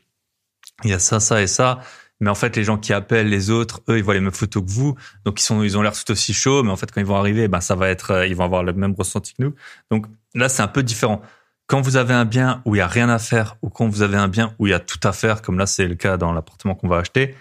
il 0.85 0.91
y 0.91 0.93
a 0.93 0.99
ça, 0.99 1.19
ça 1.19 1.41
et 1.41 1.47
ça. 1.47 1.81
Mais 2.21 2.29
en 2.29 2.35
fait, 2.35 2.55
les 2.55 2.65
gens 2.65 2.77
qui 2.77 2.93
appellent 2.93 3.31
les 3.31 3.49
autres, 3.49 3.81
eux, 3.89 3.97
ils 3.97 4.05
voient 4.05 4.13
les 4.13 4.21
mêmes 4.21 4.33
photos 4.33 4.63
que 4.63 4.71
vous. 4.71 4.97
Donc, 5.25 5.41
ils 5.41 5.45
sont, 5.45 5.63
ils 5.63 5.79
ont 5.79 5.83
l'air 5.83 5.95
tout 5.95 6.13
aussi 6.13 6.35
chauds. 6.35 6.63
Mais 6.63 6.71
en 6.71 6.77
fait, 6.77 6.93
quand 6.93 7.01
ils 7.01 7.07
vont 7.07 7.17
arriver, 7.17 7.49
ben, 7.49 7.63
ça 7.63 7.75
va 7.75 7.89
être, 7.89 8.27
ils 8.29 8.37
vont 8.37 8.45
avoir 8.45 8.65
le 8.65 8.75
même 8.75 8.95
ressenti 8.95 9.33
que 9.33 9.43
nous. 9.45 9.55
Donc, 9.91 10.05
là, 10.35 10.51
c'est 10.51 10.61
un 10.61 10.69
peu 10.69 10.83
différent 10.83 11.23
quand 11.71 11.83
vous 11.83 11.95
avez 11.95 12.15
un 12.15 12.25
bien 12.25 12.63
où 12.65 12.75
il 12.75 12.79
y 12.79 12.81
a 12.81 12.89
rien 12.89 13.09
à 13.09 13.21
faire 13.21 13.57
ou 13.63 13.71
quand 13.71 13.87
vous 13.87 14.03
avez 14.03 14.17
un 14.17 14.27
bien 14.27 14.57
où 14.59 14.67
il 14.67 14.71
y 14.71 14.75
a 14.75 14.81
tout 14.81 14.99
à 15.05 15.13
faire, 15.13 15.41
comme 15.41 15.57
là 15.57 15.67
c'est 15.67 15.87
le 15.87 15.95
cas 15.95 16.17
dans 16.17 16.33
l'appartement 16.33 16.75
qu'on 16.75 16.89
va 16.89 16.97
acheter, 16.97 17.37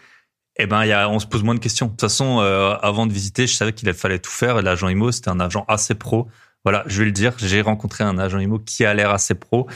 eh 0.57 0.67
ben 0.67 0.83
il 0.83 0.89
y 0.89 0.91
a, 0.91 1.09
on 1.09 1.17
se 1.17 1.25
pose 1.25 1.41
moins 1.41 1.55
de 1.55 1.59
questions. 1.59 1.87
De 1.87 1.91
toute 1.93 2.01
façon, 2.01 2.39
euh, 2.39 2.75
avant 2.83 3.07
de 3.07 3.11
visiter, 3.11 3.47
je 3.47 3.55
savais 3.55 3.73
qu'il 3.73 3.91
fallait 3.91 4.19
tout 4.19 4.29
faire. 4.29 4.61
L'agent 4.61 4.87
IMO, 4.87 5.11
c'était 5.11 5.31
un 5.31 5.39
agent 5.39 5.65
assez 5.67 5.95
pro. 5.95 6.27
Voilà, 6.63 6.83
je 6.85 6.99
vais 6.99 7.05
le 7.05 7.11
dire, 7.11 7.33
j'ai 7.39 7.61
rencontré 7.61 8.03
un 8.03 8.19
agent 8.19 8.37
IMO 8.37 8.59
qui 8.59 8.85
a 8.85 8.93
l'air 8.93 9.09
assez 9.09 9.33
pro 9.33 9.67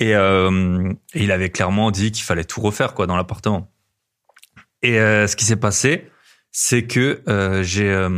et, 0.00 0.16
euh, 0.16 0.92
il 1.14 1.30
avait 1.30 1.50
clairement 1.50 1.92
dit 1.92 2.10
qu'il 2.10 2.24
fallait 2.24 2.44
tout 2.44 2.60
refaire 2.60 2.94
quoi 2.94 3.06
dans 3.06 3.16
l'appartement. 3.16 3.70
Et 4.82 4.98
euh, 4.98 5.28
ce 5.28 5.36
qui 5.36 5.44
s'est 5.44 5.54
passé, 5.54 6.10
c'est 6.50 6.88
que 6.88 7.22
j'ai 7.62 8.08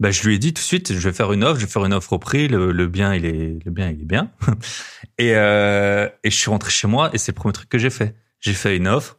bah, 0.00 0.12
je 0.12 0.22
lui 0.26 0.36
ai 0.36 0.38
dit 0.38 0.54
tout 0.54 0.60
de 0.60 0.66
suite, 0.66 0.92
je 0.92 1.08
vais 1.08 1.12
faire 1.12 1.32
une 1.32 1.42
offre, 1.42 1.58
je 1.58 1.66
vais 1.66 1.70
faire 1.70 1.84
une 1.84 1.92
offre 1.92 2.12
au 2.12 2.18
prix. 2.20 2.46
Le, 2.46 2.86
bien, 2.86 3.14
il 3.14 3.24
est, 3.24 3.58
le 3.64 3.70
bien, 3.70 3.90
il 3.90 4.00
est 4.00 4.04
bien. 4.04 4.30
et, 5.18 5.34
euh, 5.34 6.08
et 6.22 6.30
je 6.30 6.36
suis 6.36 6.50
rentré 6.50 6.70
chez 6.70 6.86
moi 6.86 7.10
et 7.12 7.18
c'est 7.18 7.32
le 7.32 7.36
premier 7.36 7.52
truc 7.52 7.68
que 7.68 7.78
j'ai 7.78 7.90
fait. 7.90 8.14
J'ai 8.38 8.54
fait 8.54 8.76
une 8.76 8.86
offre. 8.86 9.18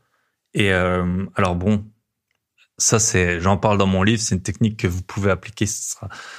Et 0.54 0.72
euh, 0.72 1.26
alors 1.36 1.56
bon, 1.56 1.86
ça 2.78 2.98
c'est, 2.98 3.42
j'en 3.42 3.58
parle 3.58 3.78
dans 3.78 3.88
mon 3.88 4.04
livre. 4.04 4.22
C'est 4.22 4.36
une 4.36 4.42
technique 4.42 4.78
que 4.78 4.88
vous 4.88 5.02
pouvez 5.02 5.32
appliquer. 5.32 5.66
Ce 5.66 5.98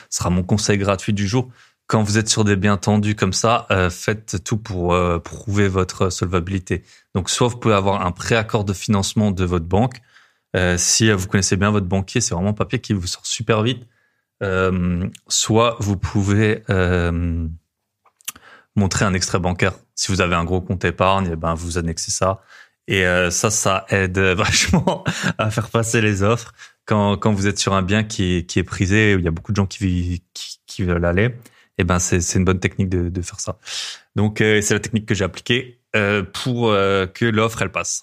sera, 0.08 0.30
mon 0.30 0.42
conseil 0.42 0.78
gratuit 0.78 1.12
du 1.12 1.28
jour. 1.28 1.50
Quand 1.86 2.02
vous 2.02 2.16
êtes 2.16 2.28
sur 2.28 2.44
des 2.44 2.56
biens 2.56 2.78
tendus 2.78 3.16
comme 3.16 3.34
ça, 3.34 3.66
euh, 3.70 3.90
faites 3.90 4.42
tout 4.42 4.56
pour 4.56 4.96
prouver 5.22 5.68
votre 5.68 6.08
solvabilité. 6.08 6.82
Donc, 7.14 7.28
soit 7.28 7.48
vous 7.48 7.58
pouvez 7.58 7.74
avoir 7.74 8.06
un 8.06 8.12
préaccord 8.12 8.64
de 8.64 8.72
financement 8.72 9.32
de 9.32 9.44
votre 9.44 9.66
banque. 9.66 10.00
Si 10.76 11.12
vous 11.12 11.26
connaissez 11.26 11.56
bien 11.56 11.70
votre 11.70 11.86
banquier, 11.86 12.20
c'est 12.20 12.34
vraiment 12.34 12.50
un 12.50 12.54
papier 12.54 12.78
qui 12.78 12.94
vous 12.94 13.06
sort 13.06 13.26
super 13.26 13.62
vite 13.62 13.86
euh, 14.42 15.08
soit 15.28 15.76
vous 15.80 15.96
pouvez 15.96 16.62
euh, 16.70 17.46
montrer 18.74 19.04
un 19.04 19.14
extrait 19.14 19.38
bancaire. 19.38 19.74
Si 19.94 20.10
vous 20.10 20.20
avez 20.20 20.34
un 20.34 20.44
gros 20.44 20.60
compte 20.60 20.84
épargne, 20.84 21.30
eh 21.32 21.36
ben 21.36 21.54
vous 21.54 21.78
annexez 21.78 22.10
ça. 22.10 22.40
Et 22.88 23.04
euh, 23.04 23.30
ça, 23.30 23.50
ça 23.50 23.84
aide 23.90 24.18
vachement 24.36 25.04
à 25.38 25.50
faire 25.50 25.68
passer 25.68 26.00
les 26.00 26.22
offres. 26.22 26.52
Quand, 26.86 27.16
quand 27.16 27.32
vous 27.32 27.46
êtes 27.46 27.58
sur 27.58 27.74
un 27.74 27.82
bien 27.82 28.02
qui 28.02 28.36
est, 28.36 28.46
qui 28.46 28.58
est 28.58 28.64
prisé, 28.64 29.14
où 29.14 29.18
il 29.18 29.24
y 29.24 29.28
a 29.28 29.30
beaucoup 29.30 29.52
de 29.52 29.56
gens 29.56 29.66
qui, 29.66 30.22
veulent 30.80 31.04
aller, 31.04 31.34
eh 31.78 31.84
ben 31.84 31.98
c'est, 31.98 32.34
une 32.34 32.44
bonne 32.44 32.58
technique 32.58 32.88
de, 32.88 33.22
faire 33.22 33.38
ça. 33.38 33.58
Donc 34.16 34.38
c'est 34.38 34.70
la 34.70 34.80
technique 34.80 35.06
que 35.06 35.14
j'ai 35.14 35.24
appliquée 35.24 35.80
pour 36.32 36.70
que 36.70 37.24
l'offre 37.26 37.62
elle 37.62 37.70
passe. 37.70 38.02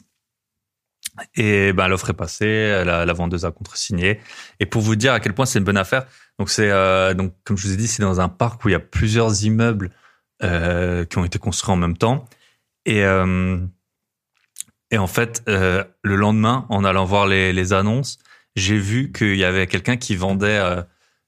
Et 1.36 1.74
ben, 1.74 1.88
l'offre 1.88 2.12
est 2.12 2.14
passée, 2.14 2.84
la 2.86 3.12
vendeuse 3.14 3.44
a 3.44 3.52
contresigné. 3.52 4.22
Et 4.60 4.66
pour 4.66 4.82
vous 4.82 4.96
dire 4.96 5.12
à 5.12 5.20
quel 5.20 5.34
point 5.34 5.46
c'est 5.46 5.60
une 5.60 5.66
bonne 5.66 5.76
affaire, 5.76 6.06
donc 6.40 6.50
c'est 6.50 6.70
euh, 6.70 7.14
donc 7.14 7.34
comme 7.44 7.58
je 7.58 7.68
vous 7.68 7.74
ai 7.74 7.78
dit, 7.78 7.88
c'est 7.88 8.04
dans 8.04 8.22
un 8.22 8.30
parc 8.30 8.64
où 8.66 8.70
il 8.70 8.74
y 8.74 8.76
a 8.76 8.80
plusieurs 8.80 9.44
immeubles 9.44 9.92
euh, 10.44 11.06
qui 11.06 11.18
ont 11.18 11.26
été 11.26 11.40
construits 11.40 11.74
en 11.74 11.78
même 11.78 11.98
temps. 11.98 12.26
Et 12.86 13.04
euh, 13.04 13.58
et 14.92 14.98
en 14.98 15.08
fait, 15.08 15.44
euh, 15.50 15.84
le 16.04 16.16
lendemain, 16.16 16.66
en 16.70 16.84
allant 16.86 17.06
voir 17.06 17.28
les, 17.28 17.52
les 17.52 17.74
annonces, 17.74 18.20
j'ai 18.56 18.78
vu 18.78 19.12
qu'il 19.12 19.36
y 19.36 19.44
avait 19.44 19.68
quelqu'un 19.68 19.98
qui 19.98 20.16
vendait 20.16 20.58
euh, 20.58 20.82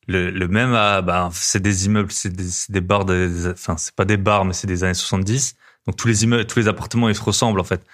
le, 0.08 0.30
le, 0.32 0.48
même. 0.48 0.74
À, 0.74 1.02
bah, 1.02 1.30
c'est 1.34 1.62
des 1.62 1.86
immeubles, 1.88 2.12
c'est 2.12 2.34
des, 2.34 2.48
des 2.70 2.82
bars, 2.82 3.06
de, 3.06 3.52
enfin 3.52 3.76
c'est 3.78 3.96
pas 3.96 4.06
des 4.06 4.18
bars, 4.18 4.46
mais 4.46 4.54
c'est 4.54 4.68
des 4.68 4.84
années 4.84 4.94
70. 4.94 5.56
Donc 5.88 5.98
tous 5.98 6.08
les 6.08 6.24
immeubles, 6.24 6.46
tous 6.46 6.60
les 6.60 6.68
appartements, 6.68 7.10
ils 7.10 7.16
se 7.16 7.22
ressemblent 7.22 7.60
en 7.60 7.66
fait 7.66 7.86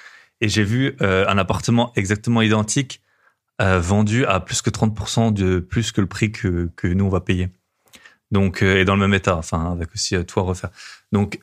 et 0.42 0.50
j'ai 0.50 0.64
vu 0.64 0.96
euh, 1.02 1.26
un 1.28 1.38
appartement 1.38 1.92
exactement 1.96 2.42
identique 2.42 3.02
euh, 3.62 3.80
vendu 3.80 4.26
à 4.26 4.40
plus 4.40 4.62
que 4.62 4.70
30% 4.70 5.34
de 5.34 5.60
plus 5.60 5.92
que 5.92 6.02
le 6.02 6.08
prix 6.08 6.32
que, 6.32 6.70
nous 6.84 7.06
on 7.06 7.10
va 7.10 7.22
payer. 7.22 7.50
Donc 8.32 8.62
euh, 8.62 8.82
et 8.82 8.86
dans 8.86 8.96
le 8.96 9.02
même 9.02 9.14
état, 9.14 9.38
enfin 9.38 9.72
avec 9.72 9.94
aussi 9.94 10.16
tout 10.26 10.40
à 10.40 10.44
refaire. 10.44 10.72
Donc 11.12 11.40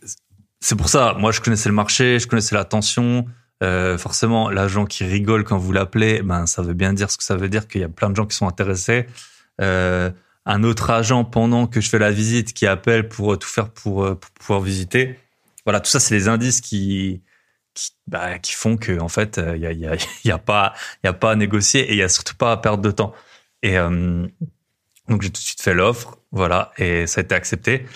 c'est 0.60 0.76
pour 0.76 0.88
ça, 0.88 1.14
moi 1.18 1.32
je 1.32 1.40
connaissais 1.40 1.68
le 1.68 1.74
marché, 1.74 2.18
je 2.18 2.26
connaissais 2.26 2.54
la 2.54 2.64
tension. 2.64 3.26
Euh, 3.62 3.96
forcément, 3.96 4.50
l'agent 4.50 4.84
qui 4.84 5.04
rigole 5.04 5.44
quand 5.44 5.56
vous 5.56 5.72
l'appelez, 5.72 6.22
ben 6.22 6.46
ça 6.46 6.62
veut 6.62 6.74
bien 6.74 6.92
dire 6.92 7.10
ce 7.10 7.16
que 7.16 7.24
ça 7.24 7.36
veut 7.36 7.48
dire 7.48 7.68
qu'il 7.68 7.80
y 7.80 7.84
a 7.84 7.88
plein 7.88 8.10
de 8.10 8.16
gens 8.16 8.26
qui 8.26 8.36
sont 8.36 8.48
intéressés. 8.48 9.06
Euh, 9.60 10.10
un 10.44 10.64
autre 10.64 10.90
agent 10.90 11.24
pendant 11.24 11.66
que 11.66 11.80
je 11.80 11.88
fais 11.88 11.98
la 11.98 12.10
visite 12.10 12.52
qui 12.52 12.66
appelle 12.66 13.08
pour 13.08 13.38
tout 13.38 13.48
faire 13.48 13.70
pour 13.70 14.18
pouvoir 14.34 14.60
visiter. 14.60 15.18
Voilà, 15.64 15.80
tout 15.80 15.90
ça 15.90 16.00
c'est 16.00 16.14
les 16.14 16.28
indices 16.28 16.60
qui 16.60 17.22
qui, 17.74 17.90
bah, 18.06 18.38
qui 18.38 18.52
font 18.52 18.76
que 18.76 18.98
en 19.00 19.08
fait 19.08 19.36
il 19.38 19.42
euh, 19.42 19.56
y 19.56 19.66
a, 19.66 19.96
y, 20.24 20.30
a, 20.30 20.38
pas 20.38 20.74
il 21.02 21.08
a 21.08 21.12
pas 21.12 21.32
à 21.32 21.36
négocier 21.36 21.82
et 21.82 21.92
il 21.92 21.98
y 21.98 22.02
a 22.02 22.08
surtout 22.08 22.36
pas 22.36 22.52
à 22.52 22.56
perdre 22.56 22.82
de 22.82 22.90
temps. 22.90 23.14
Et 23.62 23.78
euh, 23.78 24.26
donc 25.08 25.22
j'ai 25.22 25.30
tout 25.30 25.40
de 25.40 25.46
suite 25.46 25.62
fait 25.62 25.74
l'offre 25.74 26.18
voilà 26.30 26.72
et 26.78 27.06
ça 27.06 27.20
a 27.20 27.24
été 27.24 27.34
accepté. 27.34 27.86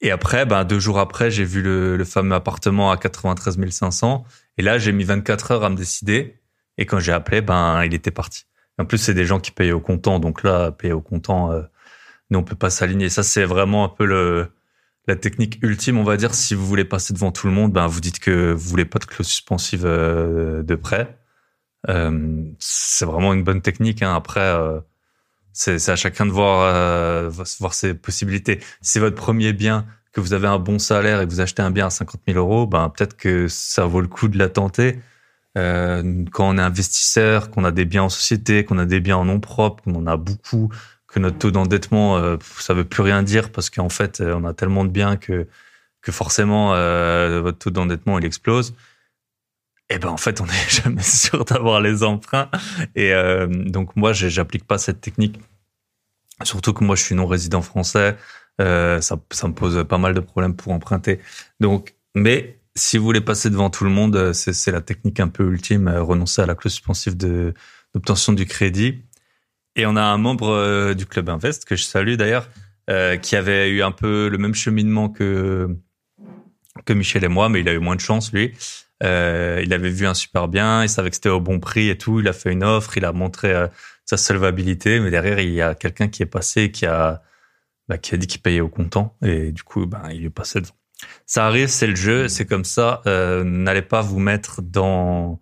Et 0.00 0.10
après 0.10 0.46
ben 0.46 0.64
deux 0.64 0.78
jours 0.78 0.98
après 0.98 1.30
j'ai 1.30 1.44
vu 1.44 1.62
le, 1.62 1.96
le, 1.96 2.04
fameux 2.04 2.34
appartement 2.34 2.90
à 2.90 2.96
93 2.96 3.58
500 3.70 4.24
et 4.58 4.62
là 4.62 4.78
j'ai 4.78 4.92
mis 4.92 5.04
24 5.04 5.52
heures 5.52 5.64
à 5.64 5.70
me 5.70 5.76
décider. 5.76 6.40
Et 6.78 6.86
quand 6.86 6.98
j'ai 6.98 7.12
appelé 7.12 7.40
ben 7.40 7.84
il 7.84 7.94
était 7.94 8.10
parti. 8.10 8.44
En 8.78 8.84
plus 8.84 8.98
c'est 8.98 9.14
des 9.14 9.24
gens 9.24 9.40
qui 9.40 9.50
payent 9.50 9.72
au 9.72 9.80
comptant. 9.80 10.18
Donc 10.18 10.42
là 10.42 10.72
payer 10.72 10.92
au 10.92 11.00
comptant 11.00 11.52
euh, 11.52 11.62
nous 12.30 12.38
on 12.38 12.42
peut 12.42 12.56
pas 12.56 12.70
s'aligner. 12.70 13.08
Ça 13.08 13.22
c'est 13.22 13.44
vraiment 13.44 13.84
un 13.84 13.88
peu 13.88 14.04
le 14.04 14.50
la 15.06 15.16
technique 15.16 15.58
ultime, 15.62 15.98
on 15.98 16.04
va 16.04 16.16
dire, 16.16 16.34
si 16.34 16.54
vous 16.54 16.66
voulez 16.66 16.84
passer 16.84 17.14
devant 17.14 17.30
tout 17.30 17.46
le 17.46 17.52
monde, 17.52 17.72
ben 17.72 17.86
vous 17.86 18.00
dites 18.00 18.18
que 18.18 18.52
vous 18.52 18.68
voulez 18.68 18.84
pas 18.84 18.98
de 18.98 19.04
clause 19.04 19.26
suspensive 19.26 19.84
euh, 19.84 20.62
de 20.62 20.74
prêt. 20.74 21.18
Euh, 21.88 22.42
c'est 22.58 23.04
vraiment 23.04 23.32
une 23.32 23.44
bonne 23.44 23.62
technique. 23.62 24.02
Hein. 24.02 24.14
Après, 24.14 24.40
euh, 24.40 24.80
c'est 25.52 25.88
à 25.88 25.96
chacun 25.96 26.26
de 26.26 26.32
voir 26.32 27.30
voir 27.30 27.74
ses 27.74 27.94
possibilités. 27.94 28.58
Si 28.82 28.92
c'est 28.92 29.00
votre 29.00 29.16
premier 29.16 29.52
bien, 29.52 29.86
que 30.12 30.20
vous 30.20 30.32
avez 30.32 30.48
un 30.48 30.58
bon 30.58 30.78
salaire 30.78 31.20
et 31.20 31.26
que 31.26 31.30
vous 31.30 31.40
achetez 31.40 31.62
un 31.62 31.70
bien 31.70 31.86
à 31.86 31.90
50 31.90 32.22
000 32.26 32.38
euros, 32.38 32.66
ben 32.66 32.88
peut-être 32.88 33.16
que 33.16 33.48
ça 33.48 33.86
vaut 33.86 34.00
le 34.00 34.08
coup 34.08 34.28
de 34.28 34.38
la 34.38 34.48
tenter. 34.48 35.00
quand 35.54 36.48
on 36.48 36.58
est 36.58 36.62
investisseur, 36.62 37.50
qu'on 37.50 37.64
a 37.64 37.70
des 37.70 37.84
biens 37.84 38.04
en 38.04 38.08
société, 38.08 38.64
qu'on 38.64 38.78
a 38.78 38.86
des 38.86 39.00
biens 39.00 39.18
en 39.18 39.24
nom 39.26 39.40
propre, 39.40 39.84
qu'on 39.84 39.94
en 39.94 40.06
a 40.06 40.16
beaucoup, 40.16 40.70
notre 41.20 41.38
taux 41.38 41.50
d'endettement, 41.50 42.18
euh, 42.18 42.36
ça 42.58 42.74
veut 42.74 42.84
plus 42.84 43.02
rien 43.02 43.22
dire 43.22 43.50
parce 43.50 43.70
qu'en 43.70 43.88
fait, 43.88 44.20
on 44.20 44.44
a 44.44 44.54
tellement 44.54 44.84
de 44.84 44.90
biens 44.90 45.16
que 45.16 45.46
que 46.02 46.12
forcément 46.12 46.68
votre 47.42 47.58
taux 47.58 47.70
d'endettement 47.70 48.18
il 48.20 48.24
explose. 48.24 48.74
Eh 49.90 49.98
ben 49.98 50.08
en 50.08 50.16
fait, 50.16 50.40
on 50.40 50.46
n'est 50.46 50.68
jamais 50.68 51.02
sûr 51.02 51.44
d'avoir 51.44 51.80
les 51.80 52.04
emprunts. 52.04 52.48
Et 52.94 53.12
donc 53.48 53.96
moi, 53.96 54.12
j'applique 54.12 54.64
pas 54.64 54.78
cette 54.78 55.00
technique. 55.00 55.40
Surtout 56.44 56.72
que 56.72 56.84
moi, 56.84 56.94
je 56.94 57.02
suis 57.02 57.16
non 57.16 57.26
résident 57.26 57.60
français. 57.60 58.16
ça, 58.60 59.00
ça 59.00 59.48
me 59.48 59.52
pose 59.52 59.84
pas 59.88 59.98
mal 59.98 60.14
de 60.14 60.20
problèmes 60.20 60.54
pour 60.54 60.72
emprunter. 60.72 61.18
Donc, 61.58 61.96
mais 62.14 62.60
si 62.76 62.98
vous 62.98 63.04
voulez 63.04 63.20
passer 63.20 63.50
devant 63.50 63.70
tout 63.70 63.84
le 63.84 63.90
monde, 63.90 64.14
euh, 64.16 64.32
c'est 64.32 64.70
la 64.70 64.82
technique 64.82 65.18
un 65.18 65.28
peu 65.28 65.44
ultime, 65.50 65.88
euh, 65.88 66.02
renoncer 66.02 66.42
à 66.42 66.46
la 66.46 66.54
clause 66.54 66.74
suspensive 66.74 67.16
d'obtention 67.16 68.32
du 68.32 68.46
crédit. 68.46 69.02
Et 69.76 69.86
on 69.86 69.94
a 69.96 70.02
un 70.02 70.18
membre 70.18 70.48
euh, 70.48 70.94
du 70.94 71.06
club 71.06 71.28
Invest 71.28 71.64
que 71.64 71.76
je 71.76 71.84
salue 71.84 72.14
d'ailleurs, 72.14 72.48
qui 73.22 73.36
avait 73.36 73.68
eu 73.68 73.82
un 73.82 73.90
peu 73.90 74.28
le 74.28 74.38
même 74.38 74.54
cheminement 74.54 75.08
que 75.08 75.68
que 76.84 76.92
Michel 76.92 77.24
et 77.24 77.28
moi, 77.28 77.48
mais 77.48 77.60
il 77.60 77.68
a 77.68 77.72
eu 77.72 77.78
moins 77.78 77.96
de 77.96 78.00
chance 78.00 78.32
lui. 78.32 78.54
il 79.02 79.06
avait 79.72 79.90
vu 79.90 80.06
un 80.06 80.14
super 80.14 80.46
bien, 80.46 80.84
il 80.84 80.88
savait 80.88 81.10
que 81.10 81.16
c'était 81.16 81.28
au 81.28 81.40
bon 81.40 81.58
prix 81.58 81.88
et 81.88 81.98
tout. 81.98 82.20
Il 82.20 82.28
a 82.28 82.32
fait 82.32 82.52
une 82.52 82.62
offre, 82.62 82.96
il 82.96 83.04
a 83.04 83.12
montré 83.12 83.52
sa 84.04 84.16
solvabilité, 84.16 85.00
mais 85.00 85.10
derrière 85.10 85.40
il 85.40 85.52
y 85.52 85.62
a 85.62 85.74
quelqu'un 85.74 86.06
qui 86.08 86.22
est 86.22 86.26
passé 86.26 86.70
qui 86.70 86.86
a 86.86 87.22
bah, 87.88 87.98
qui 87.98 88.14
a 88.14 88.18
dit 88.18 88.26
qu'il 88.26 88.40
payait 88.40 88.60
au 88.60 88.68
comptant 88.68 89.16
et 89.22 89.52
du 89.52 89.62
coup 89.62 89.86
ben 89.86 90.08
il 90.12 90.24
est 90.24 90.30
passé 90.30 90.60
devant. 90.60 90.74
Ça 91.26 91.46
arrive, 91.46 91.68
c'est 91.68 91.86
le 91.86 91.96
jeu, 91.96 92.28
c'est 92.28 92.46
comme 92.46 92.64
ça. 92.64 93.02
Euh, 93.06 93.44
N'allez 93.44 93.82
pas 93.82 94.00
vous 94.00 94.18
mettre 94.18 94.62
dans 94.62 95.40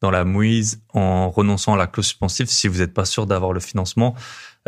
dans 0.00 0.10
la 0.10 0.24
mouise 0.24 0.82
en 0.92 1.30
renonçant 1.30 1.74
à 1.74 1.76
la 1.76 1.86
clause 1.86 2.06
suspensive 2.06 2.46
si 2.46 2.68
vous 2.68 2.78
n'êtes 2.78 2.94
pas 2.94 3.04
sûr 3.04 3.26
d'avoir 3.26 3.52
le 3.52 3.60
financement, 3.60 4.14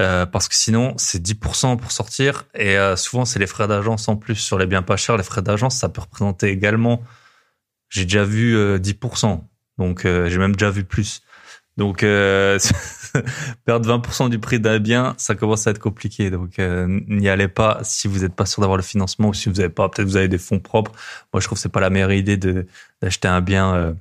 euh, 0.00 0.26
parce 0.26 0.48
que 0.48 0.54
sinon 0.54 0.94
c'est 0.96 1.22
10% 1.22 1.76
pour 1.76 1.92
sortir 1.92 2.46
et 2.54 2.76
euh, 2.76 2.96
souvent 2.96 3.24
c'est 3.24 3.38
les 3.38 3.46
frais 3.46 3.68
d'agence 3.68 4.08
en 4.08 4.16
plus 4.16 4.36
sur 4.36 4.58
les 4.58 4.66
biens 4.66 4.82
pas 4.82 4.96
chers. 4.96 5.16
Les 5.16 5.22
frais 5.22 5.42
d'agence 5.42 5.76
ça 5.76 5.88
peut 5.88 6.00
représenter 6.00 6.48
également. 6.48 7.02
J'ai 7.88 8.04
déjà 8.04 8.24
vu 8.24 8.56
10%, 8.56 9.32
euh, 9.32 9.36
donc 9.78 10.04
euh, 10.04 10.28
j'ai 10.28 10.38
même 10.38 10.54
déjà 10.54 10.70
vu 10.70 10.84
plus. 10.84 11.22
Donc 11.76 12.00
perdre 13.64 13.98
20% 13.98 14.28
du 14.28 14.38
prix 14.38 14.60
d'un 14.60 14.80
bien, 14.80 15.14
ça 15.16 15.34
commence 15.34 15.66
à 15.66 15.70
être 15.70 15.78
compliqué. 15.78 16.30
Donc, 16.30 16.58
n'y 16.58 17.28
allez 17.28 17.48
pas 17.48 17.80
si 17.84 18.06
vous 18.06 18.18
n'êtes 18.18 18.34
pas 18.34 18.44
sûr 18.44 18.60
d'avoir 18.60 18.76
le 18.76 18.82
financement 18.82 19.28
ou 19.28 19.34
si 19.34 19.48
vous 19.48 19.56
n'avez 19.56 19.70
pas, 19.70 19.88
peut-être 19.88 20.06
vous 20.06 20.16
avez 20.16 20.28
des 20.28 20.36
fonds 20.36 20.58
propres. 20.58 20.92
Moi, 21.32 21.40
je 21.40 21.46
trouve 21.46 21.56
que 21.56 21.62
c'est 21.62 21.70
pas 21.70 21.80
la 21.80 21.88
meilleure 21.88 22.12
idée 22.12 22.36
d'acheter 22.36 23.28
un 23.28 23.40
bien 23.40 23.96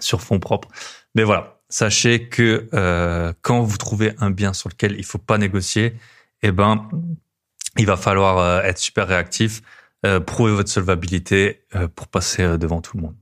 sur 0.00 0.20
fonds 0.20 0.40
propres. 0.40 0.68
Mais 1.14 1.24
voilà, 1.24 1.58
sachez 1.68 2.28
que 2.28 2.68
euh, 2.74 3.32
quand 3.42 3.62
vous 3.62 3.76
trouvez 3.76 4.14
un 4.18 4.30
bien 4.30 4.52
sur 4.52 4.68
lequel 4.68 4.96
il 4.98 5.04
faut 5.04 5.18
pas 5.18 5.38
négocier, 5.38 5.94
eh 6.42 6.52
ben, 6.52 6.88
il 7.78 7.86
va 7.86 7.96
falloir 7.96 8.64
être 8.64 8.78
super 8.78 9.08
réactif, 9.08 9.62
prouver 10.26 10.52
votre 10.52 10.68
solvabilité 10.68 11.66
pour 11.96 12.08
passer 12.08 12.58
devant 12.58 12.80
tout 12.80 12.96
le 12.98 13.02
monde. 13.04 13.14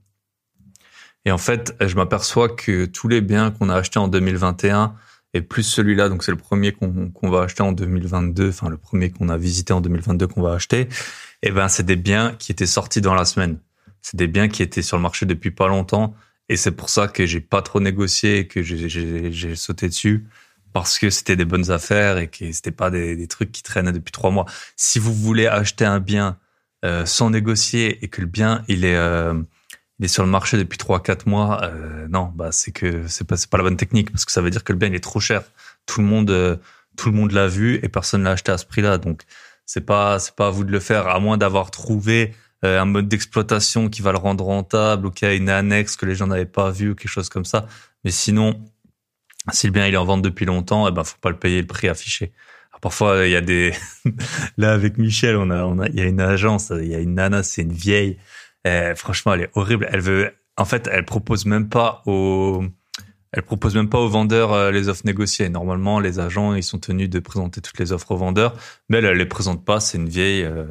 Et 1.25 1.31
en 1.31 1.37
fait, 1.37 1.73
je 1.79 1.95
m'aperçois 1.95 2.49
que 2.49 2.85
tous 2.85 3.07
les 3.07 3.21
biens 3.21 3.51
qu'on 3.51 3.69
a 3.69 3.75
achetés 3.75 3.99
en 3.99 4.07
2021 4.07 4.93
et 5.33 5.41
plus 5.41 5.63
celui-là, 5.63 6.09
donc 6.09 6.23
c'est 6.23 6.31
le 6.31 6.37
premier 6.37 6.73
qu'on 6.73 7.29
va 7.29 7.41
acheter 7.41 7.63
en 7.63 7.71
2022, 7.71 8.49
enfin 8.49 8.69
le 8.69 8.77
premier 8.77 9.09
qu'on 9.09 9.29
a 9.29 9.37
visité 9.37 9.73
en 9.73 9.81
2022 9.81 10.27
qu'on 10.27 10.41
va 10.41 10.53
acheter, 10.53 10.81
et 10.81 10.87
eh 11.43 11.51
ben 11.51 11.67
c'est 11.67 11.83
des 11.83 11.95
biens 11.95 12.35
qui 12.37 12.51
étaient 12.51 12.67
sortis 12.67 13.01
dans 13.01 13.15
la 13.15 13.25
semaine. 13.25 13.57
C'est 14.01 14.15
des 14.15 14.27
biens 14.27 14.47
qui 14.47 14.61
étaient 14.61 14.83
sur 14.83 14.97
le 14.97 15.03
marché 15.03 15.25
depuis 15.25 15.49
pas 15.49 15.67
longtemps 15.67 16.13
et 16.49 16.57
c'est 16.57 16.71
pour 16.71 16.89
ça 16.89 17.07
que 17.07 17.25
j'ai 17.25 17.41
pas 17.41 17.61
trop 17.61 17.79
négocié 17.79 18.39
et 18.39 18.47
que 18.47 18.61
j'ai 18.61 19.55
sauté 19.55 19.87
dessus 19.87 20.25
parce 20.73 20.99
que 20.99 21.09
c'était 21.09 21.35
des 21.35 21.45
bonnes 21.45 21.71
affaires 21.71 22.17
et 22.17 22.27
que 22.27 22.51
c'était 22.51 22.71
pas 22.71 22.89
des, 22.89 23.27
trucs 23.27 23.51
qui 23.51 23.63
traînaient 23.63 23.91
depuis 23.91 24.11
trois 24.11 24.31
mois. 24.31 24.45
Si 24.75 24.99
vous 24.99 25.13
voulez 25.13 25.47
acheter 25.47 25.85
un 25.85 25.99
bien 25.99 26.37
euh, 26.83 27.05
sans 27.05 27.29
négocier 27.29 28.03
et 28.03 28.07
que 28.09 28.21
le 28.21 28.27
bien 28.27 28.63
il 28.67 28.83
est 28.83 28.95
euh, 28.95 29.33
il 29.99 30.05
est 30.05 30.09
sur 30.09 30.23
le 30.23 30.29
marché 30.29 30.57
depuis 30.57 30.77
3-4 30.77 31.29
mois, 31.29 31.63
euh, 31.63 32.07
non, 32.09 32.31
bah 32.35 32.51
c'est 32.51 32.71
que 32.71 33.07
c'est 33.07 33.25
pas, 33.27 33.35
pas 33.49 33.57
la 33.57 33.63
bonne 33.63 33.77
technique 33.77 34.11
parce 34.11 34.25
que 34.25 34.31
ça 34.31 34.41
veut 34.41 34.49
dire 34.49 34.63
que 34.63 34.73
le 34.73 34.79
bien 34.79 34.89
il 34.89 34.95
est 34.95 34.99
trop 34.99 35.19
cher. 35.19 35.43
Tout 35.85 36.01
le 36.01 36.07
monde, 36.07 36.59
tout 36.97 37.09
le 37.09 37.15
monde 37.15 37.31
l'a 37.31 37.47
vu 37.47 37.79
et 37.83 37.89
personne 37.89 38.23
l'a 38.23 38.31
acheté 38.31 38.51
à 38.51 38.57
ce 38.57 38.65
prix-là. 38.65 38.97
Donc 38.97 39.23
c'est 39.65 39.85
pas, 39.85 40.19
c'est 40.19 40.35
pas 40.35 40.47
à 40.47 40.49
vous 40.49 40.63
de 40.63 40.71
le 40.71 40.79
faire, 40.79 41.07
à 41.07 41.19
moins 41.19 41.37
d'avoir 41.37 41.71
trouvé 41.71 42.33
un 42.63 42.85
mode 42.85 43.07
d'exploitation 43.07 43.89
qui 43.89 44.01
va 44.01 44.11
le 44.11 44.17
rendre 44.17 44.43
rentable 44.45 45.07
ou 45.07 45.11
qui 45.11 45.25
a 45.25 45.33
une 45.33 45.49
annexe 45.49 45.95
que 45.95 46.05
les 46.05 46.15
gens 46.15 46.27
n'avaient 46.27 46.45
pas 46.45 46.71
vu 46.71 46.91
ou 46.91 46.95
quelque 46.95 47.11
chose 47.11 47.29
comme 47.29 47.45
ça. 47.45 47.67
Mais 48.03 48.11
sinon, 48.11 48.61
si 49.51 49.67
le 49.67 49.73
bien 49.73 49.87
il 49.87 49.93
est 49.93 49.97
en 49.97 50.05
vente 50.05 50.21
depuis 50.21 50.45
longtemps, 50.45 50.87
eh 50.87 50.91
ben 50.91 51.03
faut 51.03 51.17
pas 51.19 51.29
le 51.29 51.37
payer 51.37 51.61
le 51.61 51.67
prix 51.67 51.89
affiché. 51.89 52.31
parfois 52.81 53.25
il 53.25 53.31
y 53.31 53.35
a 53.35 53.41
des, 53.41 53.73
là 54.57 54.71
avec 54.73 54.97
Michel, 54.97 55.35
on 55.35 55.49
a, 55.49 55.63
on 55.65 55.79
a, 55.79 55.87
il 55.87 55.95
y 55.95 56.01
a 56.01 56.05
une 56.05 56.21
agence, 56.21 56.71
il 56.71 56.87
y 56.87 56.95
a 56.95 56.99
une 56.99 57.15
nana, 57.15 57.43
c'est 57.43 57.63
une 57.63 57.73
vieille 57.73 58.17
euh, 58.67 58.95
franchement, 58.95 59.33
elle 59.33 59.41
est 59.41 59.49
horrible. 59.55 59.87
Elle 59.91 60.01
veut, 60.01 60.33
en 60.57 60.65
fait, 60.65 60.89
elle 60.91 61.05
propose 61.05 61.45
même 61.45 61.69
pas 61.69 62.01
aux, 62.05 62.63
elle 63.31 63.43
propose 63.43 63.75
même 63.75 63.89
pas 63.89 63.99
aux 63.99 64.09
vendeurs 64.09 64.53
euh, 64.53 64.71
les 64.71 64.89
offres 64.89 65.03
négociées. 65.05 65.49
Normalement, 65.49 65.99
les 65.99 66.19
agents, 66.19 66.53
ils 66.55 66.63
sont 66.63 66.79
tenus 66.79 67.09
de 67.09 67.19
présenter 67.19 67.61
toutes 67.61 67.79
les 67.79 67.91
offres 67.91 68.11
aux 68.11 68.17
vendeurs, 68.17 68.55
mais 68.89 68.99
elle, 68.99 69.05
elle 69.05 69.17
les 69.17 69.25
présente 69.25 69.65
pas. 69.65 69.79
C'est 69.79 69.97
une 69.97 70.09
vieille. 70.09 70.43
Euh, 70.43 70.65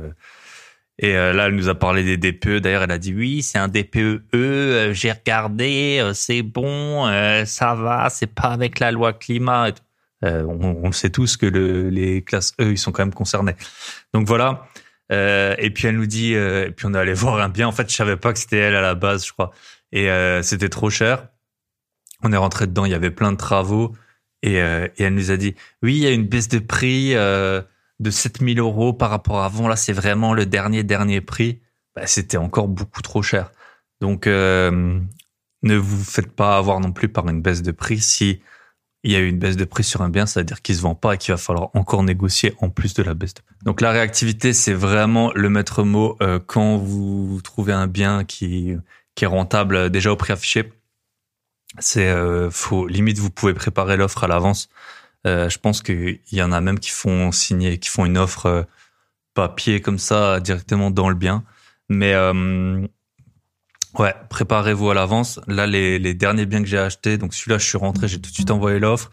et 1.02 1.12
là, 1.12 1.48
elle 1.48 1.56
nous 1.56 1.68
a 1.68 1.74
parlé 1.74 2.04
des 2.04 2.16
DPE. 2.16 2.60
D'ailleurs, 2.60 2.84
elle 2.84 2.90
a 2.92 2.98
dit 2.98 3.12
oui, 3.12 3.42
c'est 3.42 3.58
un 3.58 3.68
DPE. 3.68 4.22
E, 4.34 4.90
j'ai 4.92 5.12
regardé, 5.12 6.10
c'est 6.14 6.42
bon, 6.42 7.06
ça 7.44 7.74
va, 7.74 8.08
c'est 8.08 8.32
pas 8.32 8.48
avec 8.48 8.78
la 8.78 8.92
loi 8.92 9.12
climat. 9.12 9.72
on, 10.22 10.80
on 10.82 10.92
sait 10.92 11.10
tous 11.10 11.36
que 11.36 11.46
le, 11.46 11.90
les 11.90 12.22
classes 12.22 12.54
E, 12.60 12.70
ils 12.70 12.78
sont 12.78 12.92
quand 12.92 13.02
même 13.02 13.14
concernés. 13.14 13.56
Donc 14.14 14.26
voilà. 14.26 14.68
Euh, 15.12 15.54
et 15.58 15.70
puis 15.70 15.88
elle 15.88 15.96
nous 15.96 16.06
dit, 16.06 16.34
euh, 16.34 16.68
et 16.68 16.70
puis 16.70 16.86
on 16.86 16.94
est 16.94 16.98
allé 16.98 17.12
voir 17.14 17.38
un 17.40 17.48
bien. 17.48 17.68
En 17.68 17.72
fait, 17.72 17.90
je 17.90 17.94
savais 17.94 18.16
pas 18.16 18.32
que 18.32 18.38
c'était 18.38 18.58
elle 18.58 18.74
à 18.74 18.80
la 18.80 18.94
base, 18.94 19.26
je 19.26 19.32
crois. 19.32 19.52
Et 19.92 20.10
euh, 20.10 20.42
c'était 20.42 20.68
trop 20.68 20.90
cher. 20.90 21.28
On 22.22 22.32
est 22.32 22.36
rentré 22.36 22.66
dedans, 22.66 22.84
il 22.84 22.92
y 22.92 22.94
avait 22.94 23.10
plein 23.10 23.32
de 23.32 23.36
travaux. 23.36 23.94
Et 24.44 24.54
elle 24.54 25.14
nous 25.14 25.30
a 25.30 25.36
dit, 25.36 25.54
oui, 25.84 25.98
il 25.98 26.02
y 26.02 26.06
a 26.08 26.10
une 26.10 26.26
baisse 26.26 26.48
de 26.48 26.58
prix 26.58 27.14
de 28.02 28.10
7000 28.10 28.58
euros 28.58 28.92
par 28.92 29.10
rapport 29.10 29.40
à 29.40 29.46
avant. 29.46 29.68
Là, 29.68 29.76
c'est 29.76 29.92
vraiment 29.92 30.34
le 30.34 30.46
dernier, 30.46 30.82
dernier 30.82 31.20
prix. 31.20 31.60
Bah, 31.94 32.06
c'était 32.06 32.36
encore 32.36 32.68
beaucoup 32.68 33.02
trop 33.02 33.22
cher. 33.22 33.52
Donc, 34.00 34.26
ne 34.26 35.76
vous 35.76 36.04
faites 36.04 36.32
pas 36.32 36.56
avoir 36.56 36.80
non 36.80 36.92
plus 36.92 37.08
par 37.08 37.28
une 37.28 37.40
baisse 37.40 37.62
de 37.62 37.70
prix. 37.70 38.00
Si 38.00 38.40
il 39.04 39.12
y 39.12 39.16
a 39.16 39.18
eu 39.18 39.28
une 39.28 39.38
baisse 39.38 39.56
de 39.56 39.64
prix 39.64 39.84
sur 39.84 40.02
un 40.02 40.08
bien, 40.08 40.26
ça 40.26 40.40
veut 40.40 40.44
dire 40.44 40.62
qu'il 40.62 40.76
se 40.76 40.80
vend 40.80 40.94
pas 40.94 41.14
et 41.14 41.18
qu'il 41.18 41.32
va 41.32 41.38
falloir 41.38 41.70
encore 41.74 42.02
négocier 42.02 42.54
en 42.60 42.70
plus 42.70 42.94
de 42.94 43.02
la 43.02 43.14
baisse. 43.14 43.34
De... 43.34 43.40
Donc 43.64 43.80
la 43.80 43.90
réactivité, 43.90 44.52
c'est 44.52 44.74
vraiment 44.74 45.32
le 45.34 45.48
maître 45.48 45.82
mot 45.82 46.16
euh, 46.22 46.38
quand 46.44 46.76
vous 46.76 47.40
trouvez 47.42 47.72
un 47.72 47.86
bien 47.86 48.24
qui 48.24 48.76
qui 49.14 49.24
est 49.24 49.28
rentable 49.28 49.76
euh, 49.76 49.88
déjà 49.88 50.12
au 50.12 50.16
prix 50.16 50.32
affiché. 50.32 50.72
C'est 51.78 52.08
euh, 52.08 52.50
limite 52.88 53.18
vous 53.18 53.30
pouvez 53.30 53.54
préparer 53.54 53.96
l'offre 53.96 54.24
à 54.24 54.28
l'avance. 54.28 54.68
Euh, 55.26 55.48
je 55.48 55.58
pense 55.58 55.82
qu'il 55.82 56.20
y 56.32 56.42
en 56.42 56.52
a 56.52 56.60
même 56.60 56.78
qui 56.78 56.90
font 56.90 57.32
signer, 57.32 57.78
qui 57.78 57.88
font 57.88 58.04
une 58.04 58.18
offre 58.18 58.66
papier 59.34 59.80
comme 59.80 59.98
ça 59.98 60.40
directement 60.40 60.90
dans 60.90 61.08
le 61.08 61.14
bien. 61.14 61.44
Mais 61.88 62.14
Ouais, 63.98 64.14
préparez-vous 64.30 64.90
à 64.90 64.94
l'avance. 64.94 65.38
Là, 65.46 65.66
les, 65.66 65.98
les, 65.98 66.14
derniers 66.14 66.46
biens 66.46 66.62
que 66.62 66.68
j'ai 66.68 66.78
achetés, 66.78 67.18
donc 67.18 67.34
celui-là, 67.34 67.58
je 67.58 67.66
suis 67.66 67.76
rentré, 67.76 68.08
j'ai 68.08 68.20
tout 68.20 68.30
de 68.30 68.34
suite 68.34 68.50
envoyé 68.50 68.78
l'offre. 68.78 69.10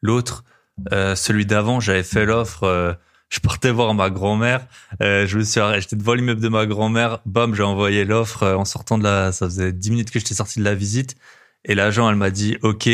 L'autre, 0.00 0.44
euh, 0.92 1.14
celui 1.14 1.44
d'avant, 1.44 1.80
j'avais 1.80 2.02
fait 2.02 2.24
l'offre. 2.24 2.64
Euh, 2.64 2.94
je 3.28 3.40
partais 3.40 3.70
voir 3.70 3.92
ma 3.94 4.10
grand-mère. 4.10 4.66
Euh, 5.02 5.26
je 5.26 5.38
me 5.38 5.44
suis 5.44 5.60
j'étais 5.78 5.96
devant 5.96 6.14
l'immeuble 6.14 6.40
de 6.40 6.48
ma 6.48 6.66
grand-mère. 6.66 7.20
Bam, 7.26 7.54
j'ai 7.54 7.62
envoyé 7.62 8.04
l'offre 8.04 8.42
euh, 8.42 8.56
en 8.56 8.64
sortant 8.64 8.98
de 8.98 9.04
la. 9.04 9.32
Ça 9.32 9.46
faisait 9.46 9.72
dix 9.72 9.90
minutes 9.90 10.10
que 10.10 10.18
j'étais 10.18 10.34
sorti 10.34 10.60
de 10.60 10.64
la 10.64 10.74
visite. 10.74 11.16
Et 11.64 11.74
l'agent, 11.74 12.08
elle 12.08 12.16
m'a 12.16 12.30
dit 12.30 12.56
OK. 12.62 12.88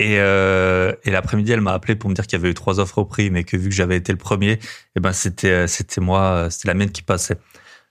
Et, 0.00 0.18
euh, 0.18 0.92
et 1.04 1.10
l'après-midi, 1.10 1.52
elle 1.52 1.60
m'a 1.60 1.72
appelé 1.72 1.94
pour 1.94 2.10
me 2.10 2.14
dire 2.14 2.26
qu'il 2.26 2.38
y 2.38 2.40
avait 2.40 2.50
eu 2.50 2.54
trois 2.54 2.80
offres 2.80 2.98
au 2.98 3.04
prix, 3.04 3.30
mais 3.30 3.44
que 3.44 3.56
vu 3.56 3.68
que 3.68 3.74
j'avais 3.74 3.96
été 3.96 4.12
le 4.12 4.18
premier, 4.18 4.58
eh 4.96 5.00
ben 5.00 5.12
c'était 5.12 5.68
c'était 5.68 6.00
moi, 6.00 6.48
c'était 6.50 6.68
la 6.68 6.74
mienne 6.74 6.90
qui 6.90 7.02
passait. 7.02 7.36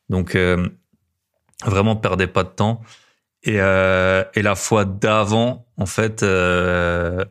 Donc 0.10 0.36
Vraiment, 1.66 1.96
perdez 1.96 2.28
pas 2.28 2.44
de 2.44 2.50
temps. 2.50 2.82
Et, 3.44 3.60
euh, 3.60 4.24
et 4.34 4.42
la 4.42 4.56
fois 4.56 4.86
d'avant, 4.86 5.66
en 5.78 5.86
fait, 5.86 6.24
euh, 6.24 7.24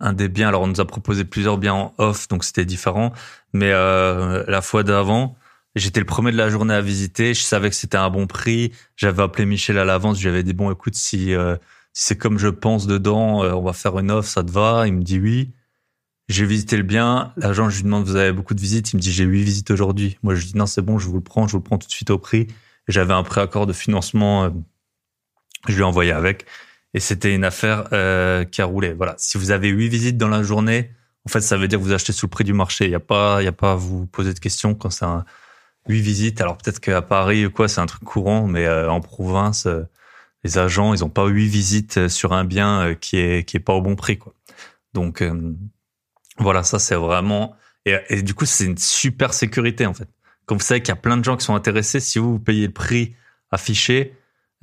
un 0.00 0.12
des 0.12 0.28
biens, 0.28 0.48
alors 0.48 0.62
on 0.62 0.66
nous 0.66 0.80
a 0.80 0.86
proposé 0.86 1.24
plusieurs 1.24 1.58
biens 1.58 1.74
en 1.74 1.94
off, 1.98 2.28
donc 2.28 2.44
c'était 2.44 2.64
différent. 2.64 3.12
Mais 3.52 3.70
euh, 3.72 4.44
la 4.48 4.62
fois 4.62 4.82
d'avant, 4.82 5.36
j'étais 5.74 6.00
le 6.00 6.06
premier 6.06 6.32
de 6.32 6.36
la 6.38 6.48
journée 6.48 6.74
à 6.74 6.80
visiter. 6.80 7.34
Je 7.34 7.42
savais 7.42 7.70
que 7.70 7.76
c'était 7.76 7.98
un 7.98 8.10
bon 8.10 8.26
prix. 8.26 8.72
J'avais 8.96 9.22
appelé 9.22 9.46
Michel 9.46 9.78
à 9.78 9.84
l'avance. 9.84 10.18
J'avais 10.20 10.42
dit 10.42 10.54
bon, 10.54 10.70
écoute, 10.70 10.94
euh, 10.94 10.98
si 10.98 11.36
c'est 11.98 12.18
comme 12.18 12.38
je 12.38 12.48
pense 12.48 12.86
dedans, 12.86 13.42
euh, 13.42 13.54
on 13.54 13.62
va 13.62 13.72
faire 13.72 13.98
une 13.98 14.10
offre, 14.10 14.28
ça 14.28 14.44
te 14.44 14.50
va? 14.50 14.86
Il 14.86 14.92
me 14.92 15.02
dit 15.02 15.18
oui. 15.18 15.54
J'ai 16.28 16.44
visité 16.44 16.76
le 16.76 16.82
bien. 16.82 17.32
L'agent, 17.38 17.70
je 17.70 17.76
lui 17.76 17.84
demande, 17.84 18.04
vous 18.04 18.16
avez 18.16 18.32
beaucoup 18.32 18.52
de 18.52 18.60
visites? 18.60 18.92
Il 18.92 18.96
me 18.96 19.00
dit, 19.00 19.12
j'ai 19.12 19.24
huit 19.24 19.42
visites 19.42 19.70
aujourd'hui. 19.70 20.18
Moi, 20.22 20.34
je 20.34 20.40
lui 20.40 20.52
dis, 20.52 20.58
non, 20.58 20.66
c'est 20.66 20.82
bon, 20.82 20.98
je 20.98 21.06
vous 21.06 21.14
le 21.14 21.22
prends, 21.22 21.46
je 21.46 21.52
vous 21.52 21.58
le 21.58 21.64
prends 21.64 21.78
tout 21.78 21.86
de 21.86 21.92
suite 21.92 22.10
au 22.10 22.18
prix. 22.18 22.48
J'avais 22.86 23.14
un 23.14 23.22
préaccord 23.22 23.66
de 23.66 23.72
financement, 23.72 24.44
euh, 24.44 24.50
je 25.68 25.74
lui 25.74 25.80
ai 25.80 25.84
envoyé 25.84 26.12
avec. 26.12 26.44
Et 26.92 27.00
c'était 27.00 27.34
une 27.34 27.44
affaire 27.44 27.88
euh, 27.92 28.44
qui 28.44 28.60
a 28.60 28.66
roulé. 28.66 28.92
Voilà. 28.92 29.14
Si 29.16 29.38
vous 29.38 29.50
avez 29.50 29.68
huit 29.68 29.88
visites 29.88 30.18
dans 30.18 30.28
la 30.28 30.42
journée, 30.42 30.90
en 31.24 31.30
fait, 31.30 31.40
ça 31.40 31.56
veut 31.56 31.66
dire 31.66 31.78
que 31.78 31.84
vous 31.84 31.92
achetez 31.92 32.12
sous 32.12 32.26
le 32.26 32.30
prix 32.30 32.44
du 32.44 32.52
marché. 32.52 32.84
Il 32.84 32.90
n'y 32.90 32.94
a 32.94 33.00
pas, 33.00 33.40
il 33.40 33.48
a 33.48 33.52
pas 33.52 33.72
à 33.72 33.76
vous 33.76 34.06
poser 34.06 34.34
de 34.34 34.38
questions 34.38 34.74
quand 34.74 34.90
c'est 34.90 35.06
un 35.06 35.24
huit 35.88 36.02
visites. 36.02 36.42
Alors 36.42 36.58
peut-être 36.58 36.80
qu'à 36.80 37.00
Paris 37.00 37.46
ou 37.46 37.50
quoi, 37.50 37.68
c'est 37.68 37.80
un 37.80 37.86
truc 37.86 38.04
courant, 38.04 38.46
mais 38.46 38.66
euh, 38.66 38.90
en 38.90 39.00
province, 39.00 39.64
euh, 39.64 39.84
les 40.46 40.58
agents, 40.58 40.94
ils 40.94 41.04
ont 41.04 41.10
pas 41.10 41.26
huit 41.26 41.48
visites 41.48 42.08
sur 42.08 42.32
un 42.32 42.44
bien 42.44 42.94
qui 43.00 43.18
est 43.18 43.46
qui 43.46 43.58
pas 43.58 43.74
au 43.74 43.82
bon 43.82 43.96
prix, 43.96 44.18
quoi. 44.18 44.34
Donc 44.94 45.22
voilà, 46.38 46.62
ça 46.62 46.78
c'est 46.78 46.94
vraiment 46.94 47.56
et, 47.86 48.22
du 48.22 48.34
coup 48.34 48.46
c'est 48.46 48.64
une 48.64 48.78
super 48.78 49.32
sécurité 49.32 49.86
en 49.86 49.94
fait. 49.94 50.08
Quand 50.46 50.56
vous 50.56 50.62
savez 50.62 50.80
qu'il 50.80 50.90
y 50.90 50.98
a 50.98 51.00
plein 51.00 51.16
de 51.16 51.24
gens 51.24 51.36
qui 51.36 51.44
sont 51.44 51.54
intéressés, 51.54 52.00
si 52.00 52.18
vous, 52.18 52.32
vous 52.32 52.38
payez 52.38 52.66
le 52.66 52.72
prix 52.72 53.14
affiché, 53.50 54.14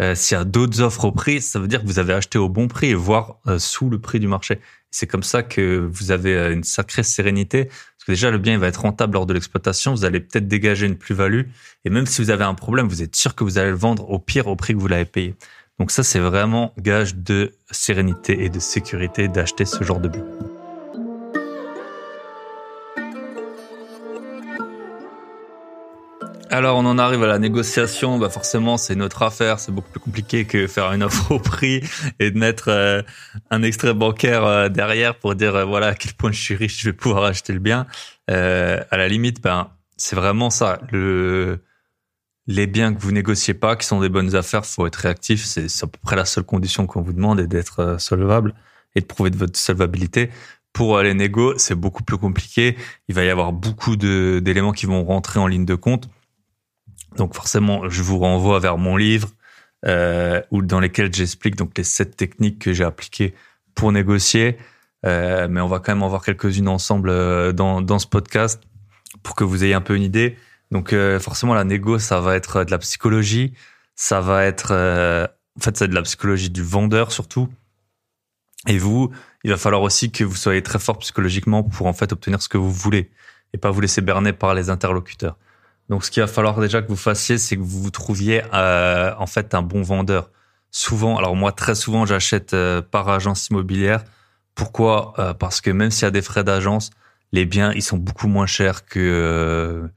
euh, 0.01 0.15
s'il 0.15 0.37
y 0.37 0.39
a 0.39 0.43
d'autres 0.43 0.81
offres 0.81 1.05
au 1.05 1.11
prix, 1.11 1.41
ça 1.41 1.59
veut 1.59 1.67
dire 1.67 1.81
que 1.81 1.87
vous 1.87 1.99
avez 1.99 2.13
acheté 2.13 2.37
au 2.37 2.49
bon 2.49 2.67
prix, 2.67 2.93
voire 2.93 3.37
euh, 3.47 3.59
sous 3.59 3.89
le 3.89 3.99
prix 3.99 4.19
du 4.19 4.27
marché. 4.27 4.59
C'est 4.91 5.07
comme 5.07 5.23
ça 5.23 5.43
que 5.43 5.87
vous 5.91 6.11
avez 6.11 6.35
euh, 6.35 6.53
une 6.53 6.63
sacrée 6.63 7.03
sérénité, 7.03 7.65
parce 7.65 8.05
que 8.07 8.11
déjà 8.13 8.31
le 8.31 8.37
bien 8.37 8.53
il 8.53 8.59
va 8.59 8.67
être 8.67 8.81
rentable 8.81 9.13
lors 9.13 9.25
de 9.25 9.33
l'exploitation, 9.33 9.93
vous 9.93 10.05
allez 10.05 10.19
peut-être 10.19 10.47
dégager 10.47 10.87
une 10.87 10.97
plus-value, 10.97 11.43
et 11.85 11.89
même 11.89 12.05
si 12.05 12.21
vous 12.21 12.29
avez 12.29 12.43
un 12.43 12.55
problème, 12.55 12.87
vous 12.87 13.03
êtes 13.03 13.15
sûr 13.15 13.35
que 13.35 13.43
vous 13.43 13.57
allez 13.57 13.69
le 13.69 13.75
vendre 13.75 14.09
au 14.09 14.19
pire 14.19 14.47
au 14.47 14.55
prix 14.55 14.73
que 14.73 14.79
vous 14.79 14.87
l'avez 14.87 15.05
payé. 15.05 15.35
Donc 15.79 15.91
ça 15.91 16.03
c'est 16.03 16.19
vraiment 16.19 16.73
gage 16.77 17.15
de 17.15 17.53
sérénité 17.71 18.43
et 18.43 18.49
de 18.49 18.59
sécurité 18.59 19.27
d'acheter 19.27 19.65
ce 19.65 19.83
genre 19.83 19.99
de 19.99 20.07
bien. 20.07 20.23
Alors 26.53 26.77
on 26.77 26.85
en 26.85 26.99
arrive 26.99 27.23
à 27.23 27.27
la 27.27 27.39
négociation, 27.39 28.19
bah 28.19 28.29
forcément 28.29 28.77
c'est 28.77 28.93
notre 28.93 29.23
affaire, 29.23 29.59
c'est 29.59 29.71
beaucoup 29.71 29.89
plus 29.89 29.99
compliqué 29.99 30.45
que 30.45 30.67
faire 30.67 30.91
une 30.91 31.01
offre 31.01 31.31
au 31.31 31.39
prix 31.39 31.81
et 32.19 32.29
de 32.29 32.37
mettre 32.37 32.69
euh, 32.69 33.01
un 33.49 33.63
extrait 33.63 33.95
bancaire 33.95 34.45
euh, 34.45 34.69
derrière 34.69 35.15
pour 35.15 35.33
dire 35.33 35.55
euh, 35.55 35.65
voilà 35.65 35.87
à 35.87 35.95
quel 35.95 36.13
point 36.13 36.31
je 36.31 36.39
suis 36.39 36.53
riche, 36.53 36.79
je 36.79 36.89
vais 36.89 36.93
pouvoir 36.93 37.23
acheter 37.23 37.53
le 37.53 37.59
bien. 37.59 37.87
à 38.27 38.97
la 38.97 39.07
limite, 39.07 39.41
ben 39.41 39.71
c'est 39.97 40.15
vraiment 40.15 40.51
ça. 40.51 40.77
Le 40.91 41.59
les 42.47 42.67
biens 42.67 42.93
que 42.93 43.01
vous 43.01 43.11
négociez 43.11 43.53
pas, 43.53 43.75
qui 43.75 43.85
sont 43.85 44.01
des 44.01 44.09
bonnes 44.09 44.35
affaires, 44.35 44.65
faut 44.65 44.85
être 44.85 44.97
réactif. 44.97 45.45
C'est 45.45 45.65
à 45.83 45.87
peu 45.87 45.99
près 46.01 46.15
la 46.15 46.25
seule 46.25 46.43
condition 46.43 46.87
qu'on 46.87 47.01
vous 47.01 47.13
demande, 47.13 47.39
et 47.39 47.47
d'être 47.47 47.97
solvable 47.99 48.53
et 48.95 49.01
de 49.01 49.05
prouver 49.05 49.29
de 49.29 49.37
votre 49.37 49.57
solvabilité. 49.57 50.29
Pour 50.71 50.99
les 50.99 51.13
négos, 51.13 51.57
c'est 51.57 51.75
beaucoup 51.75 52.03
plus 52.03 52.17
compliqué. 52.17 52.77
Il 53.07 53.15
va 53.15 53.23
y 53.23 53.29
avoir 53.29 53.53
beaucoup 53.53 53.95
d'éléments 53.95 54.71
qui 54.71 54.85
vont 54.85 55.03
rentrer 55.03 55.39
en 55.39 55.47
ligne 55.47 55.65
de 55.65 55.75
compte 55.75 56.09
donc 57.17 57.35
forcément, 57.35 57.89
je 57.89 58.01
vous 58.01 58.19
renvoie 58.19 58.59
vers 58.59 58.77
mon 58.77 58.97
livre 58.97 59.29
euh, 59.85 60.41
où 60.51 60.61
dans 60.61 60.79
lesquels 60.79 61.13
j'explique 61.13 61.55
donc 61.55 61.77
les 61.77 61.83
sept 61.83 62.15
techniques 62.15 62.59
que 62.59 62.73
j'ai 62.73 62.83
appliquées 62.83 63.33
pour 63.75 63.91
négocier. 63.91 64.57
Euh, 65.05 65.47
mais 65.49 65.59
on 65.59 65.67
va 65.67 65.79
quand 65.79 65.91
même 65.91 66.03
en 66.03 66.07
voir 66.07 66.23
quelques-unes 66.23 66.69
ensemble 66.69 67.09
euh, 67.09 67.51
dans, 67.51 67.81
dans 67.81 67.99
ce 67.99 68.07
podcast 68.07 68.61
pour 69.21 69.35
que 69.35 69.43
vous 69.43 69.63
ayez 69.63 69.73
un 69.73 69.81
peu 69.81 69.95
une 69.95 70.03
idée. 70.03 70.37
Donc 70.73 70.91
euh, 70.91 71.19
forcément, 71.19 71.53
la 71.53 71.63
négo, 71.63 71.99
ça 71.99 72.19
va 72.19 72.35
être 72.35 72.65
de 72.65 72.71
la 72.71 72.79
psychologie, 72.79 73.53
ça 73.95 74.19
va 74.19 74.43
être 74.43 74.71
euh, 74.71 75.25
en 75.57 75.63
fait 75.63 75.77
c'est 75.77 75.87
de 75.87 75.95
la 75.95 76.01
psychologie 76.01 76.49
du 76.49 76.63
vendeur 76.63 77.13
surtout. 77.13 77.47
Et 78.67 78.77
vous, 78.77 79.11
il 79.43 79.51
va 79.51 79.57
falloir 79.57 79.81
aussi 79.81 80.11
que 80.11 80.23
vous 80.23 80.35
soyez 80.35 80.63
très 80.63 80.79
fort 80.79 80.97
psychologiquement 80.99 81.63
pour 81.63 81.87
en 81.87 81.93
fait 81.93 82.11
obtenir 82.11 82.41
ce 82.41 82.49
que 82.49 82.57
vous 82.57 82.71
voulez 82.71 83.11
et 83.53 83.57
pas 83.57 83.71
vous 83.71 83.81
laisser 83.81 84.01
berner 84.01 84.33
par 84.33 84.53
les 84.53 84.69
interlocuteurs. 84.69 85.37
Donc, 85.89 86.05
ce 86.05 86.11
qu'il 86.11 86.21
va 86.21 86.27
falloir 86.27 86.59
déjà 86.59 86.81
que 86.81 86.87
vous 86.87 86.95
fassiez, 86.95 87.37
c'est 87.37 87.57
que 87.57 87.61
vous 87.61 87.81
vous 87.81 87.91
trouviez 87.91 88.41
euh, 88.53 89.13
en 89.17 89.27
fait 89.27 89.53
un 89.53 89.61
bon 89.61 89.81
vendeur. 89.81 90.31
Souvent, 90.71 91.17
alors 91.17 91.35
moi 91.35 91.51
très 91.51 91.75
souvent, 91.75 92.05
j'achète 92.05 92.53
euh, 92.53 92.81
par 92.81 93.09
agence 93.09 93.47
immobilière. 93.49 94.03
Pourquoi? 94.55 95.13
Euh, 95.19 95.33
Parce 95.33 95.61
que 95.61 95.69
même 95.69 95.91
s'il 95.91 96.03
y 96.03 96.07
a 96.07 96.11
des 96.11 96.21
frais 96.21 96.43
d'agence, 96.43 96.89
les 97.31 97.45
biens 97.45 97.71
ils 97.73 97.83
sont 97.83 97.97
beaucoup 97.97 98.27
moins 98.27 98.47
chers 98.47 98.85
que 98.85 99.89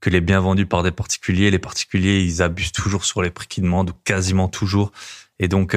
que 0.00 0.10
les 0.10 0.20
biens 0.20 0.40
vendus 0.40 0.66
par 0.66 0.82
des 0.82 0.90
particuliers. 0.90 1.50
Les 1.50 1.58
particuliers, 1.58 2.20
ils 2.20 2.42
abusent 2.42 2.72
toujours 2.72 3.04
sur 3.04 3.22
les 3.22 3.30
prix 3.30 3.46
qu'ils 3.46 3.64
demandent, 3.64 3.90
ou 3.90 3.94
quasiment 4.04 4.48
toujours. 4.48 4.92
Et 5.38 5.48
donc, 5.48 5.76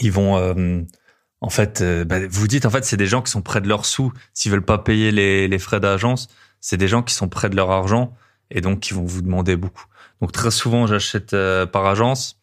ils 0.00 0.12
vont 0.12 0.86
en 1.40 1.50
fait, 1.50 1.82
bah, 2.06 2.18
vous 2.28 2.48
dites 2.48 2.66
en 2.66 2.70
fait, 2.70 2.84
c'est 2.84 2.96
des 2.96 3.06
gens 3.06 3.22
qui 3.22 3.30
sont 3.30 3.42
près 3.42 3.60
de 3.60 3.68
leurs 3.68 3.84
sous. 3.86 4.12
S'ils 4.34 4.50
veulent 4.50 4.64
pas 4.64 4.78
payer 4.78 5.12
les, 5.12 5.58
frais 5.58 5.80
d'agence, 5.80 6.28
c'est 6.60 6.76
des 6.76 6.88
gens 6.88 7.02
qui 7.02 7.14
sont 7.14 7.28
près 7.28 7.48
de 7.48 7.56
leur 7.56 7.70
argent 7.70 8.14
et 8.50 8.60
donc 8.60 8.80
qui 8.80 8.94
vont 8.94 9.04
vous 9.04 9.22
demander 9.22 9.56
beaucoup. 9.56 9.84
Donc 10.20 10.32
très 10.32 10.50
souvent, 10.50 10.86
j'achète 10.86 11.34
euh, 11.34 11.66
par 11.66 11.86
agence. 11.86 12.40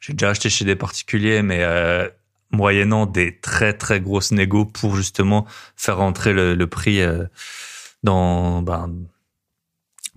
J'ai 0.00 0.12
déjà 0.12 0.30
acheté 0.30 0.48
chez 0.48 0.64
des 0.64 0.76
particuliers, 0.76 1.42
mais 1.42 1.62
euh, 1.62 2.08
moyennant 2.52 3.06
des 3.06 3.38
très 3.38 3.72
très 3.72 4.00
grosses 4.00 4.30
négos 4.30 4.66
pour 4.66 4.94
justement 4.94 5.46
faire 5.74 5.96
rentrer 5.96 6.32
le, 6.32 6.66
prix 6.66 7.00
euh, 7.00 7.24
dans 8.04 8.62
ben, 8.62 8.92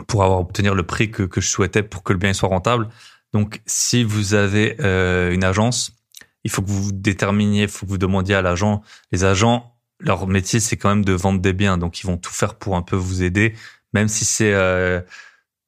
pour 0.08 0.24
avoir 0.24 0.40
obtenir 0.40 0.76
le 0.76 0.84
prix 0.84 1.12
que, 1.12 1.24
que 1.24 1.42
je 1.42 1.50
souhaitais 1.50 1.84
pour 1.84 2.04
que 2.04 2.14
le 2.14 2.20
bien 2.20 2.34
soit 2.34 2.50
rentable. 2.50 2.90
Donc 3.34 3.62
si 3.66 4.04
vous 4.04 4.34
avez 4.34 4.78
une 5.34 5.44
agence, 5.44 5.92
il 6.44 6.52
faut 6.52 6.62
que 6.62 6.70
vous 6.70 6.92
déterminiez, 6.92 7.64
il 7.64 7.68
faut 7.68 7.86
que 7.86 7.92
vous 7.92 7.98
demandiez 7.98 8.36
à 8.36 8.42
l'agent. 8.42 8.82
Les 9.12 9.24
agents 9.24 9.76
leur 10.00 10.28
métier, 10.28 10.60
c'est 10.60 10.78
quand 10.78 10.90
même 10.90 11.06
de 11.06 11.14
vendre 11.14 11.42
des 11.42 11.54
biens. 11.54 11.78
Donc, 11.78 12.00
ils 12.02 12.08
vont 12.08 12.18
tout 12.18 12.32
faire 12.32 12.56
pour 12.56 12.76
un 12.76 12.82
peu 12.82 12.96
vous 12.96 13.24
aider, 13.24 13.54
même 13.94 14.08
si 14.08 14.26
c'est 14.26 14.54
euh, 14.54 15.02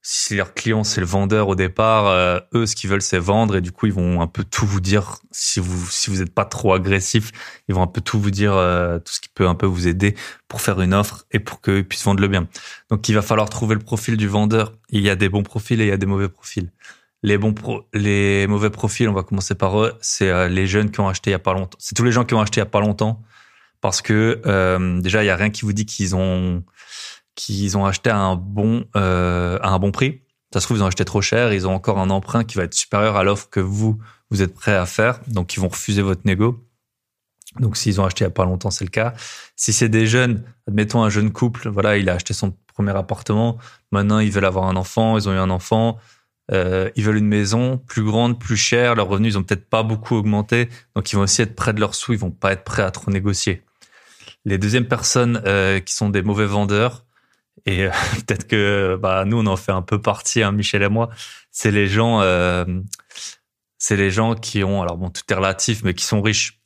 si 0.02 0.36
leur 0.36 0.54
client 0.54 0.84
c'est 0.84 1.00
le 1.00 1.08
vendeur 1.08 1.48
au 1.48 1.56
départ. 1.56 2.08
Euh, 2.08 2.40
eux, 2.54 2.66
ce 2.66 2.76
qu'ils 2.76 2.90
veulent, 2.90 3.02
c'est 3.02 3.20
vendre 3.20 3.56
et 3.56 3.62
du 3.62 3.72
coup, 3.72 3.86
ils 3.86 3.94
vont 3.94 4.22
un 4.22 4.28
peu 4.28 4.44
tout 4.44 4.66
vous 4.66 4.82
dire. 4.82 5.18
Si 5.32 5.60
vous 5.60 5.88
si 5.90 6.10
vous 6.10 6.18
n'êtes 6.18 6.34
pas 6.34 6.46
trop 6.46 6.74
agressif, 6.74 7.32
ils 7.68 7.76
vont 7.76 7.84
un 7.84 7.88
peu 7.88 8.02
tout 8.02 8.20
vous 8.20 8.32
dire, 8.32 8.54
euh, 8.54 9.00
tout 9.00 9.14
ce 9.14 9.22
qui 9.22 9.30
peut 9.30 9.48
un 9.48 9.56
peu 9.56 9.66
vous 9.66 9.88
aider 9.88 10.16
pour 10.48 10.62
faire 10.62 10.82
une 10.82 10.94
offre 10.94 11.26
et 11.32 11.40
pour 11.40 11.62
qu'ils 11.62 11.88
puissent 11.88 12.04
vendre 12.04 12.22
le 12.22 12.28
bien. 12.28 12.48
Donc, 12.90 13.08
il 13.10 13.16
va 13.16 13.22
falloir 13.22 13.50
trouver 13.50 13.76
le 13.76 13.82
profil 13.82 14.18
du 14.18 14.28
vendeur. 14.28 14.74
Il 14.90 15.02
y 15.02 15.10
a 15.10 15.16
des 15.16 15.30
bons 15.30 15.44
profils 15.44 15.80
et 15.80 15.86
il 15.86 15.90
y 15.90 15.94
a 15.94 15.98
des 15.98 16.06
mauvais 16.06 16.30
profils. 16.30 16.72
Les 17.24 17.38
bons 17.38 17.54
pro 17.54 17.88
les 17.94 18.48
mauvais 18.48 18.72
profils, 18.72 19.08
on 19.08 19.14
va 19.14 19.24
commencer 19.24 19.54
par 19.54 19.80
eux. 19.80 19.94
C'est 20.02 20.50
les 20.50 20.66
jeunes 20.66 20.90
qui 20.90 21.00
ont 21.02 21.08
acheté 21.08 21.30
il 21.30 21.34
y 21.34 21.36
a 21.36 21.40
pas 21.40 21.54
longtemps. 21.54 21.78
C'est 21.80 21.94
tous 21.94 22.04
les 22.04 22.12
gens 22.12 22.26
qui 22.26 22.34
ont 22.34 22.42
acheté 22.42 22.60
il 22.60 22.64
y 22.64 22.68
a 22.68 22.70
pas 22.70 22.80
longtemps 22.80 23.22
parce 23.82 24.02
que 24.02 24.42
euh, 24.46 25.02
déjà 25.02 25.24
il 25.24 25.28
y 25.28 25.30
a 25.30 25.36
rien 25.36 25.50
qui 25.50 25.64
vous 25.64 25.74
dit 25.74 25.86
qu'ils 25.86 26.16
ont 26.16 26.64
qu'ils 27.36 27.78
ont 27.78 27.86
acheté 27.86 28.10
à 28.10 28.18
un 28.18 28.36
bon 28.36 28.86
euh, 28.96 29.58
à 29.62 29.70
un 29.70 29.80
bon 29.80 29.92
prix. 29.92 30.22
Ça 30.54 30.60
se 30.60 30.66
trouve 30.66 30.78
ils 30.78 30.84
ont 30.84 30.88
acheté 30.88 31.06
trop 31.06 31.22
cher, 31.22 31.54
ils 31.54 31.68
ont 31.68 31.74
encore 31.74 32.00
un 32.00 32.10
emprunt 32.10 32.44
qui 32.44 32.58
va 32.58 32.64
être 32.64 32.74
supérieur 32.74 33.16
à 33.16 33.24
l'offre 33.24 33.50
que 33.50 33.60
vous 33.60 34.00
vous 34.30 34.42
êtes 34.42 34.54
prêt 34.54 34.76
à 34.76 34.86
faire, 34.86 35.20
donc 35.28 35.56
ils 35.56 35.60
vont 35.60 35.68
refuser 35.68 36.02
votre 36.02 36.22
négo. 36.26 36.66
Donc 37.60 37.76
s'ils 37.76 38.00
ont 38.00 38.06
acheté 38.06 38.24
il 38.24 38.28
y 38.28 38.32
a 38.32 38.32
pas 38.32 38.46
longtemps, 38.46 38.72
c'est 38.72 38.86
le 38.86 38.90
cas. 38.90 39.14
Si 39.56 39.74
c'est 39.74 39.90
des 39.90 40.08
jeunes, 40.08 40.44
admettons 40.68 41.04
un 41.04 41.10
jeune 41.10 41.32
couple, 41.32 41.70
voilà, 41.70 41.98
il 41.98 42.10
a 42.10 42.14
acheté 42.14 42.34
son 42.34 42.56
premier 42.68 42.96
appartement, 42.96 43.58
maintenant 43.92 44.20
ils 44.20 44.32
veulent 44.32 44.46
avoir 44.46 44.66
un 44.68 44.78
enfant, 44.78 45.18
ils 45.18 45.28
ont 45.28 45.34
eu 45.34 45.38
un 45.38 45.50
enfant, 45.50 46.00
euh, 46.52 46.90
ils 46.96 47.04
veulent 47.04 47.18
une 47.18 47.28
maison 47.28 47.78
plus 47.78 48.04
grande, 48.04 48.40
plus 48.40 48.58
chère, 48.58 48.96
leurs 48.96 49.08
revenus 49.08 49.34
ils 49.34 49.38
ont 49.38 49.44
peut-être 49.44 49.70
pas 49.70 49.84
beaucoup 49.84 50.16
augmenté, 50.16 50.70
donc 50.96 51.12
ils 51.12 51.16
vont 51.16 51.24
aussi 51.24 51.42
être 51.42 51.56
près 51.56 51.74
de 51.74 51.80
leurs 51.80 51.96
sous, 51.96 52.14
ils 52.14 52.20
vont 52.20 52.32
pas 52.32 52.54
être 52.54 52.64
prêts 52.64 52.84
à 52.84 52.92
trop 52.92 53.12
négocier. 53.12 53.64
Les 54.46 54.58
deuxièmes 54.58 54.88
personnes 54.88 55.42
euh, 55.46 55.80
qui 55.80 55.94
sont 55.94 56.10
des 56.10 56.24
mauvais 56.24 56.46
vendeurs, 56.46 57.06
et 57.66 57.86
euh, 57.86 57.92
peut-être 58.28 58.48
que 58.48 58.98
bah, 59.02 59.24
nous 59.26 59.40
on 59.40 59.46
en 59.46 59.58
fait 59.58 59.72
un 59.72 59.82
peu 59.82 60.02
partie, 60.02 60.44
hein, 60.44 60.52
Michel 60.52 60.84
et 60.84 60.90
moi, 60.90 61.10
c'est 61.52 61.72
les 61.72 61.88
gens, 61.88 62.22
euh, 62.22 62.66
c'est 63.78 63.96
les 63.96 64.12
gens 64.12 64.36
qui 64.36 64.64
ont, 64.64 64.82
alors 64.82 64.98
bon 64.98 65.10
tout 65.10 65.24
est 65.30 65.34
relatif, 65.34 65.84
mais 65.84 65.94
qui 65.94 66.06
sont 66.06 66.22
riches. 66.22 66.60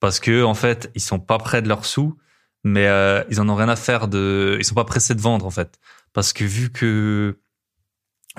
Parce 0.00 0.18
que 0.20 0.42
en 0.42 0.54
fait 0.54 0.90
ils 0.94 1.00
sont 1.00 1.20
pas 1.20 1.38
près 1.38 1.62
de 1.62 1.68
leurs 1.68 1.84
sous, 1.84 2.18
mais 2.64 2.88
ils 3.30 3.40
en 3.40 3.48
ont 3.48 3.54
rien 3.54 3.68
à 3.68 3.76
faire 3.76 4.08
de, 4.08 4.56
ils 4.58 4.64
sont 4.64 4.74
pas 4.74 4.84
pressés 4.84 5.14
de 5.14 5.20
vendre 5.20 5.46
en 5.46 5.50
fait, 5.50 5.78
parce 6.12 6.32
que 6.32 6.44
vu 6.44 6.70
que 6.70 7.38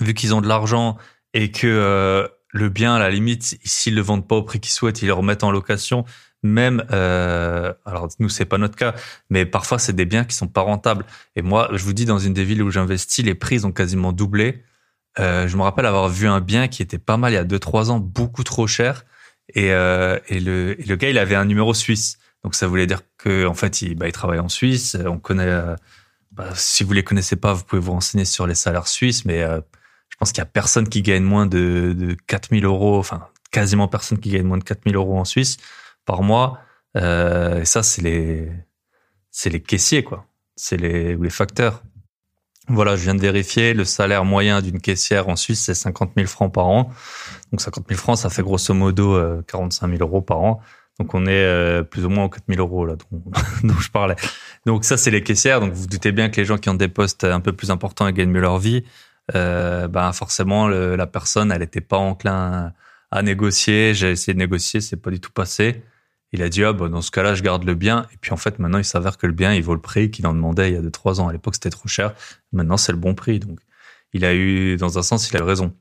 vu 0.01 0.13
qu'ils 0.13 0.33
ont 0.33 0.41
de 0.41 0.47
l'argent 0.47 0.97
et 1.33 1.51
que 1.51 2.29
le 2.53 2.69
bien, 2.69 2.95
à 2.95 2.99
la 2.99 3.09
limite, 3.09 3.57
s'ils 3.63 3.95
le 3.95 4.01
vendent 4.01 4.27
pas 4.27 4.35
au 4.35 4.43
prix 4.43 4.59
qu'ils 4.59 4.71
souhaitent, 4.71 5.01
ils 5.01 5.07
le 5.07 5.13
remettent 5.13 5.43
en 5.43 5.51
location, 5.51 6.05
même 6.43 6.85
euh, 6.91 7.73
alors 7.85 8.09
nous 8.19 8.29
c'est 8.29 8.45
pas 8.45 8.57
notre 8.57 8.75
cas 8.75 8.93
mais 9.29 9.45
parfois 9.45 9.79
c'est 9.79 9.93
des 9.93 10.05
biens 10.05 10.25
qui 10.25 10.35
sont 10.35 10.47
pas 10.47 10.61
rentables. 10.61 11.05
Et 11.35 11.41
moi 11.41 11.69
je 11.73 11.83
vous 11.83 11.93
dis 11.93 12.05
dans 12.05 12.19
une 12.19 12.33
des 12.33 12.43
villes 12.43 12.61
où 12.61 12.69
j'investis 12.69 13.25
les 13.25 13.35
prix 13.35 13.65
ont 13.65 13.71
quasiment 13.71 14.11
doublé. 14.11 14.63
Euh, 15.19 15.47
je 15.47 15.57
me 15.57 15.61
rappelle 15.61 15.85
avoir 15.85 16.09
vu 16.09 16.27
un 16.27 16.41
bien 16.41 16.67
qui 16.67 16.81
était 16.81 16.97
pas 16.97 17.17
mal 17.17 17.31
il 17.31 17.35
y 17.35 17.37
a 17.37 17.43
deux 17.43 17.59
trois 17.59 17.91
ans 17.91 17.99
beaucoup 17.99 18.43
trop 18.43 18.67
cher. 18.67 19.05
Et, 19.55 19.71
euh, 19.73 20.19
et, 20.29 20.39
le, 20.39 20.73
le 20.73 20.95
gars 20.95 21.09
il 21.09 21.17
avait 21.17 21.35
un 21.35 21.45
numéro 21.45 21.73
suisse. 21.73 22.17
Donc 22.43 22.55
ça 22.55 22.67
voulait 22.67 22.87
dire 22.87 23.01
que 23.17 23.45
en 23.45 23.53
fait 23.53 23.81
il, 23.81 23.95
bah, 23.95 24.07
il 24.07 24.11
travaille 24.11 24.39
en 24.39 24.49
Suisse. 24.49 24.97
On 25.05 25.19
connaît 25.19 25.47
euh, 25.47 25.75
bah, 26.31 26.49
si 26.55 26.83
vous 26.83 26.93
les 26.93 27.03
connaissez 27.03 27.35
pas 27.35 27.53
vous 27.53 27.63
pouvez 27.63 27.81
vous 27.81 27.91
renseigner 27.93 28.25
sur 28.25 28.47
les 28.47 28.55
salaires 28.55 28.87
suisses. 28.87 29.25
Mais 29.25 29.43
euh, 29.43 29.61
je 30.09 30.17
pense 30.17 30.31
qu'il 30.31 30.39
y 30.39 30.41
a 30.41 30.45
personne 30.45 30.89
qui 30.89 31.01
gagne 31.01 31.23
moins 31.23 31.45
de, 31.45 31.95
de 31.97 32.15
4000 32.27 32.65
euros 32.65 32.97
enfin 32.99 33.27
quasiment 33.51 33.87
personne 33.87 34.19
qui 34.19 34.31
gagne 34.31 34.43
moins 34.43 34.57
de 34.57 34.63
4000 34.63 34.95
euros 34.95 35.17
en 35.17 35.25
Suisse 35.25 35.57
par 36.05 36.23
mois. 36.23 36.59
Euh, 36.97 37.61
et 37.61 37.65
ça, 37.65 37.83
c'est 37.83 38.01
les, 38.01 38.51
c'est 39.31 39.49
les 39.49 39.61
caissiers, 39.61 40.03
quoi. 40.03 40.25
C'est 40.55 40.77
les, 40.77 41.15
ou 41.15 41.23
les 41.23 41.29
facteurs. 41.29 41.83
Voilà, 42.67 42.95
je 42.95 43.03
viens 43.03 43.15
de 43.15 43.21
vérifier, 43.21 43.73
le 43.73 43.83
salaire 43.83 44.23
moyen 44.23 44.61
d'une 44.61 44.79
caissière 44.79 45.27
en 45.27 45.35
Suisse, 45.35 45.63
c'est 45.65 45.73
50 45.73 46.11
000 46.15 46.27
francs 46.27 46.53
par 46.53 46.67
an. 46.67 46.91
Donc 47.51 47.59
50 47.59 47.85
000 47.89 47.99
francs, 47.99 48.17
ça 48.17 48.29
fait 48.29 48.41
grosso 48.41 48.73
modo 48.73 49.41
45 49.47 49.89
000 49.89 50.01
euros 50.01 50.21
par 50.21 50.39
an. 50.39 50.61
Donc 50.97 51.13
on 51.13 51.25
est 51.25 51.83
plus 51.89 52.05
ou 52.05 52.09
moins 52.09 52.25
aux 52.25 52.29
4 52.29 52.43
000 52.47 52.61
euros 52.61 52.85
là 52.85 52.95
dont, 53.63 53.77
je 53.77 53.91
parlais. 53.91 54.15
Donc 54.65 54.85
ça, 54.85 54.95
c'est 54.95 55.11
les 55.11 55.23
caissières. 55.23 55.59
Donc 55.59 55.73
vous, 55.73 55.81
vous 55.81 55.87
doutez 55.87 56.13
bien 56.13 56.29
que 56.29 56.37
les 56.37 56.45
gens 56.45 56.57
qui 56.57 56.69
ont 56.69 56.75
des 56.75 56.87
postes 56.87 57.25
un 57.25 57.41
peu 57.41 57.51
plus 57.51 57.69
importants 57.69 58.07
et 58.07 58.13
gagnent 58.13 58.31
mieux 58.31 58.39
leur 58.39 58.59
vie, 58.59 58.85
euh, 59.35 59.87
ben 59.87 60.11
forcément 60.11 60.67
la 60.67 61.07
personne, 61.07 61.51
elle 61.51 61.61
n'était 61.61 61.81
pas 61.81 61.97
enclin 61.97 62.73
à, 63.11 63.21
négocier. 63.21 63.93
J'ai 63.93 64.11
essayé 64.11 64.33
de 64.33 64.39
négocier, 64.39 64.81
c'est 64.81 64.97
pas 64.97 65.11
du 65.11 65.19
tout 65.19 65.31
passé. 65.31 65.83
Il 66.33 66.43
a 66.43 66.49
dit 66.49 66.63
ah 66.63 66.73
bah, 66.73 66.89
dans 66.89 67.01
ce 67.01 67.11
cas-là, 67.11 67.35
je 67.35 67.43
garde 67.43 67.63
le 67.63 67.75
bien. 67.75 68.07
Et 68.13 68.17
puis 68.17 68.33
en 68.33 68.37
fait, 68.37 68.59
maintenant, 68.59 68.79
il 68.79 68.85
s'avère 68.85 69.17
que 69.17 69.27
le 69.27 69.33
bien, 69.33 69.53
il 69.53 69.63
vaut 69.63 69.75
le 69.75 69.81
prix 69.81 70.11
qu'il 70.11 70.27
en 70.27 70.33
demandait 70.33 70.69
il 70.69 70.73
y 70.73 70.77
a 70.77 70.81
deux 70.81 70.91
trois 70.91 71.21
ans. 71.21 71.27
À 71.27 71.33
l'époque, 71.33 71.55
c'était 71.55 71.69
trop 71.69 71.87
cher. 71.87 72.13
Maintenant, 72.51 72.77
c'est 72.77 72.91
le 72.91 72.97
bon 72.97 73.15
prix. 73.15 73.39
Donc, 73.39 73.59
il 74.13 74.25
a 74.25 74.33
eu, 74.33 74.75
dans 74.77 74.97
un 74.97 75.03
sens, 75.03 75.29
il 75.29 75.37
a 75.37 75.39
eu 75.39 75.43
raison. 75.43 75.73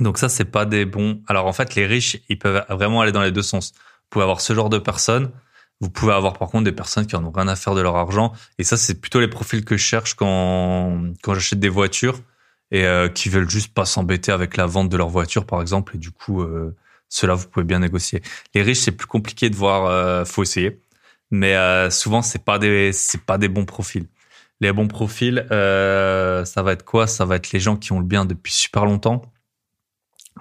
Donc 0.00 0.18
ça, 0.18 0.28
c'est 0.28 0.44
pas 0.44 0.64
des 0.64 0.84
bons. 0.84 1.22
Alors 1.26 1.46
en 1.46 1.52
fait, 1.52 1.74
les 1.74 1.86
riches, 1.86 2.18
ils 2.28 2.38
peuvent 2.38 2.64
vraiment 2.70 3.02
aller 3.02 3.12
dans 3.12 3.22
les 3.22 3.32
deux 3.32 3.42
sens. 3.42 3.72
Vous 3.74 4.08
pouvez 4.10 4.22
avoir 4.22 4.40
ce 4.40 4.54
genre 4.54 4.70
de 4.70 4.78
personnes 4.78 5.30
vous 5.82 5.90
pouvez 5.90 6.12
avoir 6.12 6.34
par 6.34 6.48
contre 6.48 6.62
des 6.62 6.72
personnes 6.72 7.06
qui 7.06 7.16
en 7.16 7.24
ont 7.24 7.32
rien 7.32 7.48
à 7.48 7.56
faire 7.56 7.74
de 7.74 7.80
leur 7.80 7.96
argent. 7.96 8.32
Et 8.56 8.62
ça, 8.62 8.76
c'est 8.76 9.00
plutôt 9.00 9.18
les 9.18 9.26
profils 9.26 9.64
que 9.64 9.76
je 9.76 9.82
cherche 9.82 10.14
quand, 10.14 11.02
quand 11.22 11.34
j'achète 11.34 11.58
des 11.58 11.68
voitures 11.68 12.20
et 12.70 12.86
euh, 12.86 13.08
qui 13.08 13.28
veulent 13.28 13.50
juste 13.50 13.74
pas 13.74 13.84
s'embêter 13.84 14.30
avec 14.30 14.56
la 14.56 14.66
vente 14.66 14.88
de 14.88 14.96
leur 14.96 15.08
voiture, 15.08 15.44
par 15.44 15.60
exemple. 15.60 15.96
Et 15.96 15.98
du 15.98 16.12
coup, 16.12 16.40
euh, 16.40 16.76
cela 17.14 17.34
vous 17.34 17.48
pouvez 17.48 17.64
bien 17.64 17.80
négocier. 17.80 18.22
Les 18.54 18.62
riches, 18.62 18.80
c'est 18.80 18.92
plus 18.92 19.06
compliqué 19.06 19.50
de 19.50 19.56
voir. 19.56 19.86
Euh, 19.86 20.24
faut 20.24 20.42
essayer, 20.42 20.80
mais 21.30 21.54
euh, 21.56 21.90
souvent, 21.90 22.22
c'est 22.22 22.44
pas 22.44 22.58
des 22.58 22.92
c'est 22.92 23.22
pas 23.22 23.38
des 23.38 23.48
bons 23.48 23.64
profils. 23.64 24.06
Les 24.60 24.72
bons 24.72 24.88
profils, 24.88 25.46
euh, 25.50 26.44
ça 26.44 26.62
va 26.62 26.72
être 26.72 26.84
quoi? 26.84 27.06
Ça 27.06 27.24
va 27.24 27.36
être 27.36 27.52
les 27.52 27.60
gens 27.60 27.76
qui 27.76 27.92
ont 27.92 27.98
le 27.98 28.06
bien 28.06 28.24
depuis 28.24 28.52
super 28.52 28.84
longtemps, 28.84 29.22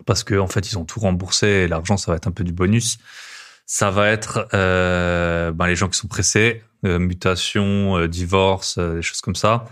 parce 0.05 0.23
que 0.23 0.35
en 0.35 0.47
fait, 0.47 0.71
ils 0.71 0.77
ont 0.77 0.85
tout 0.85 0.99
remboursé. 0.99 1.47
et 1.47 1.67
L'argent, 1.67 1.97
ça 1.97 2.11
va 2.11 2.17
être 2.17 2.27
un 2.27 2.31
peu 2.31 2.43
du 2.43 2.53
bonus 2.53 2.99
ça 3.71 3.89
va 3.89 4.09
être 4.09 4.49
euh, 4.53 5.53
ben, 5.53 5.65
les 5.65 5.77
gens 5.77 5.87
qui 5.87 5.97
sont 5.97 6.09
pressés, 6.09 6.61
euh, 6.85 6.99
mutation, 6.99 7.97
euh, 7.97 8.09
divorce, 8.09 8.77
des 8.77 9.01
choses 9.01 9.21
comme 9.21 9.35
ça. 9.35 9.63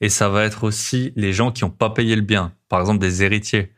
Et 0.00 0.08
ça 0.08 0.30
va 0.30 0.44
être 0.44 0.64
aussi 0.64 1.12
les 1.16 1.34
gens 1.34 1.52
qui 1.52 1.62
n'ont 1.62 1.70
pas 1.70 1.90
payé 1.90 2.16
le 2.16 2.22
bien. 2.22 2.54
Par 2.70 2.80
exemple, 2.80 2.98
des 3.00 3.22
héritiers. 3.22 3.70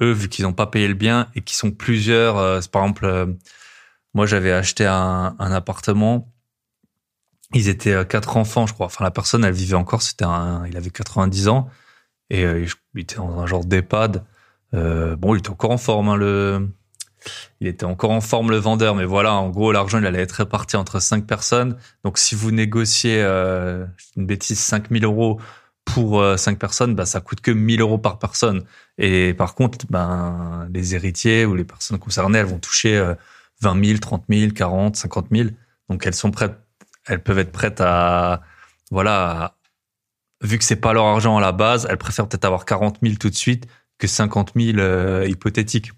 Eux, 0.00 0.12
vu 0.12 0.28
qu'ils 0.28 0.44
n'ont 0.44 0.52
pas 0.52 0.66
payé 0.66 0.88
le 0.88 0.94
bien 0.94 1.28
et 1.34 1.42
qui 1.42 1.54
sont 1.54 1.70
plusieurs, 1.70 2.34
par 2.70 2.82
exemple, 2.82 3.36
moi 4.14 4.26
j'avais 4.26 4.52
acheté 4.52 4.86
un, 4.86 5.36
un, 5.38 5.52
appartement. 5.52 6.32
Ils 7.54 7.68
étaient 7.68 8.06
quatre 8.06 8.36
enfants, 8.38 8.66
je 8.66 8.72
crois. 8.72 8.86
Enfin, 8.86 9.04
la 9.04 9.10
personne, 9.10 9.44
elle 9.44 9.52
vivait 9.52 9.76
encore. 9.76 10.00
C'était 10.02 10.24
un, 10.24 10.64
il 10.66 10.76
avait 10.76 10.90
90 10.90 11.48
ans 11.48 11.68
et 12.30 12.42
il 12.42 13.00
était 13.00 13.16
dans 13.16 13.38
un 13.40 13.46
genre 13.46 13.64
d'EHPAD. 13.64 14.24
bon, 14.72 15.34
il 15.34 15.38
était 15.38 15.50
encore 15.50 15.72
en 15.72 15.78
forme, 15.78 16.08
hein, 16.08 16.16
le 16.16 16.68
il 17.60 17.66
était 17.66 17.84
encore 17.84 18.10
en 18.10 18.20
forme 18.20 18.50
le 18.50 18.56
vendeur, 18.56 18.94
mais 18.94 19.04
voilà, 19.04 19.34
en 19.34 19.50
gros, 19.50 19.72
l'argent, 19.72 19.98
il 19.98 20.06
allait 20.06 20.22
être 20.22 20.32
réparti 20.32 20.76
entre 20.76 21.00
cinq 21.00 21.26
personnes. 21.26 21.76
Donc, 22.04 22.18
si 22.18 22.34
vous 22.34 22.50
négociez 22.50 23.22
euh, 23.22 23.86
une 24.16 24.26
bêtise, 24.26 24.58
5000 24.58 25.04
euros 25.04 25.40
pour 25.84 26.20
euh, 26.20 26.36
cinq 26.36 26.58
personnes, 26.58 26.94
bah, 26.94 27.06
ça 27.06 27.20
coûte 27.20 27.40
que 27.40 27.50
1000 27.50 27.80
euros 27.80 27.98
par 27.98 28.18
personne. 28.18 28.64
Et 28.98 29.34
par 29.34 29.54
contre, 29.54 29.86
ben, 29.90 30.68
les 30.72 30.94
héritiers 30.94 31.44
ou 31.44 31.54
les 31.54 31.64
personnes 31.64 31.98
concernées, 31.98 32.38
elles 32.38 32.46
vont 32.46 32.58
toucher 32.58 32.96
euh, 32.96 33.14
20 33.60 33.84
000, 33.84 33.98
30 33.98 34.24
000, 34.28 34.52
40, 34.52 34.96
50 34.96 35.26
000. 35.32 35.48
Donc, 35.88 36.06
elles 36.06 36.14
sont 36.14 36.30
prêtes, 36.30 36.56
elles 37.06 37.22
peuvent 37.22 37.38
être 37.38 37.52
prêtes 37.52 37.80
à, 37.80 38.42
voilà, 38.90 39.56
vu 40.42 40.58
que 40.58 40.64
c'est 40.64 40.76
pas 40.76 40.92
leur 40.92 41.06
argent 41.06 41.36
à 41.38 41.40
la 41.40 41.52
base, 41.52 41.86
elles 41.88 41.98
préfèrent 41.98 42.28
peut-être 42.28 42.44
avoir 42.44 42.64
40 42.64 42.98
000 43.02 43.14
tout 43.18 43.30
de 43.30 43.34
suite 43.34 43.66
que 43.98 44.06
50 44.06 44.52
000 44.56 44.78
euh, 44.78 45.26
hypothétiques. 45.28 45.92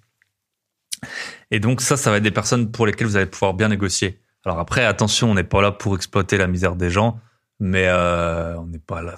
Et 1.50 1.60
donc 1.60 1.80
ça, 1.80 1.96
ça 1.96 2.10
va 2.10 2.18
être 2.18 2.22
des 2.22 2.30
personnes 2.30 2.70
pour 2.70 2.86
lesquelles 2.86 3.06
vous 3.06 3.16
allez 3.16 3.26
pouvoir 3.26 3.54
bien 3.54 3.68
négocier. 3.68 4.20
Alors 4.44 4.58
après, 4.58 4.84
attention, 4.84 5.30
on 5.30 5.34
n'est 5.34 5.44
pas 5.44 5.62
là 5.62 5.72
pour 5.72 5.96
exploiter 5.96 6.36
la 6.36 6.46
misère 6.46 6.76
des 6.76 6.90
gens, 6.90 7.20
mais 7.60 7.86
euh, 7.86 8.56
on 8.58 8.66
n'est 8.66 8.78
pas 8.78 9.02
là. 9.02 9.16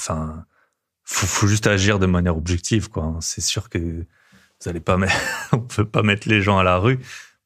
Faut, 1.07 1.27
faut 1.27 1.47
juste 1.47 1.67
agir 1.67 1.99
de 1.99 2.05
manière 2.05 2.37
objective, 2.37 2.91
quoi. 2.91 3.17
C'est 3.21 3.41
sûr 3.41 3.71
que 3.71 3.79
vous 3.79 4.69
allez 4.69 4.81
pas 4.81 4.99
mettre, 4.99 5.17
on 5.53 5.61
peut 5.61 5.87
pas 5.87 6.03
mettre 6.03 6.29
les 6.29 6.43
gens 6.43 6.59
à 6.59 6.63
la 6.63 6.77
rue. 6.77 6.99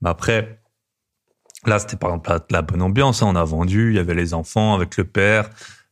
Mais 0.03 0.11
après, 0.11 0.61
là, 1.67 1.79
c'était 1.79 1.97
par 1.97 2.11
exemple 2.11 2.37
la, 2.51 2.63
bonne 2.63 2.83
ambiance. 2.83 3.23
Hein. 3.23 3.27
On 3.29 3.37
a 3.37 3.45
vendu, 3.45 3.91
il 3.91 3.97
y 3.97 4.01
avait 4.01 4.15
les 4.15 4.35
enfants 4.35 4.75
avec 4.75 4.97
le 4.97 5.05
père. 5.05 5.49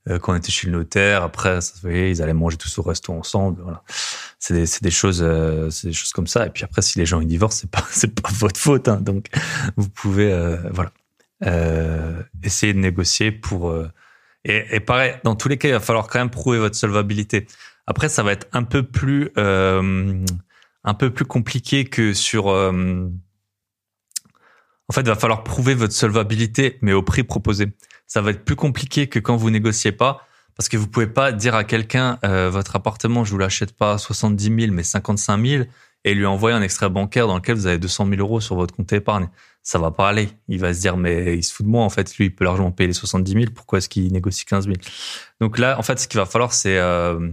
Euh, 0.09 0.19
quand 0.19 0.33
on 0.33 0.37
était 0.37 0.51
chez 0.51 0.67
le 0.67 0.73
notaire, 0.73 1.23
après, 1.23 1.61
ça, 1.61 1.75
vous 1.75 1.91
voyez, 1.91 2.11
ils 2.11 2.23
allaient 2.23 2.33
manger 2.33 2.57
tous 2.57 2.79
au 2.79 2.83
resto 2.83 3.13
ensemble. 3.13 3.63
Voilà 3.63 3.85
c'est 4.39 4.55
des, 4.55 4.67
des, 4.81 4.91
choses, 4.91 5.21
euh, 5.23 5.71
c'est 5.71 5.89
des 5.89 5.93
choses 5.93 6.13
comme 6.13 6.27
ça. 6.27 6.47
Et 6.47 6.51
puis 6.51 6.65
après, 6.65 6.83
si 6.83 6.99
les 6.99 7.07
gens 7.07 7.21
ils 7.21 7.27
divorcent, 7.27 7.61
c'est 7.61 7.71
pas, 7.71 7.85
c'est 7.91 8.21
pas 8.21 8.31
votre 8.35 8.61
faute. 8.61 8.89
Hein. 8.89 9.01
Donc, 9.01 9.27
vous 9.77 9.89
pouvez, 9.89 10.33
euh, 10.33 10.57
voilà, 10.71 10.91
euh, 11.45 12.23
essayer 12.43 12.73
de 12.73 12.79
négocier 12.79 13.33
pour. 13.33 13.75
Euh, 14.49 14.53
et, 14.71 14.77
et, 14.77 14.81
pareil, 14.81 15.15
dans 15.25 15.35
tous 15.35 15.49
les 15.49 15.59
cas, 15.59 15.69
il 15.69 15.73
va 15.73 15.81
falloir 15.81 16.09
quand 16.09 16.19
même 16.19 16.31
prouver 16.31 16.59
votre 16.59 16.77
solvabilité. 16.77 17.47
Après, 17.87 18.09
ça 18.09 18.23
va 18.23 18.33
être 18.33 18.47
un 18.53 18.65
peu 18.65 18.83
plus, 18.83 19.31
un 19.37 20.95
peu 20.99 21.11
plus 21.11 21.25
compliqué 21.25 21.85
que 21.87 22.13
sur. 22.13 22.47
en 22.49 23.11
fait, 24.93 25.01
il 25.01 25.07
va 25.07 25.15
falloir 25.15 25.43
prouver 25.43 25.75
votre 25.75 25.95
solvabilité, 25.95 26.79
mais 26.83 26.93
au 26.93 27.03
prix 27.03 27.25
proposé. 27.25 27.69
Ça 28.07 28.21
va 28.21 28.31
être 28.31 28.45
plus 28.45 28.57
compliqué 28.57 29.07
que 29.07 29.19
quand 29.19 29.37
vous 29.37 29.51
négociez 29.51 29.93
pas 29.93 30.29
parce 30.59 30.69
que 30.69 30.77
vous 30.77 30.89
pouvez 30.89 31.07
pas 31.07 31.31
dire 31.31 31.55
à 31.55 31.63
quelqu'un 31.63 32.19
euh, 32.25 32.51
votre 32.51 32.75
appartement, 32.75 33.23
je 33.23 33.31
vous 33.31 33.39
l'achète 33.39 33.77
pas 33.77 33.97
70 33.97 34.45
000 34.45 34.73
mais 34.73 34.83
55 34.83 35.47
000 35.47 35.65
et 36.09 36.15
lui 36.15 36.25
envoyer 36.25 36.57
un 36.57 36.63
extrait 36.63 36.89
bancaire 36.89 37.27
dans 37.27 37.37
lequel 37.37 37.55
vous 37.55 37.67
avez 37.67 37.79
200 37.79 38.07
000 38.09 38.21
euros 38.21 38.41
sur 38.41 38.57
votre 38.57 38.75
compte 38.75 38.93
épargne. 38.93 39.29
Ça 39.63 39.79
va 39.79 39.91
pas 39.91 40.09
aller. 40.09 40.31
Il 40.49 40.59
va 40.59 40.73
se 40.73 40.81
dire 40.81 40.97
mais 40.97 41.37
il 41.37 41.43
se 41.43 41.53
fout 41.53 41.67
de 41.67 41.71
moi 41.71 41.85
en 41.85 41.91
fait. 41.91 42.17
Lui 42.17 42.27
il 42.27 42.35
peut 42.35 42.45
largement 42.45 42.71
payer 42.71 42.89
les 42.89 42.95
70 42.95 43.33
000. 43.33 43.45
Pourquoi 43.55 43.79
est-ce 43.79 43.91
qu'il 43.91 44.11
négocie 44.13 44.47
15 44.47 44.65
000 44.65 44.77
Donc 45.41 45.59
là 45.59 45.79
en 45.79 45.83
fait 45.83 45.99
ce 45.99 46.09
qu'il 46.09 46.19
va 46.19 46.25
falloir 46.25 46.55
c'est 46.55 46.79
euh, 46.79 47.29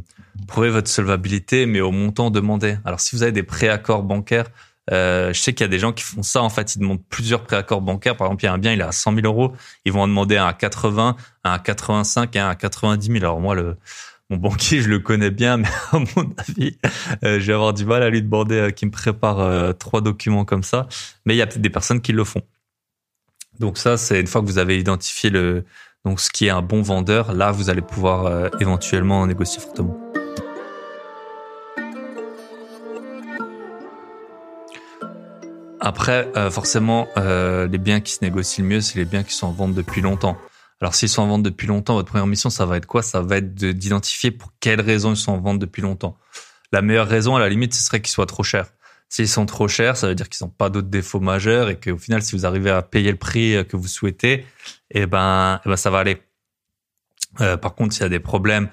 prouver 0.48 0.70
votre 0.70 0.90
solvabilité 0.90 1.66
mais 1.66 1.80
au 1.80 1.92
montant 1.92 2.32
demandé. 2.32 2.78
Alors 2.84 3.00
si 3.00 3.16
vous 3.16 3.24
avez 3.24 3.32
des 3.32 3.44
préaccords 3.44 4.04
bancaires 4.04 4.48
euh, 4.92 5.34
je 5.34 5.40
sais 5.40 5.54
qu'il 5.54 5.64
y 5.64 5.66
a 5.66 5.70
des 5.70 5.80
gens 5.80 5.94
qui 5.94 6.04
font 6.04 6.22
ça. 6.22 6.44
En 6.44 6.50
fait, 6.50 6.76
ils 6.76 6.80
demandent 6.80 7.04
plusieurs 7.10 7.42
préaccords 7.42 7.82
bancaires. 7.82 8.16
Par 8.16 8.28
exemple, 8.28 8.44
il 8.44 8.46
y 8.46 8.50
a 8.50 8.54
un 8.54 8.60
bien, 8.60 8.72
il 8.72 8.80
est 8.82 8.84
à 8.84 8.92
100 8.92 9.16
000 9.16 9.26
euros. 9.26 9.54
Ils 9.84 9.92
vont 9.92 10.02
en 10.02 10.08
demander 10.08 10.38
un 10.38 10.46
à 10.46 10.54
80, 10.54 11.16
un 11.44 11.52
à 11.52 11.58
85 11.58 12.36
et 12.36 12.40
un 12.40 12.50
à 12.50 12.56
90 12.56 13.08
000. 13.08 13.18
Alors 13.18 13.40
moi, 13.40 13.56
le 13.56 13.78
mon 14.30 14.38
banquier, 14.38 14.82
je 14.82 14.90
le 14.90 15.00
connais 15.00 15.30
bien, 15.30 15.58
mais 15.58 15.68
à 15.92 16.00
mon 16.00 16.34
avis, 16.38 16.78
euh, 17.24 17.40
je 17.40 17.46
vais 17.46 17.54
avoir 17.54 17.74
du 17.74 17.86
mal 17.86 18.02
à 18.02 18.10
lui 18.10 18.22
demander 18.22 18.56
euh, 18.56 18.72
qu'il 18.72 18.88
me 18.88 18.92
prépare 18.92 19.40
euh, 19.40 19.74
trois 19.74 20.02
documents 20.02 20.46
comme 20.46 20.64
ça. 20.64 20.88
Mais 21.26 21.36
il 21.36 21.38
y 21.38 21.42
a 21.42 21.48
peut-être 21.48 21.62
des 21.62 21.70
personnes 21.70 22.02
qui 22.02 22.12
le 22.12 22.24
font. 22.24 22.42
Donc 23.60 23.78
ça, 23.78 23.98
c'est 23.98 24.20
une 24.20 24.28
fois 24.28 24.42
que 24.42 24.48
vous 24.48 24.58
avez 24.58 24.80
identifié 24.80 25.30
le 25.30 25.64
donc 26.04 26.20
ce 26.20 26.30
qui 26.30 26.46
est 26.46 26.52
un 26.52 26.62
bon 26.62 26.84
vendeur, 26.84 27.34
là, 27.34 27.52
vous 27.52 27.72
allez 27.72 27.82
pouvoir 27.82 28.52
éventuellement 28.60 29.26
négocier 29.26 29.60
fortement. 29.60 30.00
Après, 35.80 36.32
forcément, 36.52 37.08
les 37.18 37.78
biens 37.80 38.02
qui 38.02 38.14
se 38.14 38.24
négocient 38.24 38.64
le 38.64 38.70
mieux, 38.70 38.82
c'est 38.82 39.00
les 39.00 39.06
biens 39.06 39.24
qui 39.24 39.34
sont 39.34 39.48
en 39.48 39.52
vente 39.52 39.74
depuis 39.74 40.02
longtemps. 40.02 40.38
Alors, 40.86 40.94
s'ils 40.94 41.10
sont 41.10 41.24
en 41.24 41.28
vente 41.28 41.42
depuis 41.42 41.66
longtemps, 41.66 41.96
votre 41.96 42.10
première 42.10 42.28
mission, 42.28 42.52
ça 42.52 42.68
va 42.68 42.78
être 42.78 42.86
quoi? 42.86 43.02
Ça 43.02 43.20
va 43.20 43.38
être 43.38 43.56
d'identifier 43.56 44.30
pour 44.30 44.54
quelles 44.60 44.82
raisons 44.82 45.14
ils 45.14 45.18
sont 45.18 45.32
en 45.32 45.40
vente 45.40 45.58
depuis 45.58 45.82
longtemps. 45.82 46.16
La 46.72 46.84
meilleure 46.84 47.08
raison, 47.08 47.36
à 47.36 47.40
la 47.40 47.50
limite, 47.50 47.74
ce 47.74 47.82
serait 47.82 48.02
qu'ils 48.02 48.12
soient 48.12 48.28
trop 48.28 48.44
chers. 48.44 48.68
S'ils 49.10 49.28
sont 49.28 49.48
trop 49.48 49.68
chers, 49.68 49.98
ça 49.98 50.08
veut 50.08 50.14
dire 50.14 50.30
qu'ils 50.30 50.46
n'ont 50.46 50.52
pas 50.52 50.70
d'autres 50.70 50.90
défauts 50.90 51.20
majeurs 51.20 51.72
et 51.72 51.80
qu'au 51.80 51.98
final, 51.98 52.22
si 52.22 52.36
vous 52.36 52.46
arrivez 52.46 52.70
à 52.70 52.84
payer 52.84 53.10
le 53.10 53.18
prix 53.18 53.66
que 53.68 53.76
vous 53.76 53.88
souhaitez, 53.88 54.46
eh 54.92 55.08
ben, 55.08 55.60
eh 55.66 55.70
ben 55.70 55.76
ça 55.76 55.90
va 55.90 55.98
aller. 55.98 56.22
Euh, 57.42 57.58
par 57.58 57.74
contre, 57.74 57.96
s'il 57.96 58.04
y 58.04 58.06
a 58.06 58.10
des 58.10 58.20
problèmes, 58.20 58.70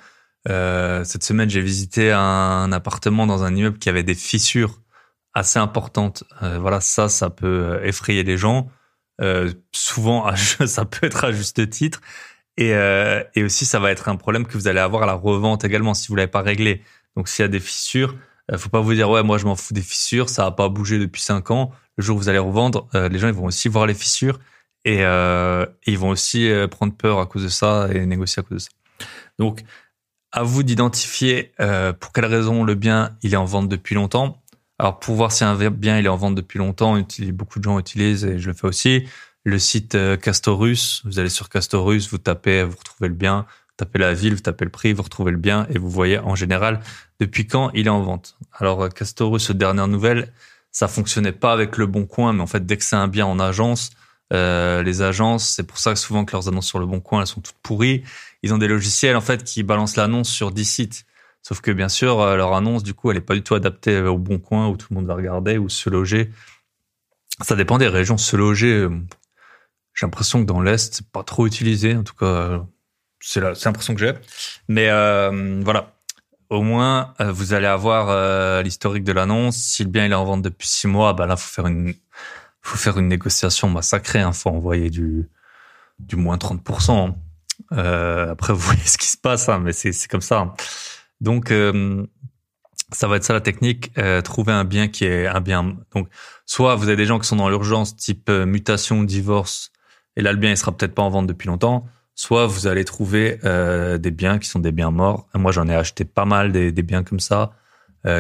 euh, 0.50 1.04
cette 1.04 1.24
semaine, 1.24 1.48
j'ai 1.48 1.62
visité 1.62 2.12
un 2.12 2.72
appartement 2.72 3.26
dans 3.26 3.42
un 3.42 3.56
immeuble 3.56 3.78
qui 3.78 3.88
avait 3.88 4.02
des 4.02 4.14
fissures 4.14 4.82
assez 5.32 5.58
importante. 5.58 6.24
Euh, 6.42 6.58
voilà, 6.58 6.82
ça, 6.82 7.08
ça 7.08 7.30
peut 7.30 7.46
euh, 7.46 7.84
effrayer 7.84 8.22
les 8.22 8.36
gens. 8.36 8.68
Euh, 9.22 9.52
souvent, 9.72 10.34
ça 10.66 10.84
peut 10.84 11.06
être 11.06 11.24
à 11.24 11.32
juste 11.32 11.68
titre. 11.70 12.00
Et, 12.58 12.74
euh, 12.74 13.22
et 13.34 13.44
aussi, 13.44 13.64
ça 13.64 13.78
va 13.78 13.90
être 13.90 14.08
un 14.08 14.16
problème 14.16 14.46
que 14.46 14.58
vous 14.58 14.68
allez 14.68 14.80
avoir 14.80 15.04
à 15.04 15.06
la 15.06 15.14
revente 15.14 15.64
également 15.64 15.94
si 15.94 16.08
vous 16.08 16.16
l'avez 16.16 16.30
pas 16.30 16.42
réglé. 16.42 16.82
Donc, 17.16 17.28
s'il 17.28 17.42
y 17.42 17.46
a 17.46 17.48
des 17.48 17.60
fissures, 17.60 18.16
euh, 18.50 18.58
faut 18.58 18.68
pas 18.68 18.80
vous 18.80 18.94
dire 18.94 19.08
ouais, 19.08 19.22
moi 19.22 19.38
je 19.38 19.46
m'en 19.46 19.56
fous 19.56 19.74
des 19.74 19.82
fissures, 19.82 20.28
ça 20.28 20.46
a 20.46 20.50
pas 20.50 20.68
bougé 20.68 20.98
depuis 20.98 21.22
cinq 21.22 21.50
ans. 21.50 21.70
Le 21.96 22.04
jour 22.04 22.16
où 22.16 22.20
vous 22.20 22.28
allez 22.28 22.38
revendre, 22.38 22.88
les 22.94 23.18
gens 23.18 23.28
ils 23.28 23.34
vont 23.34 23.44
aussi 23.44 23.68
voir 23.68 23.86
les 23.86 23.92
fissures 23.92 24.40
et, 24.86 25.00
et 25.00 25.66
ils 25.86 25.98
vont 25.98 26.08
aussi 26.08 26.50
prendre 26.70 26.94
peur 26.94 27.20
à 27.20 27.26
cause 27.26 27.42
de 27.42 27.48
ça 27.48 27.88
et 27.92 28.06
négocier 28.06 28.40
à 28.40 28.42
cause 28.42 28.54
de 28.54 28.58
ça. 28.70 28.70
Donc, 29.38 29.60
à 30.32 30.42
vous 30.42 30.62
d'identifier 30.62 31.52
pour 32.00 32.12
quelle 32.14 32.24
raison 32.24 32.64
le 32.64 32.74
bien 32.74 33.14
il 33.22 33.34
est 33.34 33.36
en 33.36 33.44
vente 33.44 33.68
depuis 33.68 33.94
longtemps 33.94 34.41
alors 34.82 34.98
pour 34.98 35.14
voir 35.14 35.30
si 35.30 35.44
un 35.44 35.54
bien 35.70 36.00
il 36.00 36.06
est 36.06 36.08
en 36.08 36.16
vente 36.16 36.34
depuis 36.34 36.58
longtemps, 36.58 37.00
beaucoup 37.32 37.60
de 37.60 37.64
gens 37.64 37.78
utilisent 37.78 38.24
et 38.24 38.40
je 38.40 38.48
le 38.48 38.52
fais 38.52 38.66
aussi 38.66 39.06
le 39.44 39.60
site 39.60 39.94
euh, 39.94 40.16
Castorus. 40.16 41.02
Vous 41.04 41.20
allez 41.20 41.28
sur 41.28 41.48
Castorus, 41.48 42.10
vous 42.10 42.18
tapez, 42.18 42.64
vous 42.64 42.76
retrouvez 42.76 43.06
le 43.06 43.14
bien. 43.14 43.46
tapez 43.76 44.00
la 44.00 44.12
ville, 44.12 44.34
vous 44.34 44.40
tapez 44.40 44.64
le 44.64 44.72
prix, 44.72 44.92
vous 44.92 45.04
retrouvez 45.04 45.30
le 45.30 45.38
bien 45.38 45.68
et 45.70 45.78
vous 45.78 45.88
voyez 45.88 46.18
en 46.18 46.34
général 46.34 46.80
depuis 47.20 47.46
quand 47.46 47.70
il 47.74 47.86
est 47.86 47.90
en 47.90 48.02
vente. 48.02 48.36
Alors 48.58 48.88
Castorus, 48.88 49.52
dernière 49.52 49.86
nouvelle, 49.86 50.32
ça 50.72 50.88
fonctionnait 50.88 51.30
pas 51.30 51.52
avec 51.52 51.76
le 51.76 51.86
Bon 51.86 52.04
Coin, 52.04 52.32
mais 52.32 52.42
en 52.42 52.48
fait 52.48 52.66
dès 52.66 52.76
que 52.76 52.82
c'est 52.82 52.96
un 52.96 53.06
bien 53.06 53.26
en 53.26 53.38
agence, 53.38 53.90
euh, 54.32 54.82
les 54.82 55.00
agences, 55.00 55.48
c'est 55.48 55.62
pour 55.62 55.78
ça 55.78 55.92
que 55.94 56.00
souvent 56.00 56.24
que 56.24 56.32
leurs 56.32 56.48
annonces 56.48 56.66
sur 56.66 56.80
le 56.80 56.86
Bon 56.86 56.98
Coin, 56.98 57.20
elles 57.20 57.28
sont 57.28 57.40
toutes 57.40 57.54
pourries. 57.62 58.02
Ils 58.42 58.52
ont 58.52 58.58
des 58.58 58.66
logiciels 58.66 59.14
en 59.14 59.20
fait 59.20 59.44
qui 59.44 59.62
balancent 59.62 59.94
l'annonce 59.94 60.28
sur 60.28 60.50
10 60.50 60.64
sites. 60.64 61.04
Sauf 61.42 61.60
que 61.60 61.70
bien 61.70 61.88
sûr, 61.88 62.20
euh, 62.20 62.36
leur 62.36 62.54
annonce, 62.54 62.82
du 62.82 62.94
coup, 62.94 63.10
elle 63.10 63.16
est 63.16 63.20
pas 63.20 63.34
du 63.34 63.42
tout 63.42 63.54
adaptée 63.54 64.00
au 64.00 64.18
Bon 64.18 64.38
Coin 64.38 64.68
où 64.68 64.76
tout 64.76 64.86
le 64.90 64.96
monde 64.96 65.06
va 65.06 65.14
regarder 65.14 65.58
ou 65.58 65.68
se 65.68 65.90
loger. 65.90 66.30
Ça 67.40 67.56
dépend 67.56 67.78
des 67.78 67.88
régions. 67.88 68.18
Se 68.18 68.36
loger, 68.36 68.72
euh, 68.72 68.90
j'ai 69.94 70.06
l'impression 70.06 70.40
que 70.40 70.46
dans 70.46 70.60
l'Est, 70.60 70.94
c'est 70.94 71.10
pas 71.10 71.24
trop 71.24 71.46
utilisé. 71.46 71.96
En 71.96 72.04
tout 72.04 72.14
cas, 72.14 72.64
c'est 73.20 73.40
l'impression 73.40 73.94
que 73.94 74.00
j'ai. 74.00 74.12
Mais 74.68 74.88
voilà, 75.62 75.94
au 76.50 76.62
moins, 76.62 77.14
vous 77.18 77.52
allez 77.54 77.66
avoir 77.66 78.62
l'historique 78.62 79.04
de 79.04 79.12
l'annonce. 79.12 79.56
Si 79.56 79.84
le 79.84 79.90
bien 79.90 80.06
il 80.06 80.12
est 80.12 80.16
en 80.16 80.24
vente 80.24 80.42
depuis 80.42 80.68
six 80.68 80.86
mois, 80.86 81.12
bah 81.12 81.26
là, 81.26 81.36
faut 81.36 81.52
faire 81.52 81.66
une 81.66 81.94
faut 82.62 82.76
faire 82.78 82.98
une 82.98 83.08
négociation 83.08 83.68
massacrée. 83.68 84.20
Hein. 84.20 84.32
faut 84.32 84.50
envoyer 84.50 84.88
du, 84.88 85.28
du 85.98 86.16
moins 86.16 86.36
30%. 86.36 87.14
Euh, 87.72 88.32
après, 88.32 88.52
vous 88.52 88.60
voyez 88.60 88.84
ce 88.84 88.98
qui 88.98 89.08
se 89.08 89.18
passe, 89.18 89.48
hein, 89.48 89.58
mais 89.58 89.72
c'est 89.72 90.08
comme 90.08 90.22
ça. 90.22 90.54
Donc, 91.22 91.50
euh, 91.50 92.04
ça 92.92 93.08
va 93.08 93.16
être 93.16 93.24
ça 93.24 93.32
la 93.32 93.40
technique. 93.40 93.90
Euh, 93.96 94.20
trouver 94.20 94.52
un 94.52 94.64
bien 94.64 94.88
qui 94.88 95.04
est 95.06 95.26
un 95.26 95.40
bien. 95.40 95.76
Donc, 95.94 96.08
soit 96.44 96.74
vous 96.74 96.88
avez 96.88 96.96
des 96.96 97.06
gens 97.06 97.18
qui 97.18 97.26
sont 97.26 97.36
dans 97.36 97.48
l'urgence, 97.48 97.96
type 97.96 98.28
euh, 98.28 98.44
mutation, 98.44 99.02
divorce, 99.02 99.72
et 100.16 100.20
là 100.20 100.32
le 100.32 100.38
bien 100.38 100.50
il 100.50 100.56
sera 100.58 100.76
peut-être 100.76 100.94
pas 100.94 101.02
en 101.02 101.08
vente 101.08 101.26
depuis 101.26 101.48
longtemps. 101.48 101.86
Soit 102.14 102.46
vous 102.46 102.66
allez 102.66 102.84
trouver 102.84 103.38
euh, 103.44 103.96
des 103.96 104.10
biens 104.10 104.38
qui 104.38 104.46
sont 104.46 104.58
des 104.58 104.72
biens 104.72 104.90
morts. 104.90 105.26
moi, 105.34 105.50
j'en 105.50 105.66
ai 105.68 105.74
acheté 105.74 106.04
pas 106.04 106.26
mal 106.26 106.52
des, 106.52 106.70
des 106.70 106.82
biens 106.82 107.02
comme 107.02 107.20
ça 107.20 107.52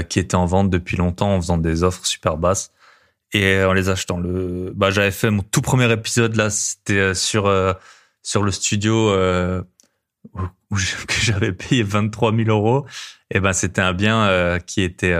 qui 0.08 0.20
étaient 0.20 0.36
en 0.36 0.46
vente 0.46 0.70
depuis 0.70 0.96
longtemps 0.96 1.34
en 1.34 1.40
faisant 1.40 1.58
des 1.58 1.82
offres 1.82 2.06
super 2.06 2.36
basses 2.36 2.70
et 3.32 3.62
en 3.64 3.72
les 3.72 3.88
achetant. 3.88 4.18
Le, 4.18 4.72
bah, 4.74 4.90
j'avais 4.90 5.10
fait 5.10 5.30
mon 5.30 5.42
tout 5.42 5.62
premier 5.62 5.90
épisode 5.92 6.36
là, 6.36 6.50
c'était 6.50 6.98
euh, 6.98 7.14
sur 7.14 7.46
euh, 7.46 7.72
sur 8.22 8.42
le 8.42 8.52
studio 8.52 9.12
euh, 10.72 10.76
où, 10.76 10.76
que 11.06 11.14
j'avais 11.20 11.52
payé 11.52 11.82
23 11.82 12.34
000 12.34 12.48
euros. 12.48 12.86
Et 13.30 13.40
ben 13.40 13.52
c'était 13.52 13.80
un 13.80 13.92
bien 13.92 14.24
euh, 14.26 14.58
qui 14.58 14.82
était 14.82 15.16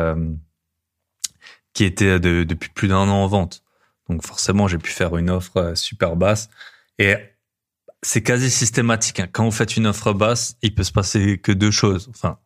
qui 1.72 1.84
était 1.84 2.20
de, 2.20 2.44
depuis 2.44 2.70
plus 2.70 2.88
d'un 2.88 3.09
an 3.09 3.22
en 3.22 3.26
vente. 3.26 3.62
Donc 4.09 4.24
forcément, 4.26 4.68
j'ai 4.68 4.78
pu 4.78 4.90
faire 4.90 5.16
une 5.16 5.30
offre 5.30 5.72
super 5.74 6.16
basse. 6.16 6.50
Et 6.98 7.16
c'est 8.03 8.22
quasi 8.22 8.50
systématique. 8.50 9.20
Hein. 9.20 9.28
Quand 9.32 9.44
vous 9.44 9.50
faites 9.53 9.76
une 9.76 9.86
offre 9.86 10.12
basse, 10.12 10.57
il 10.61 10.74
peut 10.74 10.82
se 10.84 10.92
passer 10.92 11.38
que 11.38 11.53
deux 11.53 11.70
choses. 11.70 12.11
Enfin, 12.11 12.38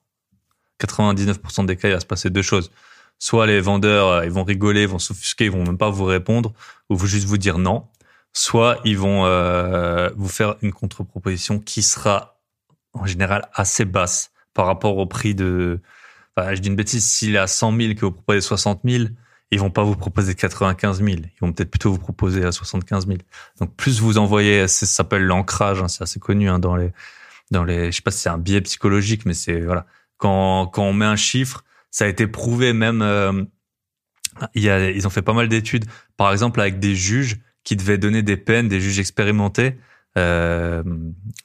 99% 0.80 1.66
des 1.66 1.76
cas, 1.76 1.88
il 1.88 1.94
va 1.94 2.00
se 2.00 2.06
passer 2.06 2.30
deux 2.30 2.42
choses 2.42 2.70
soit 3.18 3.46
les 3.46 3.60
vendeurs 3.60 4.08
euh, 4.08 4.24
ils 4.24 4.30
vont 4.30 4.44
rigoler, 4.44 4.82
ils 4.82 4.88
vont 4.88 4.98
s'offusquer, 4.98 5.46
ils 5.46 5.50
vont 5.50 5.64
même 5.64 5.78
pas 5.78 5.90
vous 5.90 6.04
répondre 6.04 6.52
ou 6.90 6.96
vous 6.96 7.06
juste 7.06 7.26
vous 7.26 7.38
dire 7.38 7.58
non, 7.58 7.86
soit 8.32 8.78
ils 8.84 8.98
vont 8.98 9.24
euh, 9.26 10.10
vous 10.16 10.28
faire 10.28 10.56
une 10.62 10.72
contre-proposition 10.72 11.58
qui 11.58 11.82
sera 11.82 12.35
en 12.96 13.06
général 13.06 13.48
assez 13.54 13.84
basse 13.84 14.30
par 14.54 14.66
rapport 14.66 14.96
au 14.98 15.06
prix 15.06 15.34
de. 15.34 15.80
Enfin, 16.36 16.54
je 16.54 16.60
dis 16.60 16.68
une 16.68 16.76
bêtise, 16.76 17.04
s'il 17.04 17.34
est 17.34 17.38
à 17.38 17.46
100 17.46 17.76
000 17.76 17.94
que 17.94 18.04
vous 18.04 18.12
proposez 18.12 18.40
60 18.40 18.80
000, 18.84 19.04
ils 19.50 19.60
vont 19.60 19.70
pas 19.70 19.84
vous 19.84 19.96
proposer 19.96 20.34
95 20.34 21.02
000. 21.02 21.10
Ils 21.10 21.30
vont 21.40 21.52
peut-être 21.52 21.70
plutôt 21.70 21.92
vous 21.92 21.98
proposer 21.98 22.44
à 22.44 22.52
75 22.52 23.06
000. 23.06 23.18
Donc 23.60 23.74
plus 23.76 24.00
vous 24.00 24.18
envoyez, 24.18 24.68
ça 24.68 24.86
s'appelle 24.86 25.24
l'ancrage, 25.24 25.82
hein, 25.82 25.88
c'est 25.88 26.02
assez 26.02 26.20
connu 26.20 26.48
hein, 26.48 26.58
dans 26.58 26.76
les 26.76 26.92
dans 27.50 27.64
les. 27.64 27.90
Je 27.90 27.96
sais 27.96 28.02
pas 28.02 28.10
si 28.10 28.20
c'est 28.20 28.28
un 28.28 28.38
biais 28.38 28.60
psychologique, 28.60 29.24
mais 29.24 29.34
c'est 29.34 29.60
voilà 29.60 29.86
quand 30.18 30.66
quand 30.66 30.84
on 30.84 30.92
met 30.92 31.06
un 31.06 31.16
chiffre 31.16 31.64
ça 31.96 32.04
a 32.04 32.08
été 32.08 32.26
prouvé 32.26 32.74
même. 32.74 33.00
Euh, 33.00 33.44
il 34.54 34.62
y 34.62 34.68
a, 34.68 34.90
ils 34.90 35.06
ont 35.06 35.10
fait 35.10 35.22
pas 35.22 35.32
mal 35.32 35.48
d'études, 35.48 35.86
par 36.18 36.30
exemple 36.30 36.60
avec 36.60 36.78
des 36.78 36.94
juges 36.94 37.38
qui 37.64 37.74
devaient 37.74 37.96
donner 37.96 38.22
des 38.22 38.36
peines, 38.36 38.68
des 38.68 38.82
juges 38.82 38.98
expérimentés, 38.98 39.78
euh, 40.16 40.82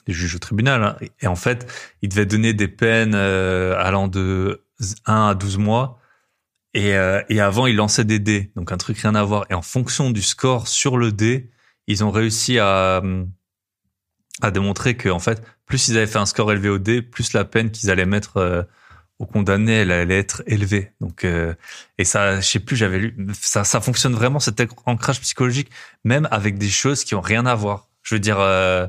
juges 0.08 0.36
au 0.36 0.40
tribunal. 0.40 0.84
Hein. 0.84 0.98
et 1.22 1.28
en 1.28 1.36
fait, 1.36 1.72
ils 2.02 2.10
devaient 2.10 2.26
donner 2.26 2.54
des 2.54 2.68
peines 2.68 3.16
euh, 3.16 3.76
allant 3.78 4.08
de 4.08 4.64
1 5.06 5.30
à 5.30 5.36
12 5.36 5.58
mois. 5.58 6.00
Et, 6.74 6.96
euh, 6.96 7.22
et 7.28 7.42
avant, 7.42 7.68
ils 7.68 7.76
lançaient 7.76 8.06
des 8.06 8.20
dés, 8.20 8.52
donc 8.56 8.72
un 8.72 8.78
truc 8.78 8.98
rien 9.00 9.16
à 9.16 9.24
voir. 9.24 9.46
Et 9.50 9.54
en 9.54 9.62
fonction 9.62 10.10
du 10.10 10.22
score 10.22 10.70
sur 10.70 10.98
le 10.98 11.12
dé, 11.12 11.52
ils 11.88 12.04
ont 12.04 12.12
réussi 12.12 12.60
à 12.60 13.02
à 14.42 14.52
démontrer 14.52 14.96
que 14.96 15.10
en 15.10 15.20
fait, 15.20 15.42
plus 15.66 15.88
ils 15.88 15.98
avaient 15.98 16.08
fait 16.08 16.20
un 16.20 16.26
score 16.26 16.52
élevé 16.52 16.70
au 16.70 16.78
dé, 16.78 17.02
plus 17.02 17.34
la 17.34 17.46
peine 17.46 17.72
qu'ils 17.72 17.90
allaient 17.92 18.06
mettre 18.06 18.38
euh, 18.38 18.64
au 19.20 19.26
condamné, 19.26 19.74
elle 19.74 19.92
allait 19.92 20.18
être 20.18 20.42
élevée. 20.48 20.94
Donc, 21.00 21.24
euh, 21.24 21.54
et 21.98 22.06
ça, 22.06 22.40
je 22.40 22.48
sais 22.48 22.60
plus, 22.60 22.76
j'avais 22.76 23.00
lu, 23.00 23.28
ça, 23.40 23.64
ça 23.64 23.80
fonctionne 23.80 24.14
vraiment 24.14 24.40
cet 24.40 24.62
ancrage 24.86 25.22
psychologique, 25.22 25.70
même 26.04 26.28
avec 26.32 26.58
des 26.58 26.70
choses 26.70 27.04
qui 27.04 27.14
ont 27.14 27.22
rien 27.22 27.46
à 27.46 27.54
voir. 27.54 27.91
Je 28.04 28.16
veux 28.16 28.20
dire, 28.20 28.40
euh, 28.40 28.88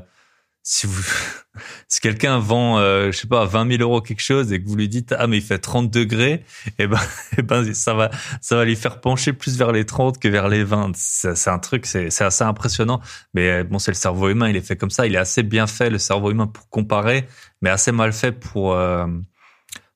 si 0.63 1.99
quelqu'un 2.01 2.39
vend, 2.39 2.79
euh, 2.79 3.11
je 3.11 3.17
sais 3.17 3.27
pas, 3.27 3.45
20 3.45 3.77
000 3.77 3.81
euros 3.81 4.01
quelque 4.01 4.21
chose 4.21 4.53
et 4.53 4.63
que 4.63 4.67
vous 4.67 4.75
lui 4.75 4.87
dites 4.87 5.13
ah 5.17 5.27
mais 5.27 5.37
il 5.37 5.43
fait 5.43 5.59
30 5.59 5.91
degrés, 5.91 6.45
et 6.65 6.71
eh 6.79 6.87
ben, 6.87 6.99
eh 7.37 7.41
ben 7.41 7.73
ça 7.73 7.93
va, 7.93 8.09
ça 8.41 8.55
va 8.55 8.65
lui 8.65 8.75
faire 8.75 9.01
pencher 9.01 9.33
plus 9.33 9.57
vers 9.57 9.71
les 9.71 9.85
30 9.85 10.19
que 10.19 10.27
vers 10.27 10.47
les 10.47 10.63
20. 10.63 10.91
C'est 10.95 11.49
un 11.49 11.59
truc, 11.59 11.85
c'est 11.85 12.21
assez 12.21 12.43
impressionnant. 12.43 13.01
Mais 13.33 13.63
bon, 13.63 13.77
c'est 13.79 13.91
le 13.91 13.95
cerveau 13.95 14.29
humain, 14.29 14.49
il 14.49 14.55
est 14.55 14.65
fait 14.65 14.77
comme 14.77 14.91
ça. 14.91 15.05
Il 15.05 15.15
est 15.15 15.19
assez 15.19 15.43
bien 15.43 15.67
fait 15.67 15.89
le 15.89 15.99
cerveau 15.99 16.31
humain 16.31 16.47
pour 16.47 16.69
comparer, 16.69 17.27
mais 17.61 17.69
assez 17.69 17.91
mal 17.91 18.13
fait 18.13 18.31
pour 18.31 18.73
euh, 18.73 19.05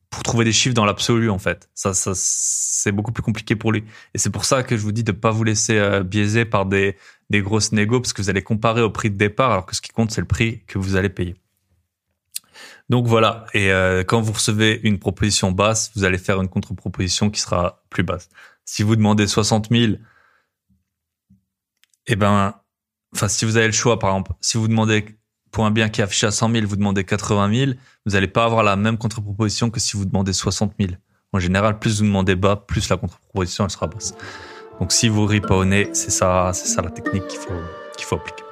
pour 0.09 0.23
trouver 0.23 0.45
des 0.45 0.51
chiffres 0.51 0.75
dans 0.75 0.85
l'absolu 0.85 1.29
en 1.29 1.39
fait. 1.39 1.69
Ça, 1.73 1.91
c'est 1.93 2.91
beaucoup 2.91 3.11
plus 3.11 3.23
compliqué 3.23 3.55
pour 3.55 3.71
lui. 3.71 3.83
Et 4.13 4.17
c'est 4.17 4.29
pour 4.29 4.45
ça 4.45 4.63
que 4.63 4.77
je 4.77 4.81
vous 4.81 4.91
dis 4.91 5.03
de 5.03 5.11
pas 5.11 5.31
vous 5.31 5.43
laisser 5.43 5.77
euh, 5.77 6.03
biaiser 6.03 6.45
par 6.45 6.65
des, 6.65 6.95
des 7.29 7.41
grosses 7.41 7.71
négos 7.71 7.99
parce 8.01 8.13
que 8.13 8.21
vous 8.21 8.29
allez 8.29 8.43
comparer 8.43 8.81
au 8.81 8.89
prix 8.89 9.09
de 9.09 9.17
départ 9.17 9.51
alors 9.51 9.65
que 9.65 9.75
ce 9.75 9.81
qui 9.81 9.89
compte 9.89 10.11
c'est 10.11 10.21
le 10.21 10.27
prix 10.27 10.63
que 10.65 10.77
vous 10.77 10.95
allez 10.95 11.09
payer. 11.09 11.35
Donc 12.89 13.05
voilà. 13.05 13.45
Et 13.53 13.71
euh, 13.71 14.03
quand 14.03 14.21
vous 14.21 14.33
recevez 14.33 14.79
une 14.83 14.99
proposition 14.99 15.51
basse, 15.51 15.91
vous 15.95 16.03
allez 16.03 16.17
faire 16.17 16.41
une 16.41 16.47
contre-proposition 16.47 17.29
qui 17.29 17.39
sera 17.39 17.83
plus 17.89 18.03
basse. 18.03 18.29
Si 18.65 18.83
vous 18.83 18.95
demandez 18.95 19.27
60 19.27 19.69
000, 19.71 19.93
eh 22.07 22.15
ben, 22.15 22.55
enfin 23.13 23.27
si 23.27 23.45
vous 23.45 23.57
avez 23.57 23.67
le 23.67 23.73
choix 23.73 23.99
par 23.99 24.11
exemple, 24.11 24.31
si 24.41 24.57
vous 24.57 24.67
demandez 24.67 25.05
pour 25.51 25.65
un 25.65 25.71
bien 25.71 25.89
qui 25.89 26.01
est 26.01 26.03
affiché 26.03 26.27
à 26.27 26.31
100 26.31 26.51
000, 26.51 26.67
vous 26.67 26.75
demandez 26.75 27.03
80 27.03 27.53
000, 27.53 27.71
vous 28.05 28.11
n'allez 28.13 28.27
pas 28.27 28.45
avoir 28.45 28.63
la 28.63 28.75
même 28.75 28.97
contre-proposition 28.97 29.69
que 29.69 29.79
si 29.79 29.97
vous 29.97 30.05
demandez 30.05 30.33
60 30.33 30.73
000. 30.79 30.93
En 31.33 31.39
général, 31.39 31.79
plus 31.79 31.99
vous 31.99 32.05
demandez 32.05 32.35
bas, 32.35 32.55
plus 32.55 32.89
la 32.89 32.97
contre-proposition 32.97 33.65
elle 33.65 33.71
sera 33.71 33.87
basse. 33.87 34.13
Donc 34.79 34.91
si 34.91 35.09
vous 35.09 35.25
rit 35.25 35.41
pas 35.41 35.55
au 35.55 35.65
nez, 35.65 35.89
c'est 35.93 36.11
ça, 36.11 36.51
c'est 36.53 36.67
ça 36.67 36.81
la 36.81 36.91
technique 36.91 37.27
qu'il 37.27 37.39
faut 37.39 37.53
qu'il 37.97 38.05
faut 38.05 38.15
appliquer. 38.15 38.43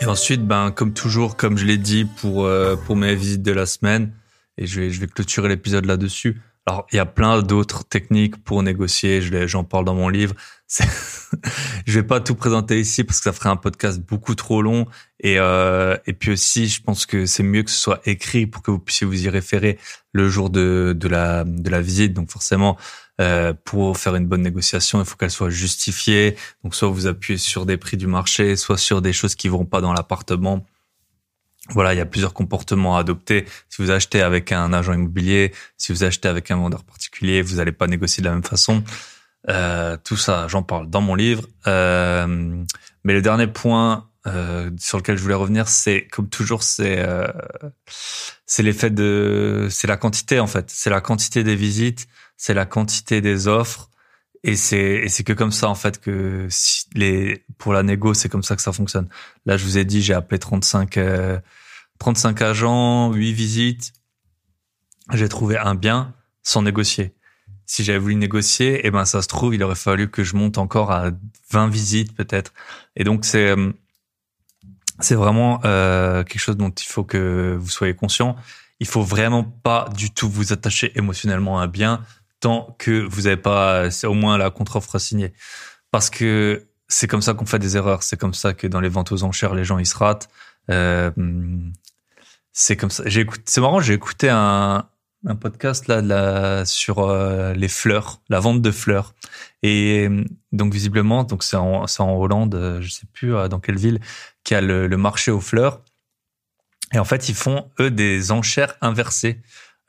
Et 0.00 0.06
ensuite, 0.06 0.46
ben 0.46 0.70
comme 0.70 0.94
toujours, 0.94 1.36
comme 1.36 1.56
je 1.56 1.64
l'ai 1.64 1.78
dit 1.78 2.04
pour 2.04 2.44
euh, 2.44 2.76
pour 2.76 2.96
mes 2.96 3.14
visites 3.14 3.42
de 3.42 3.52
la 3.52 3.66
semaine, 3.66 4.12
et 4.58 4.66
je 4.66 4.80
vais 4.80 4.90
je 4.90 5.00
vais 5.00 5.06
clôturer 5.06 5.48
l'épisode 5.48 5.84
là-dessus. 5.84 6.40
Alors, 6.66 6.86
il 6.92 6.96
y 6.96 7.00
a 7.00 7.06
plein 7.06 7.42
d'autres 7.42 7.84
techniques 7.84 8.42
pour 8.44 8.62
négocier. 8.62 9.20
J'en 9.48 9.64
parle 9.64 9.84
dans 9.84 9.94
mon 9.94 10.08
livre. 10.08 10.34
je 11.86 11.98
vais 11.98 12.06
pas 12.06 12.20
tout 12.20 12.34
présenter 12.34 12.80
ici 12.80 13.04
parce 13.04 13.18
que 13.18 13.24
ça 13.24 13.32
ferait 13.32 13.48
un 13.48 13.56
podcast 13.56 14.00
beaucoup 14.00 14.34
trop 14.34 14.62
long. 14.62 14.86
Et, 15.20 15.38
euh, 15.38 15.96
et 16.06 16.12
puis 16.12 16.32
aussi, 16.32 16.68
je 16.68 16.82
pense 16.82 17.06
que 17.06 17.26
c'est 17.26 17.42
mieux 17.42 17.62
que 17.62 17.70
ce 17.70 17.78
soit 17.78 18.00
écrit 18.06 18.46
pour 18.46 18.62
que 18.62 18.70
vous 18.70 18.78
puissiez 18.78 19.06
vous 19.06 19.24
y 19.24 19.28
référer 19.28 19.78
le 20.12 20.28
jour 20.28 20.50
de, 20.50 20.94
de, 20.96 21.08
la, 21.08 21.44
de 21.44 21.70
la 21.70 21.80
visite. 21.80 22.12
Donc 22.12 22.30
forcément, 22.30 22.76
euh, 23.20 23.52
pour 23.64 23.96
faire 23.96 24.16
une 24.16 24.26
bonne 24.26 24.42
négociation, 24.42 25.00
il 25.00 25.04
faut 25.04 25.16
qu'elle 25.16 25.30
soit 25.30 25.50
justifiée. 25.50 26.36
Donc 26.64 26.74
soit 26.74 26.88
vous 26.88 27.06
appuyez 27.06 27.38
sur 27.38 27.66
des 27.66 27.76
prix 27.76 27.96
du 27.96 28.06
marché, 28.06 28.56
soit 28.56 28.78
sur 28.78 29.02
des 29.02 29.12
choses 29.12 29.34
qui 29.34 29.48
vont 29.48 29.64
pas 29.64 29.80
dans 29.80 29.92
l'appartement 29.92 30.64
voilà, 31.70 31.94
il 31.94 31.98
y 31.98 32.00
a 32.00 32.06
plusieurs 32.06 32.34
comportements 32.34 32.96
à 32.96 33.00
adopter. 33.00 33.46
Si 33.68 33.82
vous 33.82 33.90
achetez 33.90 34.20
avec 34.20 34.50
un 34.50 34.72
agent 34.72 34.92
immobilier, 34.92 35.52
si 35.76 35.92
vous 35.92 36.02
achetez 36.02 36.28
avec 36.28 36.50
un 36.50 36.56
vendeur 36.56 36.82
particulier, 36.82 37.40
vous 37.40 37.56
n'allez 37.56 37.72
pas 37.72 37.86
négocier 37.86 38.20
de 38.20 38.28
la 38.28 38.34
même 38.34 38.42
façon. 38.42 38.82
Euh, 39.48 39.96
tout 40.02 40.16
ça, 40.16 40.46
j'en 40.48 40.62
parle 40.62 40.88
dans 40.88 41.00
mon 41.00 41.14
livre. 41.14 41.46
Euh, 41.66 42.64
mais 43.04 43.12
le 43.14 43.22
dernier 43.22 43.46
point 43.46 44.08
euh, 44.26 44.70
sur 44.78 44.98
lequel 44.98 45.16
je 45.16 45.22
voulais 45.22 45.34
revenir, 45.34 45.68
c'est 45.68 46.06
comme 46.06 46.28
toujours, 46.28 46.62
c'est 46.62 46.98
euh, 47.00 47.26
c'est 48.46 48.62
l'effet 48.62 48.90
de, 48.90 49.66
c'est 49.70 49.88
la 49.88 49.96
quantité 49.96 50.38
en 50.38 50.46
fait, 50.46 50.70
c'est 50.70 50.90
la 50.90 51.00
quantité 51.00 51.42
des 51.42 51.56
visites, 51.56 52.06
c'est 52.36 52.54
la 52.54 52.66
quantité 52.66 53.20
des 53.20 53.48
offres. 53.48 53.88
Et 54.44 54.56
c'est 54.56 54.96
et 55.04 55.08
c'est 55.08 55.22
que 55.24 55.32
comme 55.32 55.52
ça 55.52 55.68
en 55.68 55.76
fait 55.76 56.00
que 56.00 56.46
si 56.50 56.86
les 56.94 57.44
pour 57.58 57.72
la 57.72 57.84
négo 57.84 58.12
c'est 58.12 58.28
comme 58.28 58.42
ça 58.42 58.56
que 58.56 58.62
ça 58.62 58.72
fonctionne. 58.72 59.08
Là 59.46 59.56
je 59.56 59.64
vous 59.64 59.78
ai 59.78 59.84
dit 59.84 60.02
j'ai 60.02 60.14
appelé 60.14 60.38
35 60.40 60.96
euh, 60.96 61.38
35 62.00 62.42
agents, 62.42 63.12
8 63.12 63.32
visites. 63.32 63.92
J'ai 65.12 65.28
trouvé 65.28 65.58
un 65.58 65.76
bien 65.76 66.14
sans 66.42 66.62
négocier. 66.62 67.14
Si 67.72 67.84
j'avais 67.84 67.98
voulu 67.98 68.16
négocier, 68.16 68.82
eh 68.84 68.90
ben 68.90 69.06
ça 69.06 69.22
se 69.22 69.28
trouve, 69.28 69.54
il 69.54 69.62
aurait 69.62 69.74
fallu 69.74 70.10
que 70.10 70.22
je 70.24 70.36
monte 70.36 70.58
encore 70.58 70.92
à 70.92 71.10
20 71.52 71.68
visites 71.68 72.14
peut-être. 72.14 72.52
Et 72.96 73.04
donc 73.04 73.24
c'est 73.24 73.48
euh, 73.48 73.72
c'est 75.00 75.14
vraiment 75.14 75.58
euh, 75.64 76.22
quelque 76.22 76.38
chose 76.38 76.58
dont 76.58 76.68
il 76.68 76.84
faut 76.84 77.02
que 77.02 77.56
vous 77.58 77.70
soyez 77.70 77.94
conscient. 77.94 78.36
Il 78.78 78.86
faut 78.86 79.00
vraiment 79.00 79.42
pas 79.42 79.88
du 79.96 80.10
tout 80.10 80.28
vous 80.28 80.52
attacher 80.52 80.92
émotionnellement 80.98 81.60
à 81.60 81.62
un 81.62 81.66
bien 81.66 82.04
tant 82.40 82.76
que 82.78 83.06
vous 83.06 83.22
n'avez 83.22 83.38
pas 83.38 83.88
au 84.04 84.12
moins 84.12 84.36
la 84.36 84.50
contre-offre 84.50 84.98
signée. 84.98 85.32
Parce 85.90 86.10
que 86.10 86.66
c'est 86.88 87.06
comme 87.06 87.22
ça 87.22 87.32
qu'on 87.32 87.46
fait 87.46 87.58
des 87.58 87.78
erreurs. 87.78 88.02
C'est 88.02 88.20
comme 88.20 88.34
ça 88.34 88.52
que 88.52 88.66
dans 88.66 88.80
les 88.80 88.90
ventes 88.90 89.12
aux 89.12 89.22
enchères, 89.22 89.54
les 89.54 89.64
gens 89.64 89.78
ils 89.78 89.86
se 89.86 89.96
ratent. 89.96 90.28
Euh, 90.68 91.10
c'est 92.52 92.76
comme 92.76 92.90
ça. 92.90 93.02
C'est 93.46 93.60
marrant. 93.62 93.80
J'ai 93.80 93.94
écouté 93.94 94.28
un, 94.28 94.84
un 95.26 95.36
podcast 95.36 95.86
là, 95.86 96.64
sur 96.64 96.98
euh, 96.98 97.52
les 97.54 97.68
fleurs, 97.68 98.20
la 98.28 98.40
vente 98.40 98.60
de 98.60 98.70
fleurs. 98.70 99.14
Et 99.62 100.08
donc 100.50 100.72
visiblement, 100.72 101.24
donc 101.24 101.44
c'est 101.44 101.56
en, 101.56 101.84
en 101.84 102.16
Hollande, 102.16 102.54
euh, 102.54 102.80
je 102.80 102.90
sais 102.90 103.06
plus 103.12 103.32
dans 103.48 103.60
quelle 103.60 103.78
ville, 103.78 104.00
qui 104.44 104.54
a 104.54 104.60
le, 104.60 104.86
le, 104.86 104.96
marché 104.96 105.30
aux 105.30 105.40
fleurs. 105.40 105.80
Et 106.92 106.98
en 106.98 107.04
fait, 107.04 107.28
ils 107.28 107.34
font 107.34 107.70
eux 107.80 107.90
des 107.90 108.32
enchères 108.32 108.76
inversées. 108.80 109.40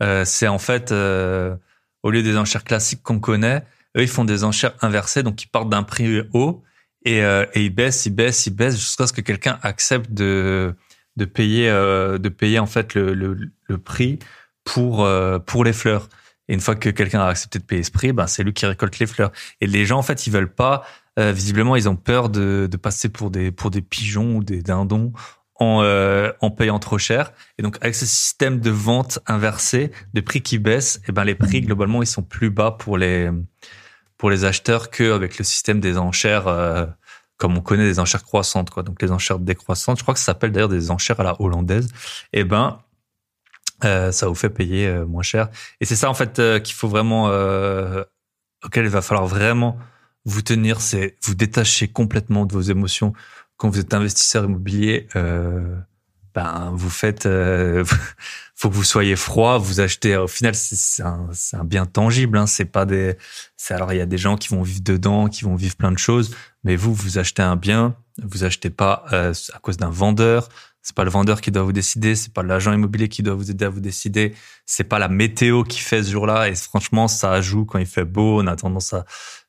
Euh, 0.01 0.23
c'est 0.25 0.47
en 0.47 0.59
fait 0.59 0.91
au 0.91 2.11
lieu 2.11 2.21
des 2.21 2.37
enchères 2.37 2.63
classiques 2.63 3.01
qu'on 3.01 3.19
connaît, 3.19 3.63
eux 3.97 4.01
ils 4.01 4.07
font 4.07 4.25
des 4.25 4.43
enchères 4.43 4.73
inversées, 4.81 5.23
donc 5.23 5.41
ils 5.43 5.47
partent 5.47 5.69
d'un 5.69 5.83
prix 5.83 6.21
haut 6.33 6.63
et, 7.05 7.19
et 7.19 7.47
ils 7.55 7.69
baissent, 7.69 8.05
ils 8.05 8.11
baissent, 8.11 8.45
ils 8.45 8.55
baissent 8.55 8.79
jusqu'à 8.79 9.07
ce 9.07 9.13
que 9.13 9.21
quelqu'un 9.21 9.59
accepte 9.63 10.11
de 10.11 10.75
de 11.15 11.25
payer 11.25 11.69
de 11.69 12.29
payer 12.29 12.59
en 12.59 12.65
fait 12.65 12.95
le, 12.95 13.13
le, 13.13 13.37
le 13.67 13.77
prix 13.77 14.19
pour 14.63 15.03
euh, 15.03 15.39
pour 15.39 15.63
les 15.63 15.73
fleurs. 15.73 16.09
Et 16.49 16.53
une 16.53 16.59
fois 16.59 16.75
que 16.75 16.89
quelqu'un 16.89 17.21
a 17.21 17.27
accepté 17.27 17.59
de 17.59 17.63
payer 17.63 17.83
ce 17.83 17.91
prix, 17.91 18.11
ben 18.11 18.27
c'est 18.27 18.43
lui 18.43 18.53
qui 18.53 18.65
récolte 18.65 18.99
les 18.99 19.05
fleurs. 19.05 19.31
Et 19.61 19.67
les 19.67 19.85
gens 19.85 19.99
en 19.99 20.01
fait, 20.01 20.27
ils 20.27 20.31
veulent 20.31 20.53
pas. 20.53 20.83
Euh, 21.19 21.31
visiblement, 21.31 21.75
ils 21.75 21.87
ont 21.87 21.95
peur 21.95 22.29
de, 22.29 22.67
de 22.69 22.77
passer 22.77 23.09
pour 23.09 23.29
des 23.31 23.51
pour 23.51 23.71
des 23.71 23.81
pigeons 23.81 24.37
ou 24.37 24.43
des 24.43 24.61
dindons 24.61 25.13
en 25.55 25.81
euh, 25.83 26.31
en 26.41 26.51
payant 26.51 26.79
trop 26.79 26.97
cher. 26.97 27.31
Et 27.57 27.61
donc 27.61 27.77
avec 27.81 27.95
ce 27.95 28.05
système 28.05 28.59
de 28.59 28.71
vente 28.71 29.19
inversé, 29.27 29.91
de 30.13 30.21
prix 30.21 30.41
qui 30.41 30.57
baissent, 30.57 31.01
et 31.07 31.11
ben 31.11 31.23
les 31.23 31.35
prix 31.35 31.61
globalement 31.61 32.01
ils 32.01 32.07
sont 32.07 32.23
plus 32.23 32.49
bas 32.49 32.71
pour 32.71 32.97
les 32.97 33.29
pour 34.17 34.29
les 34.29 34.45
acheteurs 34.45 34.89
qu'avec 34.89 35.37
le 35.37 35.43
système 35.43 35.79
des 35.79 35.97
enchères. 35.97 36.45
comme 37.37 37.57
on 37.57 37.61
connaît 37.61 37.83
des 37.83 37.99
enchères 37.99 38.23
croissantes, 38.23 38.69
quoi. 38.69 38.83
Donc 38.83 39.01
les 39.01 39.11
enchères 39.11 39.39
décroissantes, 39.39 39.97
je 39.97 40.03
crois 40.03 40.13
que 40.13 40.19
ça 40.19 40.27
s'appelle 40.27 40.51
d'ailleurs 40.51 40.69
des 40.69 40.91
enchères 40.91 41.19
à 41.19 41.23
la 41.23 41.41
hollandaise. 41.41 41.89
Et 42.31 42.43
ben, 42.45 42.79
euh, 43.85 44.11
ça 44.11 44.27
vous 44.27 44.35
fait 44.35 44.49
payer 44.49 44.87
euh, 44.87 45.05
moins 45.05 45.23
cher. 45.23 45.49
Et 45.79 45.85
c'est 45.85 45.95
ça 45.95 46.09
en 46.09 46.13
fait 46.13 46.39
euh, 46.39 46.59
qu'il 46.59 46.75
faut 46.75 46.87
vraiment, 46.87 47.27
auquel 48.63 48.85
il 48.85 48.89
va 48.89 49.01
falloir 49.01 49.27
vraiment 49.27 49.77
vous 50.25 50.41
tenir, 50.41 50.79
c'est 50.79 51.17
vous 51.23 51.35
détacher 51.35 51.87
complètement 51.89 52.45
de 52.45 52.53
vos 52.53 52.61
émotions. 52.61 53.13
Quand 53.57 53.69
vous 53.69 53.79
êtes 53.79 53.93
investisseur 53.93 54.45
immobilier, 54.45 55.07
ben 56.33 56.71
vous 56.73 56.89
faites, 56.89 57.23
faut 58.55 58.69
que 58.69 58.73
vous 58.73 58.83
soyez 58.83 59.15
froid. 59.15 59.57
Vous 59.57 59.81
achetez. 59.81 60.15
Au 60.15 60.27
final, 60.27 60.55
c'est 60.55 61.03
un, 61.03 61.29
un, 61.53 61.63
bien 61.63 61.85
tangible. 61.85 62.37
Hein, 62.37 62.47
c'est 62.47 62.65
pas 62.65 62.85
des. 62.85 63.17
Alors 63.69 63.93
il 63.93 63.97
y 63.97 64.01
a 64.01 64.05
des 64.05 64.17
gens 64.17 64.37
qui 64.37 64.49
vont 64.49 64.63
vivre 64.63 64.81
dedans, 64.81 65.27
qui 65.27 65.43
vont 65.43 65.55
vivre 65.55 65.75
plein 65.75 65.91
de 65.91 65.99
choses. 65.99 66.35
Mais 66.63 66.75
vous, 66.75 66.93
vous 66.93 67.17
achetez 67.17 67.43
un 67.43 67.57
bien. 67.57 67.95
Vous 68.21 68.43
achetez 68.43 68.69
pas 68.69 69.05
à 69.11 69.59
cause 69.61 69.77
d'un 69.77 69.89
vendeur 69.89 70.49
c'est 70.83 70.95
pas 70.95 71.05
le 71.05 71.09
vendeur 71.09 71.39
qui 71.39 71.49
doit 71.49 71.63
vous 71.63 71.71
décider, 71.71 72.13
c'est 72.13 72.33
pas 72.33 72.43
l'agent 72.43 72.73
immobilier 72.73 73.07
qui 73.07 73.23
doit 73.23 73.35
vous 73.35 73.49
aider 73.49 73.63
à 73.63 73.69
vous 73.69 73.79
décider, 73.79 74.35
c'est 74.65 74.83
pas 74.83 74.99
la 74.99 75.07
météo 75.07 75.63
qui 75.63 75.79
fait 75.79 76.03
ce 76.03 76.11
jour-là. 76.11 76.49
Et 76.49 76.55
franchement, 76.55 77.07
ça 77.07 77.39
joue 77.39 77.63
quand 77.63 77.79
il 77.79 77.85
fait 77.85 78.03
beau. 78.03 78.41
On 78.41 78.47
a 78.47 78.55
tendance 78.57 78.91
à 78.91 79.05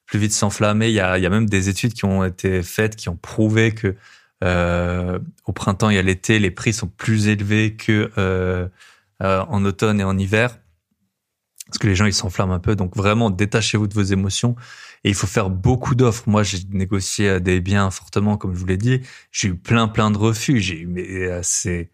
plus 0.06 0.20
vite 0.20 0.32
s'enflammer. 0.32 0.88
Il 0.88 0.94
y 0.94 1.00
a, 1.00 1.18
y 1.18 1.26
a 1.26 1.30
même 1.30 1.48
des 1.48 1.68
études 1.68 1.92
qui 1.92 2.04
ont 2.04 2.24
été 2.24 2.62
faites 2.62 2.94
qui 2.94 3.08
ont 3.08 3.16
prouvé 3.16 3.72
que 3.72 3.96
euh, 4.44 5.18
au 5.44 5.52
printemps 5.52 5.90
et 5.90 5.98
à 5.98 6.02
l'été, 6.02 6.38
les 6.38 6.52
prix 6.52 6.72
sont 6.72 6.86
plus 6.86 7.26
élevés 7.26 7.74
que 7.74 8.12
euh, 8.16 8.68
euh, 9.20 9.44
en 9.48 9.64
automne 9.64 10.00
et 10.00 10.04
en 10.04 10.16
hiver 10.16 10.56
parce 11.74 11.82
que 11.82 11.88
les 11.88 11.96
gens 11.96 12.06
ils 12.06 12.14
s'enflamment 12.14 12.54
un 12.54 12.60
peu. 12.60 12.76
Donc 12.76 12.94
vraiment, 12.94 13.30
détachez-vous 13.30 13.88
de 13.88 13.94
vos 13.94 14.02
émotions 14.02 14.54
et 15.02 15.08
il 15.08 15.14
faut 15.16 15.26
faire 15.26 15.50
beaucoup 15.50 15.96
d'offres. 15.96 16.22
Moi, 16.28 16.44
j'ai 16.44 16.58
négocié 16.70 17.40
des 17.40 17.60
biens 17.60 17.90
fortement, 17.90 18.36
comme 18.36 18.54
je 18.54 18.60
vous 18.60 18.66
l'ai 18.66 18.76
dit. 18.76 19.00
J'ai 19.32 19.48
eu 19.48 19.56
plein, 19.56 19.88
plein 19.88 20.12
de 20.12 20.16
refus. 20.16 20.60
J'ai 20.60 20.78
eu, 20.78 20.86
mais 20.86 21.04
euh, 21.08 21.40
c'est 21.42 21.90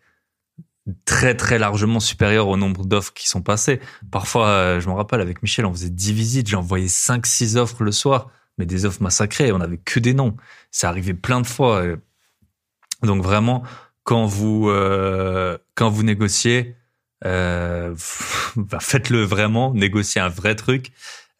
très, 1.06 1.34
très 1.34 1.58
largement 1.58 1.98
supérieur 1.98 2.48
au 2.48 2.58
nombre 2.58 2.84
d'offres 2.84 3.14
qui 3.14 3.26
sont 3.26 3.40
passées. 3.40 3.80
Parfois, 4.10 4.48
euh, 4.48 4.80
je 4.80 4.88
me 4.90 4.92
rappelle, 4.92 5.22
avec 5.22 5.42
Michel, 5.42 5.64
on 5.64 5.72
faisait 5.72 5.88
10 5.88 6.12
visites. 6.12 6.48
J'ai 6.48 6.56
envoyé 6.56 6.86
5, 6.86 7.24
6 7.24 7.56
offres 7.56 7.82
le 7.82 7.92
soir, 7.92 8.28
mais 8.58 8.66
des 8.66 8.84
offres 8.84 9.02
massacrées. 9.02 9.50
On 9.50 9.62
avait 9.62 9.78
que 9.78 9.98
des 9.98 10.12
noms. 10.12 10.36
Ça 10.70 10.90
arrivait 10.90 11.14
plein 11.14 11.40
de 11.40 11.46
fois. 11.46 11.82
Donc 13.02 13.22
vraiment, 13.22 13.62
quand 14.04 14.26
vous, 14.26 14.68
euh, 14.68 15.56
quand 15.74 15.88
vous 15.88 16.02
négociez, 16.02 16.76
euh, 17.24 17.94
bah, 18.56 18.78
faites-le 18.80 19.22
vraiment, 19.22 19.72
négociez 19.74 20.20
un 20.20 20.28
vrai 20.28 20.54
truc. 20.54 20.92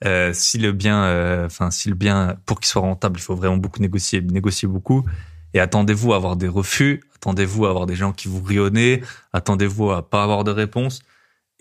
Euh, 0.05 0.31
si 0.33 0.59
le 0.59 0.72
bien, 0.72 1.05
euh, 1.05 1.47
enfin 1.47 1.70
si 1.70 1.91
le 1.91 1.95
bien 1.95 2.39
pour 2.47 2.61
qu'il 2.61 2.68
soit 2.68 2.81
rentable, 2.81 3.18
il 3.18 3.22
faut 3.22 3.37
vraiment 3.37 3.59
beaucoup 3.59 3.81
négocier, 3.81 4.22
négocier 4.22 4.66
beaucoup. 4.68 5.05
Et 5.53 5.61
attendez-vous 5.61 6.12
à 6.12 6.16
avoir 6.16 6.37
des 6.37 6.49
refus, 6.49 7.03
attendez-vous 7.16 7.66
à 7.66 7.70
avoir 7.70 7.87
des 7.87 7.97
gens 7.97 8.12
qui 8.12 8.28
vous 8.28 8.43
rionner, 8.43 9.03
attendez-vous 9.33 9.91
à 9.91 10.09
pas 10.09 10.22
avoir 10.22 10.45
de 10.45 10.51
réponse. 10.51 11.01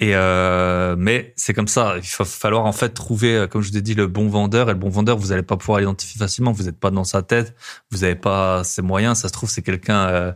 Et 0.01 0.15
euh, 0.15 0.95
mais 0.97 1.34
c'est 1.36 1.53
comme 1.53 1.67
ça, 1.67 1.95
il 1.97 2.09
va 2.17 2.24
falloir 2.24 2.65
en 2.65 2.72
fait 2.72 2.89
trouver, 2.89 3.36
euh, 3.36 3.47
comme 3.47 3.61
je 3.61 3.72
vous 3.72 3.78
ai 3.78 3.82
dit, 3.82 3.95
le 3.95 4.07
bon 4.07 4.30
vendeur. 4.30 4.70
Et 4.70 4.74
le 4.74 4.80
bon 4.80 4.89
vendeur, 4.89 5.17
vous 5.17 5.34
allez 5.34 5.43
pas 5.43 5.57
pouvoir 5.57 5.80
l'identifier 5.80 6.17
facilement. 6.17 6.53
Vous 6.53 6.63
n'êtes 6.63 6.80
pas 6.80 6.91
dans 6.91 7.03
sa 7.03 7.22
tête, 7.22 7.53
vous 7.91 7.99
n'avez 7.99 8.15
pas 8.15 8.63
ses 8.63 8.82
moyens. 8.82 9.20
Ça 9.20 9.28
se 9.28 9.34
trouve, 9.34 9.49
c'est 9.49 9.61
quelqu'un 9.61 10.36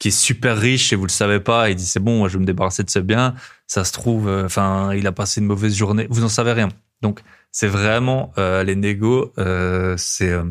qui 0.00 0.08
est 0.08 0.10
super 0.10 0.58
riche 0.58 0.92
et 0.92 0.96
vous 0.96 1.06
le 1.06 1.10
savez 1.10 1.38
pas. 1.38 1.70
Il 1.70 1.76
dit 1.76 1.86
c'est 1.86 2.00
bon, 2.00 2.26
je 2.26 2.32
vais 2.32 2.40
me 2.40 2.46
débarrasser 2.46 2.82
de 2.82 2.90
ce 2.90 2.98
bien. 2.98 3.36
Ça 3.68 3.84
se 3.84 3.92
trouve, 3.92 4.28
enfin, 4.28 4.92
il 4.94 5.06
a 5.06 5.12
passé 5.12 5.40
une 5.40 5.46
mauvaise 5.46 5.76
journée. 5.76 6.08
Vous 6.10 6.22
n'en 6.22 6.28
savez 6.28 6.52
rien. 6.52 6.70
Donc 7.02 7.22
c'est 7.50 7.68
vraiment 7.68 8.32
euh, 8.38 8.62
les 8.62 8.76
négos. 8.76 9.32
Euh, 9.38 9.94
c'est 9.96 10.30
euh, 10.30 10.44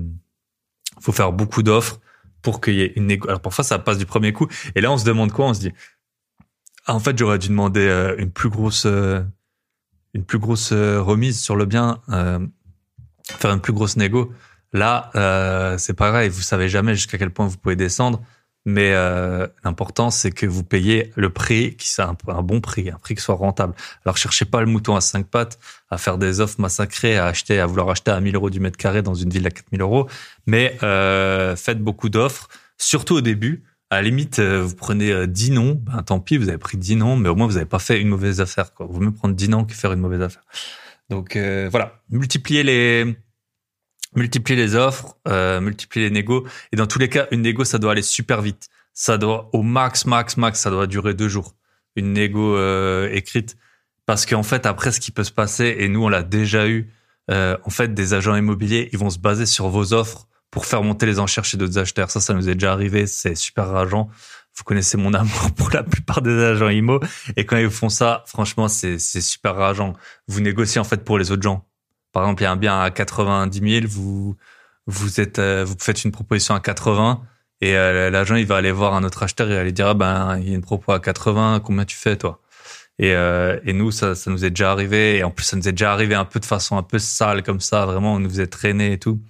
faut 1.00 1.12
faire 1.12 1.32
beaucoup 1.32 1.64
d'offres 1.64 2.00
pour 2.42 2.62
qu'il 2.62 2.76
y 2.76 2.82
ait 2.82 2.94
une 2.96 3.08
négo. 3.08 3.28
Alors 3.28 3.42
parfois 3.42 3.64
ça 3.64 3.80
passe 3.80 3.98
du 3.98 4.06
premier 4.06 4.34
coup. 4.34 4.48
Et 4.76 4.82
là 4.82 4.92
on 4.92 4.98
se 4.98 5.06
demande 5.06 5.32
quoi? 5.32 5.46
On 5.48 5.54
se 5.54 5.62
dit 5.62 5.74
ah, 6.86 6.96
en 6.96 7.00
fait 7.00 7.18
j'aurais 7.18 7.40
dû 7.40 7.50
demander 7.50 7.88
euh, 7.88 8.16
une 8.18 8.32
plus 8.32 8.50
grosse 8.50 8.86
une 8.86 10.26
plus 10.26 10.40
grosse 10.40 10.74
remise 10.74 11.40
sur 11.40 11.56
le 11.56 11.66
bien, 11.66 12.02
faire 12.08 13.52
une 13.52 13.62
plus 13.62 13.74
grosse 13.74 13.96
négo. 13.96 14.34
Là 14.74 15.12
c'est 15.78 15.94
pareil. 15.94 16.30
Vous 16.30 16.42
savez 16.42 16.68
jamais 16.68 16.96
jusqu'à 16.96 17.18
quel 17.18 17.32
point 17.32 17.46
vous 17.46 17.58
pouvez 17.58 17.76
descendre. 17.76 18.22
Mais 18.70 18.92
euh, 18.94 19.48
l'important, 19.64 20.12
c'est 20.12 20.30
que 20.30 20.46
vous 20.46 20.64
payez 20.64 21.12
le 21.16 21.32
prix, 21.32 21.76
qui 21.76 21.90
soit 21.90 22.16
un, 22.28 22.44
bon 22.44 22.62
prix, 22.62 22.92
un 22.92 23.00
prix 23.00 23.16
qui 23.16 23.22
soit 23.22 23.34
rentable. 23.34 23.74
Alors, 24.06 24.16
cherchez 24.16 24.46
pas 24.46 24.62
le 24.62 24.68
mouton 24.68 24.96
à 24.96 25.02
cinq 25.02 25.26
pattes, 25.26 25.58
à 25.90 25.98
faire 25.98 26.20
des 26.20 26.40
offres 26.40 26.62
massacrées, 26.62 27.18
à 27.18 27.26
acheter, 27.26 27.60
à 27.60 27.66
vouloir 27.66 27.90
acheter 27.90 28.12
à 28.12 28.20
1000 28.20 28.36
euros 28.36 28.52
du 28.52 28.60
mètre 28.60 28.78
carré 28.78 29.02
dans 29.02 29.16
une 29.16 29.32
ville 29.32 29.48
à 29.48 29.50
4000 29.50 29.82
euros. 29.82 30.08
Mais 30.46 30.78
euh, 30.84 31.56
faites 31.56 31.82
beaucoup 31.82 32.10
d'offres, 32.10 32.48
surtout 32.78 33.16
au 33.16 33.22
début. 33.22 33.64
À 33.90 33.96
la 33.96 34.02
limite, 34.04 34.38
euh, 34.38 34.62
vous 34.62 34.76
prenez 34.76 35.26
10 35.26 35.52
noms, 35.52 35.82
ben, 35.82 36.04
tant 36.04 36.20
pis, 36.20 36.38
vous 36.38 36.50
avez 36.50 36.60
pris 36.60 36.78
10 36.78 36.98
noms, 36.98 37.16
mais 37.16 37.30
au 37.30 37.36
moins 37.36 37.48
vous 37.48 37.54
n'avez 37.54 37.66
pas 37.66 37.80
fait 37.80 38.00
une 38.00 38.10
mauvaise 38.10 38.40
affaire. 38.40 38.76
Quoi. 38.76 38.86
Vous 38.88 39.00
mieux 39.02 39.12
prendre 39.12 39.34
10 39.34 39.50
noms 39.50 39.66
que 39.66 39.74
faire 39.74 39.94
une 39.94 40.02
mauvaise 40.02 40.22
affaire. 40.22 40.44
Donc 41.10 41.36
voilà, 41.36 42.04
multipliez 42.12 42.62
les 42.62 43.18
multiplier 44.16 44.60
les 44.60 44.76
offres, 44.76 45.18
euh, 45.28 45.72
les 45.96 46.10
négos. 46.10 46.46
Et 46.72 46.76
dans 46.76 46.88
tous 46.88 47.00
les 47.00 47.10
cas, 47.10 47.28
une 47.32 47.42
négo, 47.42 47.64
ça 47.64 47.78
doit 47.78 47.92
aller 47.92 48.02
super 48.02 48.42
vite. 48.42 48.70
Ça 48.94 49.18
doit, 49.18 49.50
au 49.54 49.62
max, 49.62 50.06
max, 50.06 50.38
max, 50.38 50.60
ça 50.60 50.70
doit 50.70 50.88
durer 50.88 51.14
deux 51.14 51.30
jours. 51.30 51.56
Une 51.96 52.14
négo 52.14 52.56
euh, 52.56 53.10
écrite. 53.12 53.58
Parce 54.06 54.26
qu'en 54.26 54.44
fait, 54.44 54.66
après, 54.66 54.92
ce 54.92 55.00
qui 55.00 55.12
peut 55.12 55.24
se 55.24 55.32
passer, 55.32 55.76
et 55.80 55.88
nous, 55.88 56.04
on 56.04 56.10
l'a 56.10 56.24
déjà 56.24 56.68
eu, 56.68 56.92
euh, 57.30 57.58
en 57.64 57.70
fait, 57.70 57.94
des 57.94 58.14
agents 58.14 58.36
immobiliers, 58.36 58.90
ils 58.92 58.98
vont 58.98 59.12
se 59.12 59.20
baser 59.20 59.46
sur 59.46 59.70
vos 59.70 59.94
offres 59.94 60.28
pour 60.50 60.66
faire 60.66 60.82
monter 60.82 61.06
les 61.06 61.20
enchères 61.20 61.46
chez 61.46 61.58
d'autres 61.58 61.78
acheteurs. 61.78 62.10
Ça, 62.10 62.20
ça 62.20 62.34
nous 62.34 62.50
est 62.50 62.56
déjà 62.56 62.74
arrivé. 62.74 63.06
C'est 63.06 63.36
super 63.36 63.68
rageant. 63.68 64.10
Vous 64.58 64.64
connaissez 64.64 64.98
mon 64.98 65.14
amour 65.14 65.52
pour 65.56 65.70
la 65.70 65.84
plupart 65.84 66.24
des 66.24 66.44
agents 66.44 66.70
IMO. 66.70 67.00
Et 67.38 67.46
quand 67.46 67.58
ils 67.58 67.70
font 67.70 67.90
ça, 67.90 68.24
franchement, 68.26 68.68
c'est 68.68 68.98
super 68.98 69.56
rageant. 69.56 69.94
Vous 70.28 70.42
négociez, 70.42 70.82
en 70.82 70.84
fait, 70.84 71.04
pour 71.04 71.20
les 71.20 71.32
autres 71.32 71.44
gens. 71.44 71.69
Par 72.12 72.24
exemple, 72.24 72.42
il 72.42 72.46
y 72.46 72.48
a 72.48 72.52
un 72.52 72.56
bien 72.56 72.82
à 72.82 72.92
90 72.92 73.82
000, 73.82 73.88
vous 73.88 74.36
vous 74.88 75.22
êtes 75.22 75.40
euh, 75.40 75.64
vous 75.66 75.76
faites 75.80 76.04
une 76.04 76.12
proposition 76.12 76.56
à 76.56 76.60
80 76.60 77.22
et 77.62 77.76
euh, 77.76 78.10
l'agent 78.10 78.36
il 78.36 78.46
va 78.46 78.58
aller 78.58 78.72
voir 78.72 78.96
un 78.96 79.04
autre 79.04 79.22
acheteur 79.24 79.48
et 79.50 79.52
il 79.52 79.56
va 79.56 79.64
lui 79.64 79.74
dire 79.74 79.88
ah 79.88 79.94
ben 79.94 80.40
il 80.40 80.50
y 80.50 80.52
a 80.52 80.56
une 80.56 80.62
propos 80.62 80.92
à 80.94 81.00
80, 81.00 81.62
combien 81.64 81.86
tu 81.86 81.96
fais 81.96 82.18
toi? 82.18 82.42
Et, 82.98 83.14
euh, 83.14 83.60
et 83.66 83.74
nous 83.74 83.92
ça 83.92 84.16
ça 84.16 84.32
nous 84.32 84.46
est 84.46 84.50
déjà 84.50 84.72
arrivé 84.72 85.18
et 85.18 85.24
en 85.24 85.32
plus 85.32 85.46
ça 85.46 85.58
nous 85.58 85.68
est 85.68 85.74
déjà 85.74 85.94
arrivé 85.94 86.16
un 86.16 86.26
peu 86.26 86.40
de 86.40 86.46
façon 86.46 86.78
un 86.78 86.84
peu 86.84 87.00
sale 87.00 87.44
comme 87.44 87.60
ça, 87.60 87.86
vraiment 87.86 88.16
on 88.16 88.20
nous 88.20 88.42
est 88.42 88.48
traîné 88.48 88.94
et 88.94 89.00
tout. 89.00 89.22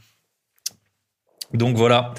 Donc 1.53 1.75
voilà, 1.77 2.13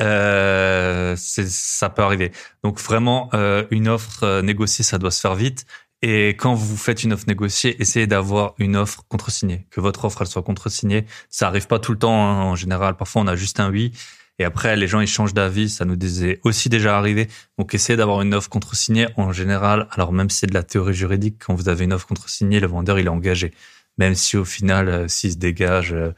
euh, 0.00 1.16
ça 1.16 1.90
peut 1.90 2.02
arriver. 2.02 2.32
Donc 2.62 2.80
vraiment, 2.80 3.30
euh, 3.34 3.64
une 3.70 3.88
offre 3.88 4.40
négociée, 4.42 4.84
ça 4.84 4.98
doit 4.98 5.10
se 5.10 5.20
faire 5.20 5.34
vite. 5.34 5.66
Et 6.08 6.28
quand 6.36 6.54
vous 6.54 6.76
faites 6.76 7.02
une 7.02 7.14
offre 7.14 7.24
négociée, 7.26 7.82
essayez 7.82 8.06
d'avoir 8.06 8.54
une 8.58 8.76
offre 8.76 9.02
contre-signée, 9.08 9.66
que 9.72 9.80
votre 9.80 10.04
offre 10.04 10.22
elle 10.22 10.28
soit 10.28 10.44
contre-signée. 10.44 11.04
Ça 11.30 11.48
arrive 11.48 11.66
pas 11.66 11.80
tout 11.80 11.90
le 11.90 11.98
temps 11.98 12.24
hein, 12.24 12.44
en 12.44 12.54
général. 12.54 12.96
Parfois 12.96 13.22
on 13.22 13.26
a 13.26 13.34
juste 13.34 13.58
un 13.58 13.72
oui 13.72 13.90
et 14.38 14.44
après 14.44 14.76
les 14.76 14.86
gens 14.86 15.00
ils 15.00 15.08
changent 15.08 15.34
d'avis. 15.34 15.68
Ça 15.68 15.84
nous 15.84 15.96
est 16.24 16.38
aussi 16.44 16.68
déjà 16.68 16.96
arrivé. 16.96 17.26
Donc 17.58 17.74
essayez 17.74 17.96
d'avoir 17.96 18.22
une 18.22 18.34
offre 18.34 18.48
contre-signée 18.48 19.08
en 19.16 19.32
général. 19.32 19.88
Alors 19.90 20.12
même 20.12 20.30
si 20.30 20.38
c'est 20.38 20.46
de 20.46 20.54
la 20.54 20.62
théorie 20.62 20.94
juridique, 20.94 21.42
quand 21.44 21.54
vous 21.56 21.68
avez 21.68 21.82
une 21.86 21.92
offre 21.92 22.06
contre-signée, 22.06 22.60
le 22.60 22.68
vendeur 22.68 23.00
il 23.00 23.06
est 23.06 23.08
engagé. 23.08 23.52
Même 23.98 24.14
si 24.14 24.36
au 24.36 24.44
final 24.44 24.88
euh, 24.88 25.08
s'il 25.08 25.32
se 25.32 25.38
dégage, 25.38 25.92
euh, 25.92 26.12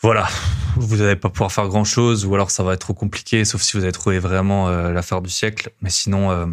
voilà, 0.00 0.28
vous 0.76 0.98
n'allez 0.98 1.16
pas 1.16 1.28
pouvoir 1.28 1.50
faire 1.50 1.66
grand 1.66 1.82
chose 1.82 2.24
ou 2.24 2.36
alors 2.36 2.52
ça 2.52 2.62
va 2.62 2.74
être 2.74 2.82
trop 2.82 2.94
compliqué, 2.94 3.44
sauf 3.44 3.62
si 3.62 3.76
vous 3.76 3.82
avez 3.82 3.90
trouvé 3.90 4.20
vraiment 4.20 4.68
euh, 4.68 4.92
l'affaire 4.92 5.22
du 5.22 5.28
siècle. 5.28 5.72
Mais 5.82 5.90
sinon 5.90 6.52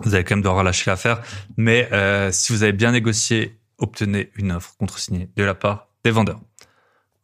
vous 0.00 0.14
allez 0.14 0.24
quand 0.24 0.36
même 0.36 0.42
devoir 0.42 0.62
lâcher 0.64 0.90
l'affaire. 0.90 1.22
Mais 1.56 1.88
euh, 1.92 2.30
si 2.32 2.52
vous 2.52 2.62
avez 2.62 2.72
bien 2.72 2.92
négocié, 2.92 3.58
obtenez 3.78 4.30
une 4.36 4.52
offre 4.52 4.74
contre-signée 4.78 5.30
de 5.36 5.44
la 5.44 5.54
part 5.54 5.88
des 6.04 6.10
vendeurs. 6.10 6.40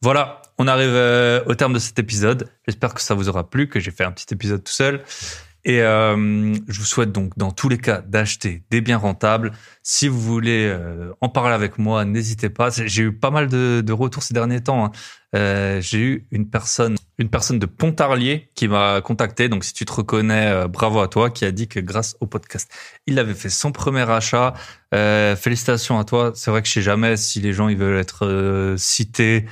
Voilà, 0.02 0.42
on 0.58 0.68
arrive 0.68 0.90
euh, 0.92 1.42
au 1.46 1.54
terme 1.54 1.72
de 1.72 1.78
cet 1.78 1.98
épisode. 1.98 2.48
J'espère 2.66 2.94
que 2.94 3.00
ça 3.00 3.14
vous 3.14 3.28
aura 3.28 3.48
plu, 3.48 3.68
que 3.68 3.80
j'ai 3.80 3.90
fait 3.90 4.04
un 4.04 4.12
petit 4.12 4.32
épisode 4.32 4.62
tout 4.62 4.72
seul. 4.72 5.02
Et 5.66 5.80
euh, 5.80 6.54
je 6.68 6.78
vous 6.78 6.84
souhaite 6.84 7.10
donc 7.10 7.38
dans 7.38 7.50
tous 7.50 7.70
les 7.70 7.78
cas 7.78 8.02
d'acheter 8.02 8.62
des 8.70 8.82
biens 8.82 8.98
rentables. 8.98 9.52
Si 9.82 10.08
vous 10.08 10.20
voulez 10.20 10.66
euh, 10.66 11.12
en 11.22 11.30
parler 11.30 11.54
avec 11.54 11.78
moi, 11.78 12.04
n'hésitez 12.04 12.50
pas. 12.50 12.68
J'ai 12.70 13.04
eu 13.04 13.12
pas 13.12 13.30
mal 13.30 13.48
de, 13.48 13.92
retours 13.92 14.22
ces 14.22 14.34
derniers 14.34 14.62
temps. 14.62 14.84
Hein. 14.84 14.92
Euh, 15.34 15.80
J'ai 15.80 15.98
eu 15.98 16.26
une 16.30 16.50
personne, 16.50 16.96
une 17.16 17.30
personne 17.30 17.58
de 17.58 17.64
Pontarlier 17.64 18.50
qui 18.54 18.68
m'a 18.68 19.00
contacté. 19.00 19.48
Donc 19.48 19.64
si 19.64 19.72
tu 19.72 19.86
te 19.86 19.92
reconnais, 19.92 20.68
bravo 20.68 21.00
à 21.00 21.08
toi, 21.08 21.30
qui 21.30 21.46
a 21.46 21.50
dit 21.50 21.66
que 21.66 21.80
grâce 21.80 22.14
au 22.20 22.26
podcast, 22.26 22.70
il 23.06 23.18
avait 23.18 23.34
fait 23.34 23.48
son 23.48 23.72
premier 23.72 24.08
achat. 24.08 24.52
Félicitations 24.92 25.98
à 25.98 26.04
toi. 26.04 26.32
C'est 26.34 26.50
vrai 26.50 26.60
que 26.60 26.68
je 26.68 26.74
sais 26.74 26.82
jamais 26.82 27.16
si 27.16 27.40
les 27.40 27.54
gens 27.54 27.74
veulent 27.74 27.98
être 27.98 28.74
cités 28.76 29.46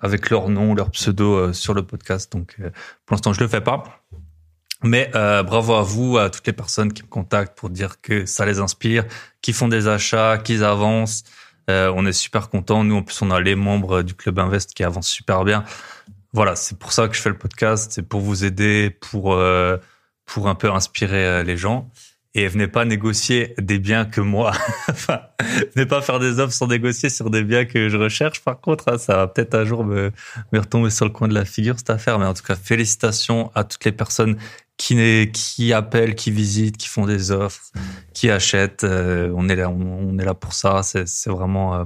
avec 0.00 0.30
leur 0.30 0.48
nom, 0.48 0.74
leur 0.74 0.90
pseudo 0.90 1.52
sur 1.52 1.74
le 1.74 1.84
podcast. 1.84 2.32
Donc 2.32 2.56
pour 3.04 3.14
l'instant 3.14 3.34
je 3.34 3.40
le 3.40 3.48
fais 3.48 3.60
pas. 3.60 4.02
Mais 4.84 5.10
euh, 5.14 5.42
bravo 5.42 5.74
à 5.74 5.82
vous, 5.82 6.18
à 6.18 6.30
toutes 6.30 6.46
les 6.46 6.52
personnes 6.52 6.92
qui 6.92 7.02
me 7.02 7.08
contactent 7.08 7.58
pour 7.58 7.70
dire 7.70 8.00
que 8.00 8.26
ça 8.26 8.46
les 8.46 8.60
inspire, 8.60 9.04
qui 9.42 9.52
font 9.52 9.68
des 9.68 9.88
achats, 9.88 10.38
qu'ils 10.38 10.62
avancent. 10.62 11.24
Euh, 11.68 11.92
on 11.94 12.06
est 12.06 12.12
super 12.12 12.48
contents. 12.48 12.84
Nous, 12.84 12.96
en 12.96 13.02
plus, 13.02 13.20
on 13.22 13.30
a 13.30 13.40
les 13.40 13.54
membres 13.54 14.02
du 14.02 14.14
Club 14.14 14.38
Invest 14.38 14.74
qui 14.74 14.84
avancent 14.84 15.08
super 15.08 15.44
bien. 15.44 15.64
Voilà, 16.32 16.56
c'est 16.56 16.78
pour 16.78 16.92
ça 16.92 17.08
que 17.08 17.16
je 17.16 17.20
fais 17.20 17.30
le 17.30 17.38
podcast. 17.38 17.92
C'est 17.92 18.02
pour 18.02 18.20
vous 18.20 18.44
aider, 18.44 18.90
pour 18.90 19.34
euh, 19.34 19.76
pour 20.26 20.48
un 20.48 20.54
peu 20.54 20.70
inspirer 20.70 21.26
euh, 21.26 21.42
les 21.42 21.56
gens. 21.56 21.90
Et 22.34 22.46
venez 22.46 22.68
pas 22.68 22.84
négocier 22.84 23.54
des 23.58 23.78
biens 23.78 24.04
que 24.04 24.20
moi. 24.20 24.52
enfin, 24.88 25.22
venez 25.74 25.86
pas 25.86 26.02
faire 26.02 26.18
des 26.18 26.38
offres 26.38 26.52
sans 26.52 26.68
négocier 26.68 27.08
sur 27.08 27.30
des 27.30 27.42
biens 27.42 27.64
que 27.64 27.88
je 27.88 27.96
recherche. 27.96 28.44
Par 28.44 28.60
contre, 28.60 28.92
hein, 28.92 28.98
ça 28.98 29.16
va 29.16 29.26
peut-être 29.26 29.54
un 29.54 29.64
jour 29.64 29.84
me, 29.84 30.12
me 30.52 30.60
retomber 30.60 30.90
sur 30.90 31.06
le 31.06 31.10
coin 31.10 31.26
de 31.26 31.34
la 31.34 31.44
figure 31.44 31.78
cette 31.78 31.90
affaire. 31.90 32.18
Mais 32.18 32.26
en 32.26 32.34
tout 32.34 32.44
cas, 32.44 32.54
félicitations 32.54 33.50
à 33.54 33.64
toutes 33.64 33.84
les 33.84 33.92
personnes 33.92 34.36
qui, 34.78 35.30
qui 35.32 35.72
appellent, 35.74 36.14
qui 36.14 36.30
visitent, 36.30 36.78
qui 36.78 36.88
font 36.88 37.04
des 37.04 37.30
offres, 37.30 37.70
qui 38.14 38.30
achètent. 38.30 38.84
Euh, 38.84 39.30
on 39.36 39.50
est 39.50 39.56
là, 39.56 39.68
on, 39.68 40.18
est 40.18 40.24
là 40.24 40.32
pour 40.32 40.54
ça. 40.54 40.82
C'est 40.82 41.28
vraiment, 41.28 41.74
euh, 41.74 41.84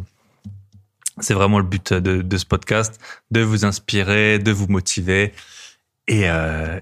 c'est 1.18 1.34
vraiment 1.34 1.58
le 1.58 1.64
but 1.64 1.92
de, 1.92 2.36
ce 2.36 2.44
podcast, 2.44 3.00
de 3.32 3.40
vous 3.40 3.64
inspirer, 3.64 4.38
de 4.38 4.52
vous 4.52 4.68
motiver. 4.68 5.32
Et, 6.06 6.30
euh, 6.30 6.78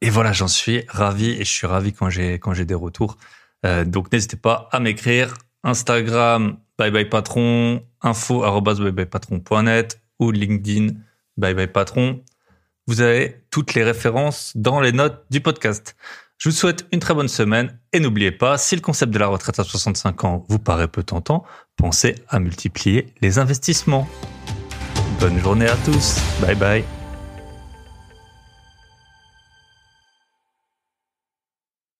et 0.00 0.10
voilà, 0.10 0.32
j'en 0.32 0.48
suis 0.48 0.84
ravi 0.88 1.30
et 1.30 1.44
je 1.44 1.50
suis 1.50 1.66
ravi 1.66 1.92
quand 1.92 2.10
j'ai 2.10 2.38
quand 2.38 2.54
j'ai 2.54 2.64
des 2.64 2.74
retours. 2.74 3.16
Donc 3.84 4.10
n'hésitez 4.10 4.38
pas 4.38 4.70
à 4.72 4.80
m'écrire 4.80 5.34
Instagram 5.64 6.56
bye 6.78 6.90
bye 6.90 7.04
patron, 7.04 7.82
info 8.00 8.40
bye 8.62 8.90
bye 8.90 9.04
patron.net 9.04 10.00
ou 10.18 10.30
LinkedIn 10.30 10.94
bye 11.36 11.52
bye 11.52 11.66
patron. 11.66 12.22
Vous 12.90 13.02
avez 13.02 13.36
toutes 13.52 13.74
les 13.74 13.84
références 13.84 14.50
dans 14.56 14.80
les 14.80 14.90
notes 14.90 15.24
du 15.30 15.40
podcast. 15.40 15.94
Je 16.38 16.48
vous 16.48 16.54
souhaite 16.54 16.88
une 16.90 16.98
très 16.98 17.14
bonne 17.14 17.28
semaine 17.28 17.78
et 17.92 18.00
n'oubliez 18.00 18.32
pas, 18.32 18.58
si 18.58 18.74
le 18.74 18.80
concept 18.80 19.12
de 19.12 19.18
la 19.20 19.28
retraite 19.28 19.60
à 19.60 19.62
65 19.62 20.24
ans 20.24 20.44
vous 20.48 20.58
paraît 20.58 20.88
peu 20.88 21.04
tentant, 21.04 21.44
pensez 21.76 22.16
à 22.28 22.40
multiplier 22.40 23.14
les 23.20 23.38
investissements. 23.38 24.08
Bonne 25.20 25.38
journée 25.38 25.68
à 25.68 25.76
tous. 25.84 26.18
Bye 26.40 26.56
bye. 26.56 26.99